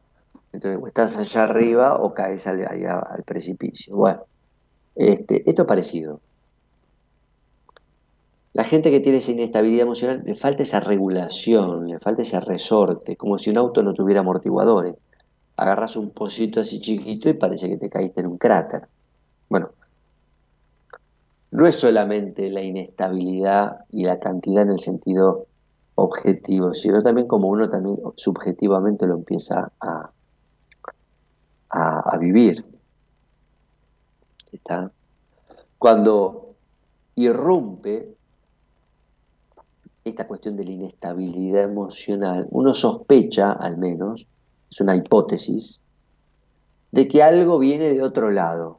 [0.52, 3.96] Entonces, o estás allá arriba o caes al, al precipicio.
[3.96, 4.24] Bueno,
[4.96, 6.20] este, esto es parecido.
[8.52, 13.16] La gente que tiene esa inestabilidad emocional le falta esa regulación, le falta ese resorte,
[13.16, 14.96] como si un auto no tuviera amortiguadores.
[15.56, 18.88] Agarras un pocito así chiquito y parece que te caíste en un cráter.
[21.52, 25.48] No es solamente la inestabilidad y la cantidad en el sentido
[25.96, 30.12] objetivo, sino también como uno también subjetivamente lo empieza a,
[31.70, 32.66] a, vivir.
[34.52, 34.92] ¿Está?
[35.78, 36.56] Cuando
[37.16, 38.16] irrumpe
[40.04, 44.28] esta cuestión de la inestabilidad emocional, uno sospecha, al menos,
[44.70, 45.82] es una hipótesis,
[46.92, 48.79] de que algo viene de otro lado,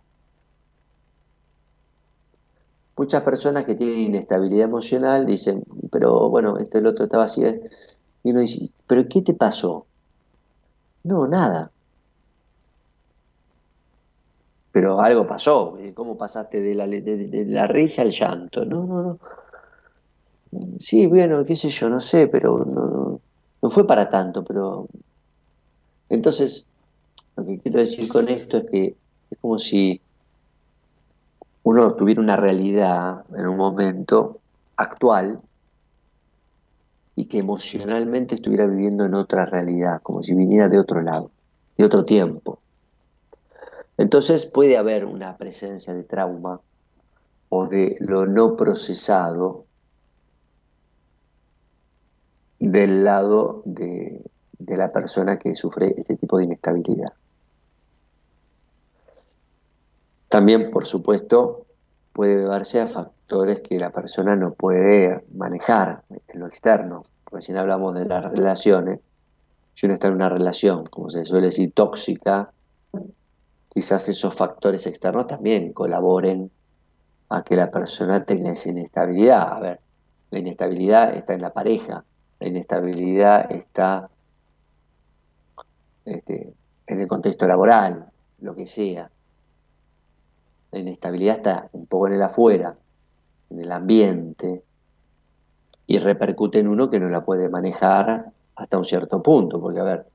[3.01, 7.43] Muchas personas que tienen inestabilidad emocional dicen, pero bueno, esto el otro estaba así.
[7.43, 7.59] ¿eh?
[8.23, 9.87] Y uno dice, ¿pero qué te pasó?
[11.05, 11.71] No, nada.
[14.71, 15.79] Pero algo pasó.
[15.79, 15.95] ¿eh?
[15.95, 18.67] ¿Cómo pasaste de la, de, la risa al llanto?
[18.67, 19.03] No, no,
[20.53, 20.79] no.
[20.79, 23.19] Sí, bueno, qué sé yo, no sé, pero no,
[23.63, 24.89] no fue para tanto, pero...
[26.11, 26.67] Entonces,
[27.35, 28.95] lo que quiero decir con esto es que
[29.31, 30.03] es como si
[31.63, 34.41] uno tuviera una realidad en un momento
[34.77, 35.41] actual
[37.15, 41.31] y que emocionalmente estuviera viviendo en otra realidad, como si viniera de otro lado,
[41.77, 42.61] de otro tiempo.
[43.99, 46.61] Entonces puede haber una presencia de trauma
[47.51, 49.67] o de lo no procesado
[52.59, 54.23] del lado de,
[54.59, 57.13] de la persona que sufre este tipo de inestabilidad.
[60.31, 61.67] También, por supuesto,
[62.13, 67.05] puede deberse a factores que la persona no puede manejar en lo externo.
[67.33, 69.01] Recién hablamos de las relaciones.
[69.75, 72.53] Si uno está en una relación, como se suele decir, tóxica,
[73.71, 76.53] quizás esos factores externos también colaboren
[77.29, 79.53] a que la persona tenga esa inestabilidad.
[79.53, 79.81] A ver,
[80.31, 82.05] la inestabilidad está en la pareja,
[82.39, 84.09] la inestabilidad está
[86.05, 86.55] este,
[86.87, 89.11] en el contexto laboral, lo que sea.
[90.73, 92.77] La inestabilidad está un poco en el afuera,
[93.51, 94.63] en el ambiente,
[95.87, 99.85] y repercute en uno que no la puede manejar hasta un cierto punto, porque a
[99.85, 100.07] ver,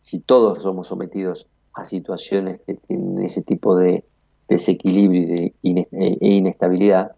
[0.00, 4.04] si todos somos sometidos a situaciones que tienen ese tipo de
[4.48, 7.12] desequilibrio e, e inestabilidad,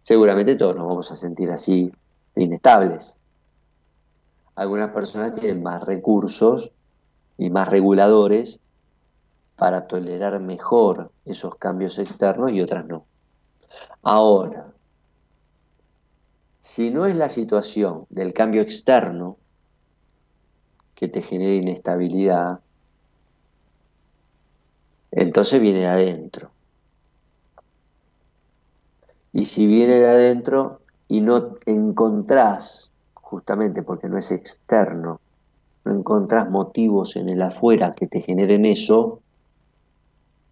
[0.00, 1.90] seguramente todos nos vamos a sentir así
[2.34, 3.16] inestables.
[4.54, 6.72] Algunas personas tienen más recursos
[7.36, 8.58] y más reguladores
[9.58, 13.04] para tolerar mejor esos cambios externos y otras no.
[14.02, 14.72] Ahora,
[16.60, 19.36] si no es la situación del cambio externo
[20.94, 22.60] que te genera inestabilidad,
[25.10, 26.52] entonces viene de adentro.
[29.32, 35.20] Y si viene de adentro y no encontrás, justamente porque no es externo,
[35.84, 39.20] no encontrás motivos en el afuera que te generen eso,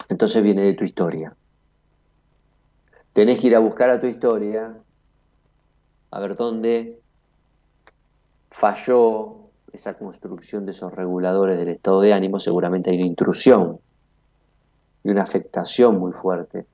[0.09, 1.35] entonces viene de tu historia.
[3.12, 4.77] Tenés que ir a buscar a tu historia,
[6.11, 7.01] a ver dónde
[8.51, 13.81] falló esa construcción de esos reguladores del estado de ánimo, seguramente hay una intrusión
[15.05, 16.66] y una afectación muy fuerte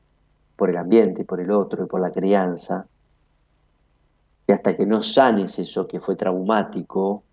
[0.56, 2.86] por el ambiente, por el otro y por la crianza.
[4.46, 7.24] Y hasta que no sanes eso que fue traumático,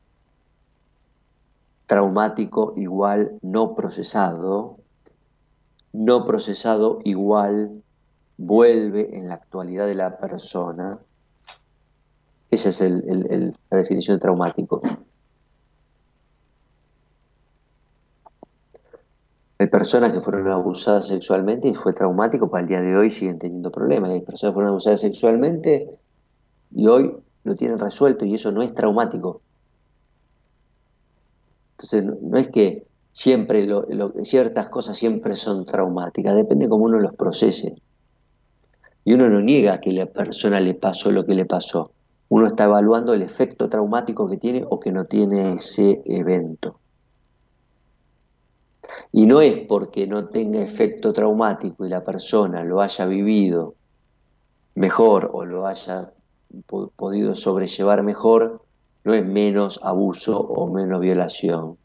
[1.85, 4.77] traumático igual no procesado,
[5.93, 7.83] no procesado igual
[8.37, 10.99] vuelve en la actualidad de la persona.
[12.51, 14.81] Esa es la definición de traumático.
[19.59, 23.39] Hay personas que fueron abusadas sexualmente y fue traumático, para el día de hoy siguen
[23.39, 24.11] teniendo problemas.
[24.11, 25.89] Hay personas que fueron abusadas sexualmente
[26.71, 27.13] y hoy
[27.43, 29.41] lo tienen resuelto y eso no es traumático.
[31.71, 32.87] Entonces, no, es que
[33.19, 33.67] siempre
[34.23, 37.75] ciertas cosas siempre son traumáticas, depende cómo uno los procese.
[39.03, 41.91] Y uno no niega que la persona le pasó lo que le pasó.
[42.29, 46.79] Uno está evaluando el efecto traumático que tiene o que no tiene ese evento.
[49.11, 53.73] Y no es porque no tenga efecto traumático y la persona lo haya vivido
[54.75, 56.13] mejor o lo haya
[56.95, 58.61] podido sobrellevar mejor,
[59.03, 61.77] no es menos abuso o menos violación.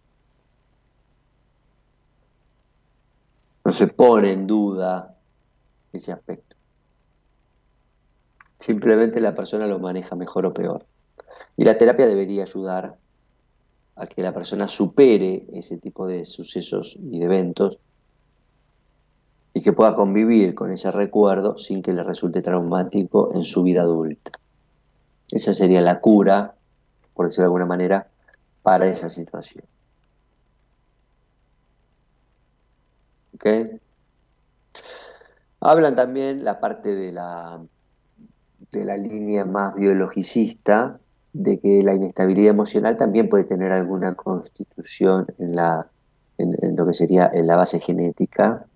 [3.64, 5.16] No se pone en duda
[5.92, 6.56] ese aspecto.
[8.56, 10.86] Simplemente la persona lo maneja mejor o peor.
[11.56, 12.96] Y la terapia debería ayudar
[13.96, 17.78] a que la persona supere ese tipo de sucesos y de eventos
[19.52, 23.82] y que pueda convivir con ese recuerdo sin que le resulte traumático en su vida
[23.82, 24.32] adulta.
[25.30, 26.54] Esa sería la cura,
[27.14, 28.08] por decirlo de alguna manera,
[28.62, 29.64] para esa situación.
[35.60, 37.60] Hablan también la parte de la,
[38.70, 41.00] de la línea más biologicista,
[41.32, 45.88] de que la inestabilidad emocional también puede tener alguna constitución en, la,
[46.38, 48.66] en, lo que sería en la base genética.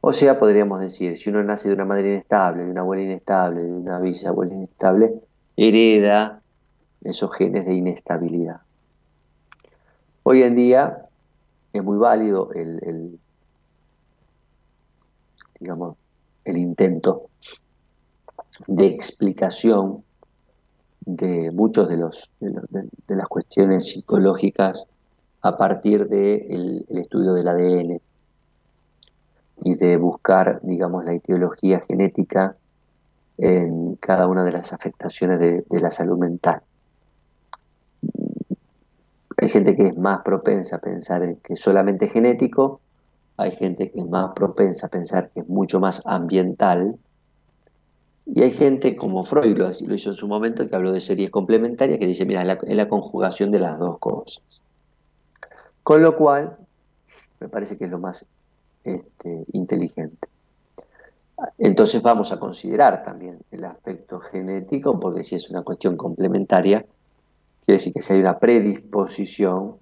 [0.00, 3.62] O sea, podríamos decir, si uno nace de una madre inestable, de una abuela inestable,
[3.62, 5.14] de una bisabuela inestable,
[5.56, 6.42] hereda
[7.04, 8.60] esos genes de inestabilidad.
[10.24, 11.03] Hoy en día
[11.74, 13.18] es muy válido el,
[15.58, 15.96] digamos,
[16.44, 17.26] el intento
[18.68, 20.04] de explicación
[21.00, 24.86] de muchos de los de, las cuestiones psicológicas
[25.42, 28.00] a partir del de estudio del ADN
[29.64, 32.56] y de buscar, digamos, la ideología genética
[33.36, 36.62] en cada una de las afectaciones de, de la salud mental.
[39.44, 42.80] Hay gente que es más propensa a pensar en que es solamente genético,
[43.36, 46.96] hay gente que es más propensa a pensar que es mucho más ambiental,
[48.24, 51.98] y hay gente como Freud lo, hizo en su momento, que habló de series complementarias,
[51.98, 54.62] que dice, mira, es la, conjugación de las dos cosas.
[55.82, 56.56] Con lo cual,
[57.38, 58.24] me parece que es lo más
[58.82, 60.26] este, inteligente.
[61.58, 66.86] Entonces vamos a considerar también el aspecto genético, porque si es una cuestión complementaria,
[67.64, 69.76] quiere decir que si hay una predisposición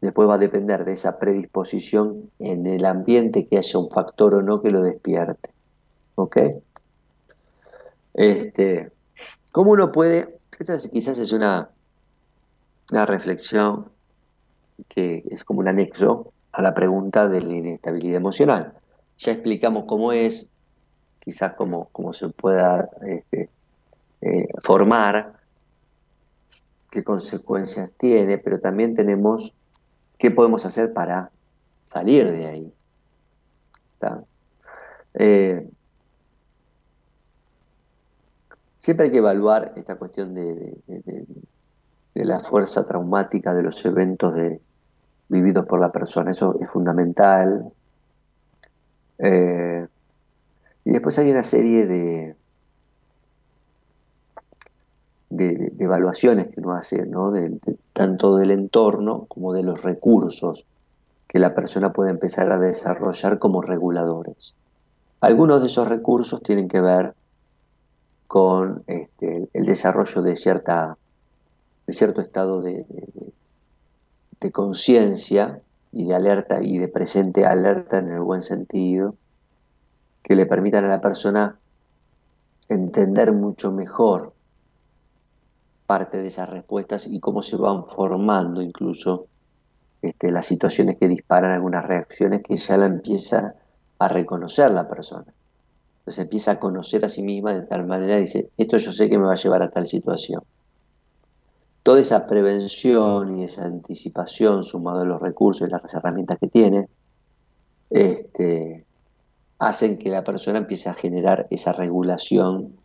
[0.00, 4.42] después va a depender de esa predisposición en el ambiente que haya un factor o
[4.42, 5.50] no que lo despierte.
[6.14, 6.38] ¿Ok?
[8.14, 8.90] Este,
[9.52, 11.70] ¿Cómo uno puede, esta quizás es una,
[12.90, 13.90] una reflexión
[14.88, 18.72] que es como un anexo a la pregunta de la inestabilidad emocional.
[19.18, 20.48] Ya explicamos cómo es,
[21.20, 23.50] quizás cómo, cómo se pueda este,
[24.22, 25.34] eh, formar,
[26.96, 29.54] qué consecuencias tiene, pero también tenemos
[30.16, 31.30] qué podemos hacer para
[31.84, 32.72] salir de ahí.
[35.12, 35.68] Eh,
[38.78, 40.78] siempre hay que evaluar esta cuestión de,
[42.14, 44.32] la fuerza traumática de los eventos
[45.28, 46.30] vividos por la persona.
[46.30, 47.70] Eso es fundamental.
[49.18, 49.86] Eh,
[50.84, 52.36] y después hay una serie de,
[55.36, 57.32] de, evaluaciones que uno hace, ¿no?
[57.92, 60.66] tanto del entorno como de los recursos
[61.26, 64.54] que la persona puede empezar a desarrollar como reguladores.
[65.20, 67.14] Algunos de esos recursos tienen que ver
[68.26, 70.96] con este, el desarrollo de, cierta,
[71.86, 72.84] de cierto estado de,
[74.40, 75.60] de conciencia
[75.92, 79.14] y de alerta y de presente alerta en el buen sentido,
[80.22, 81.56] que le permitan a la persona
[82.68, 84.32] entender mucho mejor
[85.86, 89.26] parte de esas respuestas y cómo se van formando incluso
[90.02, 93.54] este, las situaciones que disparan algunas reacciones que ya la empieza
[93.98, 95.24] a reconocer la persona.
[95.98, 99.18] Entonces empieza a conocer a sí misma de tal manera, dice, esto yo sé que
[99.18, 100.42] me va a llevar a tal situación.
[101.82, 106.88] Toda esa prevención y esa anticipación, sumado a los recursos y las herramientas que tiene,
[107.90, 108.84] este,
[109.58, 112.76] hacen que la persona empiece a generar esa regulación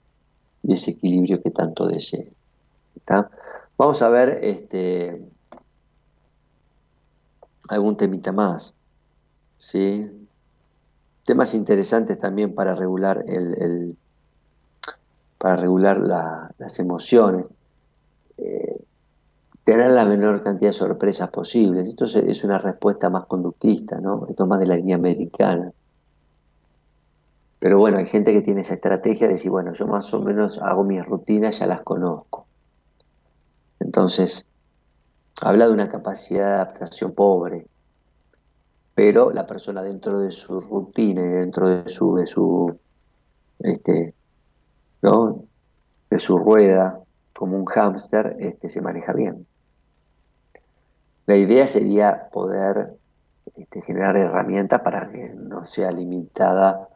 [0.63, 2.25] y ese equilibrio que tanto desea.
[3.77, 5.21] Vamos a ver este,
[7.69, 8.73] algún temita más.
[9.57, 10.27] ¿sí?
[11.25, 13.97] Temas interesantes también para regular, el,
[15.37, 17.45] para regular las emociones.
[18.37, 18.83] Eh,
[19.63, 21.87] tener la menor cantidad de sorpresas posibles.
[21.87, 24.25] Esto es una respuesta más conductista, ¿no?
[24.27, 25.71] Esto es más de la línea americana.
[27.59, 30.59] Pero bueno, hay gente que tiene esa estrategia de decir, bueno, yo más o menos
[30.59, 32.47] hago mis rutinas, ya las conozco.
[33.81, 34.47] Entonces,
[35.41, 37.63] habla de una capacidad de adaptación pobre,
[38.95, 42.77] pero la persona dentro de su rutina y dentro de su, de su,
[43.59, 44.13] este,
[45.01, 45.43] ¿no?
[46.09, 46.99] de su rueda,
[47.33, 49.47] como un hámster, este, se maneja bien.
[51.25, 52.97] La idea sería poder
[53.55, 56.87] este, generar herramientas para que no sea limitada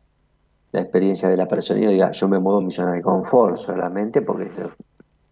[0.71, 3.57] la experiencia de la persona y diga, yo me muevo en mi zona de confort
[3.57, 4.51] solamente porque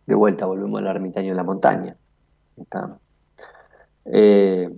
[0.06, 1.96] de vuelta, volvemos al ermitaño de la montaña.
[4.06, 4.70] Eh,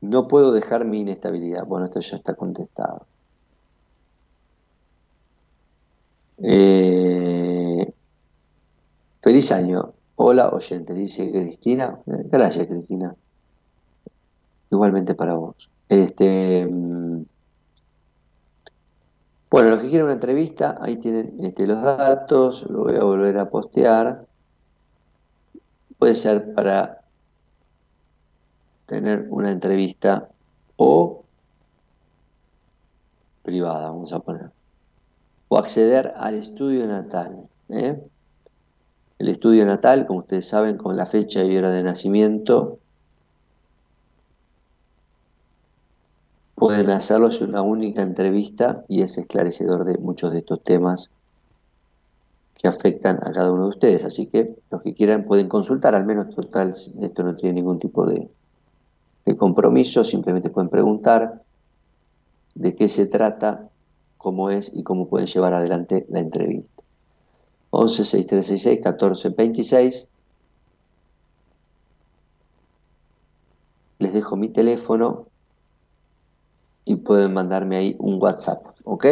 [0.00, 1.64] no puedo dejar mi inestabilidad.
[1.64, 3.06] Bueno, esto ya está contestado.
[6.42, 7.92] Eh,
[9.22, 9.92] feliz año.
[10.16, 12.00] Hola, oyente, dice Cristina.
[12.06, 13.14] Gracias, Cristina.
[14.70, 15.70] Igualmente para vos.
[15.88, 16.66] Este.
[16.66, 17.21] Mm,
[19.52, 23.36] bueno, los que quieren una entrevista, ahí tienen este, los datos, lo voy a volver
[23.36, 24.26] a postear.
[25.98, 27.02] Puede ser para
[28.86, 30.30] tener una entrevista
[30.76, 31.24] o
[33.42, 34.50] privada, vamos a poner.
[35.48, 37.46] O acceder al estudio natal.
[37.68, 38.02] ¿eh?
[39.18, 42.78] El estudio natal, como ustedes saben, con la fecha y hora de nacimiento
[46.62, 51.10] pueden hacerlo, es una única entrevista y es esclarecedor de muchos de estos temas
[52.54, 54.04] que afectan a cada uno de ustedes.
[54.04, 58.06] Así que los que quieran pueden consultar, al menos total, esto no tiene ningún tipo
[58.06, 58.30] de,
[59.36, 61.42] compromiso, simplemente pueden preguntar
[62.54, 63.68] de qué se trata,
[64.16, 66.84] cómo es y cómo pueden llevar adelante la entrevista.
[67.70, 70.08] 11 6366 1426
[73.98, 75.31] Les dejo mi teléfono
[76.92, 79.06] y pueden mandarme ahí un WhatsApp, ¿ok?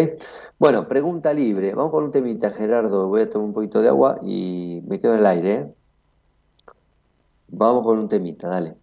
[0.58, 1.74] Bueno, pregunta libre.
[1.74, 3.08] Vamos con un temita, Gerardo.
[3.08, 5.54] Voy a tomar un poquito de agua y me quedo en el aire.
[5.54, 5.74] ¿eh?
[7.48, 8.79] Vamos con un temita, dale.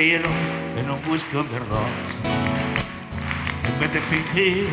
[0.00, 1.46] En un whisky on.
[3.64, 4.66] En vez de fingir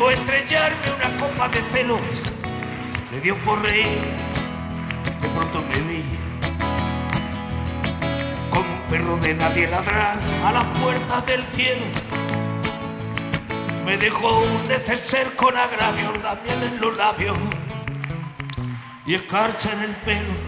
[0.00, 2.32] o estrellarme una copa de celos,
[3.10, 3.98] le dio por reír.
[5.20, 6.04] De pronto me vi
[8.50, 11.86] como un perro de nadie ladrar a la puerta del cielo
[13.84, 17.38] me dejó un neceser con agravio, la miel en los labios
[19.06, 20.47] y escarcha en el pelo.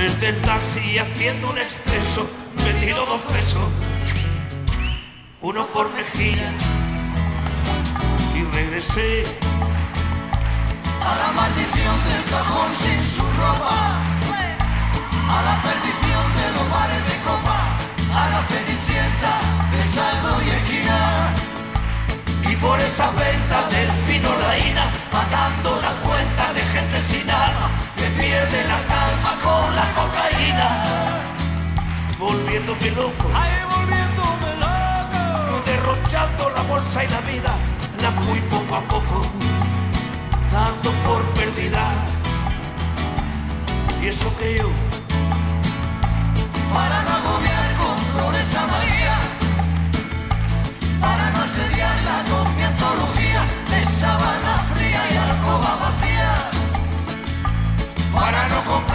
[0.00, 2.26] Desde el taxi haciendo un exceso,
[2.64, 3.68] me dos pesos,
[5.42, 6.50] uno por mejilla
[8.34, 9.24] y regresé
[11.04, 14.00] a la maldición del cajón sin su ropa
[15.36, 17.58] a la perdición de los bares de copa,
[18.20, 19.32] a la cenicienta
[19.70, 21.34] de saldo y esquina.
[22.50, 28.06] Y por esas ventas del fino laína, pagando la cuenta de gente sin alma, que
[28.18, 28.78] pierde la
[29.42, 30.70] con la cocaína.
[32.18, 37.52] Volviéndome loco, ay, volviéndome loco, derrochando la bolsa y la vida,
[38.02, 39.26] la fui poco a poco,
[40.52, 41.84] dando por perdida.
[44.02, 44.70] Y eso que yo
[46.72, 49.14] para no agobiar con flores a María,
[51.00, 56.50] para no asediarla con mi antología de sábana fría y alcoba vacía,
[58.14, 58.89] para no comprarla con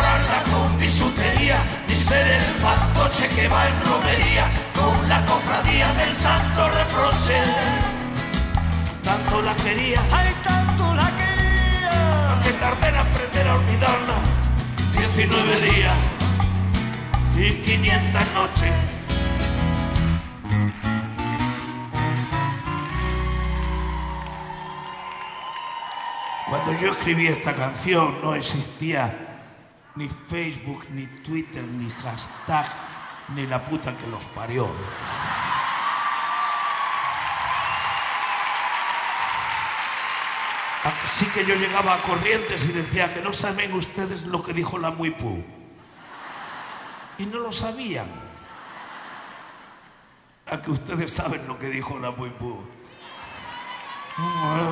[0.95, 1.57] bisutería,
[1.89, 7.37] ni ser el fantoche que va en romería con la cofradía del santo reproche.
[9.03, 14.17] Tanto la quería, ay, tanto la quería, que tardé en aprender a olvidarla,
[14.93, 15.93] 19 días
[17.35, 18.73] y 500 noches.
[26.49, 29.24] Cuando yo escribí esta canción no existía
[29.95, 32.65] ni Facebook, ni Twitter, ni hashtag,
[33.35, 34.69] ni la puta que los parió.
[41.03, 44.77] Así que yo llegaba a Corrientes y decía que no saben ustedes lo que dijo
[44.77, 45.43] la Muipú
[47.17, 48.07] y no lo sabían.
[50.47, 52.31] A que ustedes saben lo que dijo la muy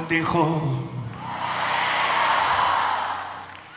[0.08, 1.03] Dijo.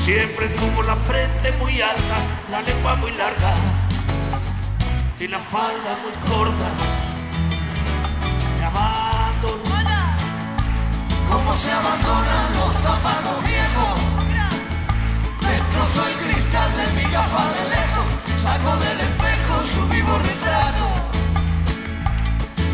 [0.00, 2.16] Siempre tuvo la frente muy alta,
[2.50, 3.52] la lengua muy larga
[5.20, 6.68] y la falda muy corta.
[8.58, 9.70] Me abandono.
[11.30, 14.00] Como se abandonan los zapatos viejos.
[15.42, 18.06] Destrozó el cristal de mi gafa de lejos,
[18.42, 20.86] saco del espejo su vivo retrato.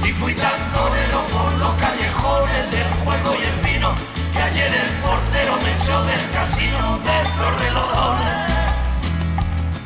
[0.06, 3.94] Y fui tan torero por los callejones del juego y el vino,
[4.36, 8.50] que ayer el portero me echó del casino de los relojones.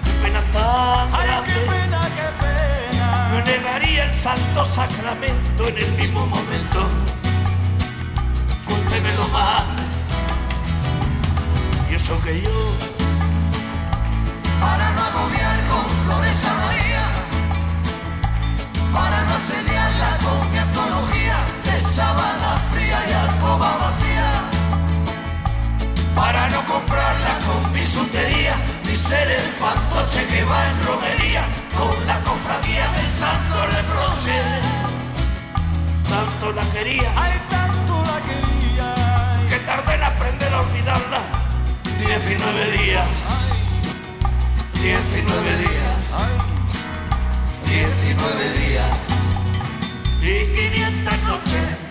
[0.04, 1.52] Qué pena tan grande.
[1.52, 3.28] qué pena, qué pena.
[3.32, 6.80] Me negaría el santo sacramento en el mismo momento.
[8.66, 9.64] Cuéntemelo más.
[11.90, 13.00] Y eso que yo
[14.60, 17.04] para no agobiar con flores a María,
[18.92, 24.09] para no asediarla con mi antología de sábana fría y alcoba vacía,
[26.14, 28.54] para no comprarla con bisutería
[28.86, 31.42] ni ser el fantoche que va en romería
[31.76, 34.36] con la cofradía del santo reproche.
[36.08, 38.94] Tanto la quería, ay, tanto la quería,
[39.48, 41.22] que tardé en aprender a olvidarla.
[41.98, 43.40] 19 días, ay.
[44.82, 45.96] 19 días,
[47.66, 48.90] 19 días
[50.22, 51.89] y 500 noches.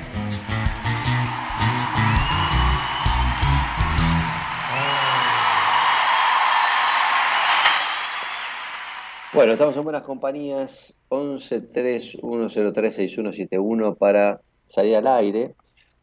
[9.32, 10.98] Bueno, estamos en buenas compañías.
[11.12, 15.54] 1131036171 para salir al aire.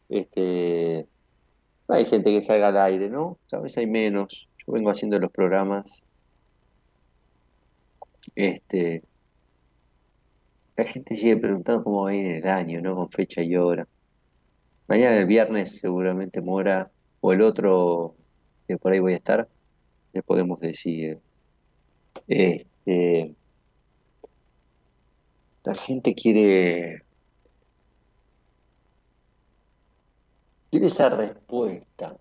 [0.07, 1.05] Este,
[1.89, 3.37] hay gente que salga al aire, ¿no?
[3.51, 4.47] A veces hay menos.
[4.65, 6.01] Yo vengo haciendo los programas.
[8.33, 9.01] Este,
[10.77, 12.95] la gente sigue preguntando cómo va a ir el año, ¿no?
[12.95, 13.85] Con fecha y hora.
[14.87, 16.89] Mañana el viernes seguramente Mora
[17.19, 18.15] o el otro
[18.69, 19.49] que por ahí voy a estar,
[20.13, 21.19] le podemos decir.
[22.29, 22.76] Este,
[25.63, 27.03] la gente quiere
[30.69, 32.17] quiere esa respuesta,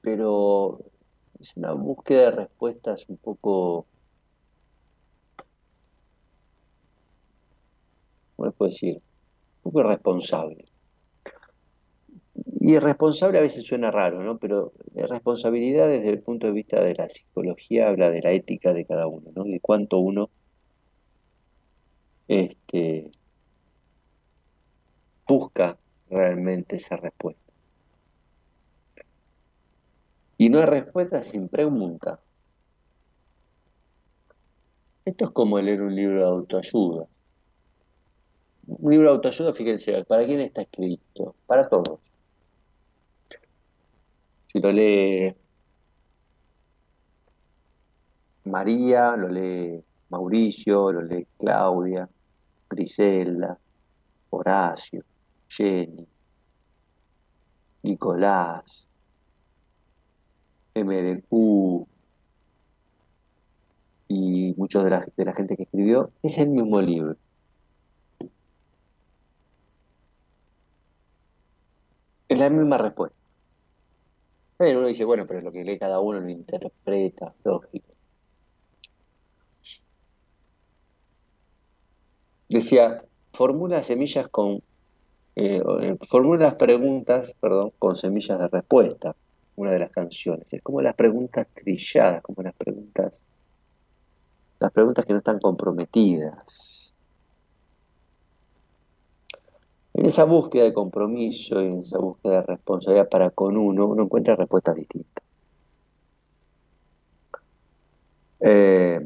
[0.00, 0.78] pero
[1.40, 3.86] es una búsqueda de respuestas un poco,
[8.36, 8.96] ¿cómo puedo decir?
[9.64, 10.71] Un poco irresponsable.
[12.34, 14.38] Y irresponsable a veces suena raro, ¿no?
[14.38, 18.84] Pero responsabilidad desde el punto de vista de la psicología habla de la ética de
[18.84, 19.44] cada uno, ¿no?
[19.44, 20.30] De cuánto uno
[22.28, 23.10] este,
[25.26, 25.76] busca
[26.08, 27.40] realmente esa respuesta.
[30.38, 32.20] Y no hay respuesta sin pregunta.
[35.04, 37.06] Esto es como leer un libro de autoayuda.
[38.66, 41.34] Un libro de autoayuda, fíjense, ¿para quién está escrito?
[41.46, 42.11] Para todos.
[44.52, 45.34] Si lo lee
[48.44, 52.06] María, lo lee Mauricio, lo lee Claudia,
[52.68, 53.58] Griselda,
[54.28, 55.02] Horacio,
[55.48, 56.06] Jenny,
[57.82, 58.86] Nicolás,
[60.74, 61.86] MDQ
[64.08, 67.16] y muchos de la, de la gente que escribió, es el mismo libro.
[72.28, 73.21] Es la misma respuesta.
[74.70, 77.88] Uno dice, bueno, pero lo que lee cada uno lo interpreta, lógico.
[82.48, 83.02] Decía,
[83.32, 84.62] formula semillas con,
[85.36, 85.62] eh,
[86.08, 89.16] formula las preguntas, perdón, con semillas de respuesta,
[89.56, 90.52] una de las canciones.
[90.52, 93.24] Es como las preguntas trilladas, como las preguntas,
[94.60, 96.81] las preguntas que no están comprometidas.
[99.94, 104.04] En esa búsqueda de compromiso y en esa búsqueda de responsabilidad para con uno, uno
[104.04, 105.24] encuentra respuestas distintas.
[108.40, 109.00] Eh,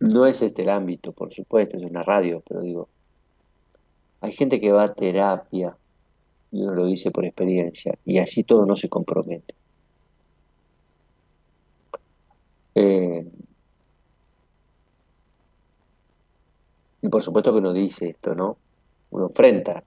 [0.00, 2.88] no es este el ámbito, por supuesto, es una radio, pero digo,
[4.20, 5.76] hay gente que va a terapia,
[6.52, 9.54] y uno lo dice por experiencia, y así todo no se compromete.
[12.74, 13.05] Eh,
[17.06, 18.56] Y por supuesto que uno dice esto, ¿no?
[19.10, 19.84] Uno enfrenta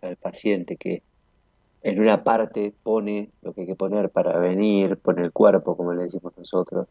[0.00, 1.02] al paciente que
[1.82, 5.92] en una parte pone lo que hay que poner para venir, pone el cuerpo, como
[5.94, 6.86] le decimos nosotros,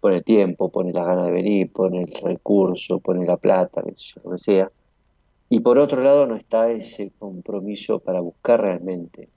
[0.00, 4.30] pone el tiempo, pone la gana de venir, pone el recurso, pone la plata, lo
[4.30, 4.72] que sea.
[5.50, 9.28] Y por otro lado no está ese compromiso para buscar realmente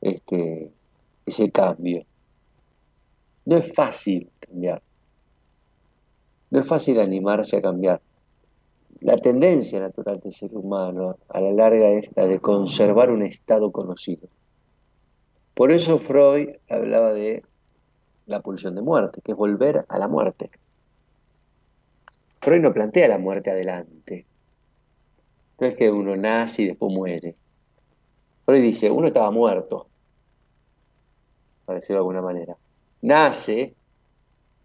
[0.00, 0.72] este,
[1.26, 2.02] ese cambio.
[3.44, 4.80] No es fácil cambiar.
[6.50, 8.00] No es fácil animarse a cambiar.
[9.00, 13.70] La tendencia natural del ser humano a la larga es la de conservar un estado
[13.70, 14.28] conocido.
[15.54, 17.42] Por eso Freud hablaba de
[18.26, 20.50] la pulsión de muerte, que es volver a la muerte.
[22.40, 24.26] Freud no plantea la muerte adelante.
[25.60, 27.34] No es que uno nace y después muere.
[28.44, 29.88] Freud dice, uno estaba muerto,
[31.64, 32.56] para decirlo de alguna manera.
[33.02, 33.74] Nace,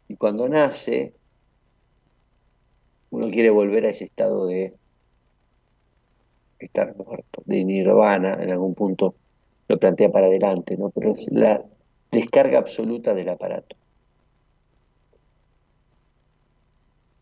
[0.07, 1.13] y cuando nace,
[3.13, 4.71] uno quiere volver a ese estado de
[6.57, 9.13] estar muerto, de nirvana, en algún punto
[9.67, 10.89] lo plantea para adelante, ¿no?
[10.89, 11.63] Pero es la
[12.11, 13.75] descarga absoluta del aparato.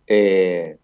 [0.08, 0.78] Eh,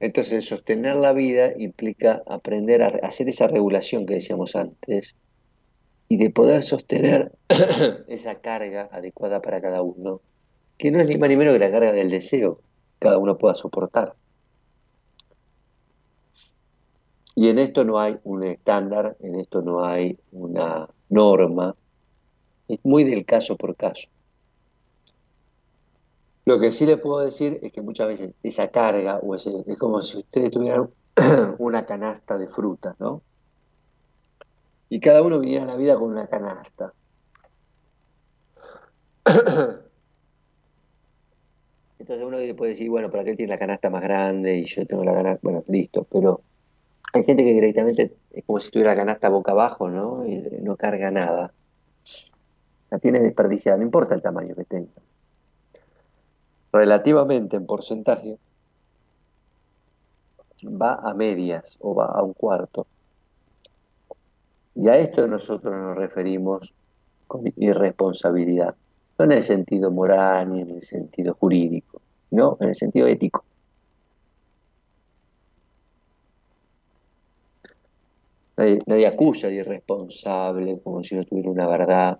[0.00, 5.16] entonces, sostener la vida implica aprender a hacer esa regulación que decíamos antes
[6.06, 7.32] y de poder sostener
[8.08, 10.20] esa carga adecuada para cada uno
[10.78, 12.60] que no es ni más ni menos que la carga del deseo,
[13.00, 14.14] cada uno pueda soportar.
[17.34, 21.74] Y en esto no hay un estándar, en esto no hay una norma,
[22.68, 24.08] es muy del caso por caso.
[26.44, 29.20] Lo que sí les puedo decir es que muchas veces esa carga,
[29.66, 30.90] es como si ustedes tuvieran
[31.58, 33.22] una canasta de frutas, ¿no?
[34.88, 36.92] Y cada uno viniera a la vida con una canasta.
[42.08, 45.04] Entonces uno puede decir, bueno, ¿para qué tiene la canasta más grande y yo tengo
[45.04, 45.40] la canasta?
[45.42, 46.40] Bueno, listo, pero
[47.12, 50.26] Hay gente que directamente es como si tuviera la canasta boca abajo, ¿no?
[50.26, 51.52] Y no carga nada.
[52.90, 54.90] La tiene desperdiciada, no importa el tamaño que tenga.
[56.72, 58.38] Relativamente en porcentaje,
[60.64, 62.86] va a medias o va a un cuarto.
[64.74, 66.72] Y a esto nosotros nos referimos
[67.26, 68.74] con irresponsabilidad,
[69.18, 72.00] no en el sentido moral ni en el sentido jurídico,
[72.30, 73.44] no, en el sentido ético.
[78.56, 82.18] Nadie, acusa de irresponsable como si no tuviera una verdad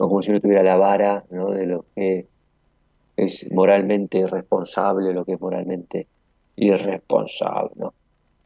[0.00, 2.26] o como si no tuviera la vara de lo que
[3.16, 6.08] es moralmente responsable, lo que es moralmente
[6.56, 7.70] irresponsable.
[7.76, 7.94] ¿no?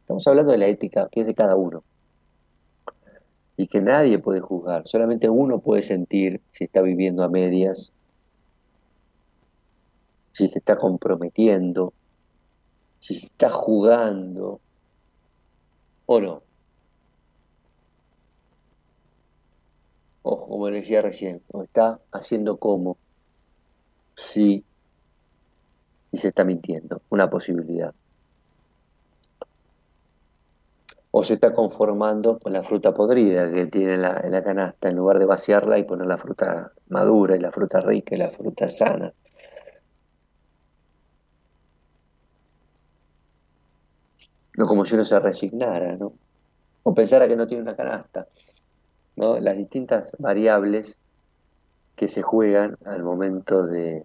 [0.01, 1.83] Estamos hablando de la ética que es de cada uno
[3.55, 7.93] y que nadie puede juzgar, solamente uno puede sentir si está viviendo a medias,
[10.31, 11.93] si se está comprometiendo,
[12.99, 14.59] si se está jugando
[16.05, 16.41] o no.
[20.23, 22.97] Ojo, como le decía recién, o está haciendo como
[24.15, 24.63] si
[26.11, 27.93] y se está mintiendo, una posibilidad.
[31.15, 34.89] O se está conformando con la fruta podrida que tiene en la, en la canasta,
[34.89, 38.31] en lugar de vaciarla y poner la fruta madura y la fruta rica y la
[38.31, 39.13] fruta sana.
[44.57, 46.13] No como si uno se resignara, ¿no?
[46.81, 48.27] O pensara que no tiene una canasta,
[49.15, 49.39] ¿no?
[49.39, 50.97] Las distintas variables
[51.95, 54.03] que se juegan al momento de,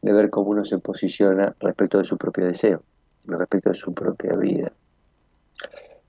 [0.00, 2.84] de ver cómo uno se posiciona respecto de su propio deseo,
[3.26, 4.72] respecto de su propia vida.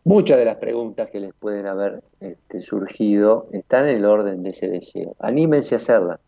[0.05, 4.49] Muchas de las preguntas que les pueden haber este, surgido están en el orden de
[4.49, 5.15] ese deseo.
[5.19, 6.19] Anímense a hacerlas.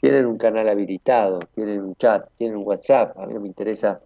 [0.00, 3.18] Tienen un canal habilitado, tienen un chat, tienen un WhatsApp.
[3.18, 3.98] A mí no me interesa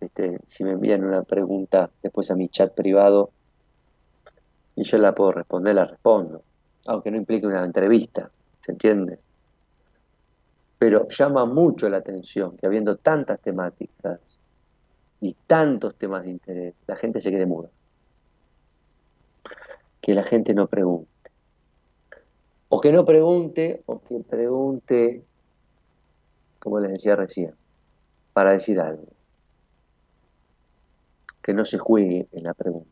[0.00, 3.30] este, si me envían una pregunta después a mi chat privado
[4.74, 6.42] y yo la puedo responder, la respondo,
[6.86, 8.28] aunque no implique una entrevista,
[8.60, 9.20] ¿se entiende?
[10.78, 14.40] Pero llama mucho la atención que habiendo tantas temáticas
[15.22, 17.70] y tantos temas de interés, la gente se quede muda.
[20.00, 21.08] Que la gente no pregunte.
[22.68, 25.22] O que no pregunte, o que pregunte,
[26.58, 27.54] como les decía recién,
[28.32, 29.06] para decir algo
[31.40, 32.90] que no se juegue en la pregunta.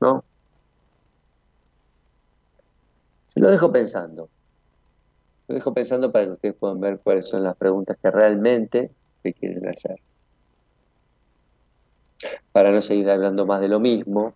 [0.00, 0.24] ¿No?
[3.28, 4.28] Se lo dejo pensando.
[5.46, 8.90] Lo dejo pensando para que ustedes puedan ver cuáles son las preguntas que realmente
[9.22, 10.00] se quieren hacer.
[12.52, 14.32] Para no seguir hablando más de lo mismo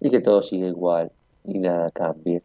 [0.00, 1.12] y que todo siga igual
[1.44, 2.42] y nada cambie.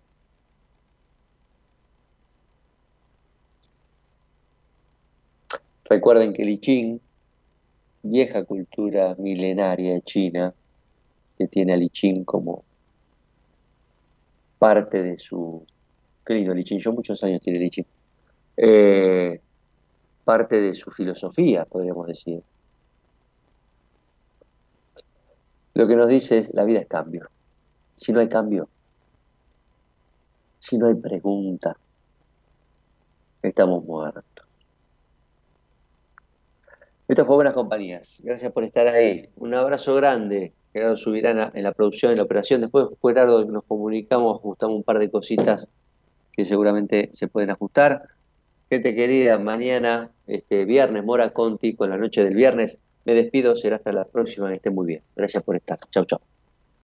[5.86, 7.00] Recuerden que el I Ching,
[8.04, 10.54] vieja cultura milenaria de China,
[11.38, 12.64] que tiene al I Ching como
[14.60, 15.66] parte de su...
[16.26, 17.86] Qué lindo Ching, yo muchos años tiene Ching.
[18.56, 19.40] Eh,
[20.24, 22.41] parte de su filosofía, podríamos decir.
[25.74, 27.30] Lo que nos dice es, la vida es cambio.
[27.95, 28.70] Si no hay cambio,
[30.60, 31.76] si no hay pregunta,
[33.41, 34.48] estamos muertos.
[37.08, 38.22] Esto fue Buenas Compañías.
[38.24, 39.30] Gracias por estar ahí.
[39.36, 40.54] Un abrazo grande.
[40.72, 42.62] Gerardo Subirana en la producción y la operación.
[42.62, 45.68] Después, Gerardo, nos comunicamos, ajustamos un par de cositas
[46.34, 48.04] que seguramente se pueden ajustar.
[48.70, 52.80] Gente querida, mañana, este viernes, Mora Conti, con la noche del viernes.
[53.06, 55.04] Me despido, será hasta la próxima, que estén muy bien.
[55.16, 55.80] Gracias por estar.
[55.92, 56.33] Chau, chau.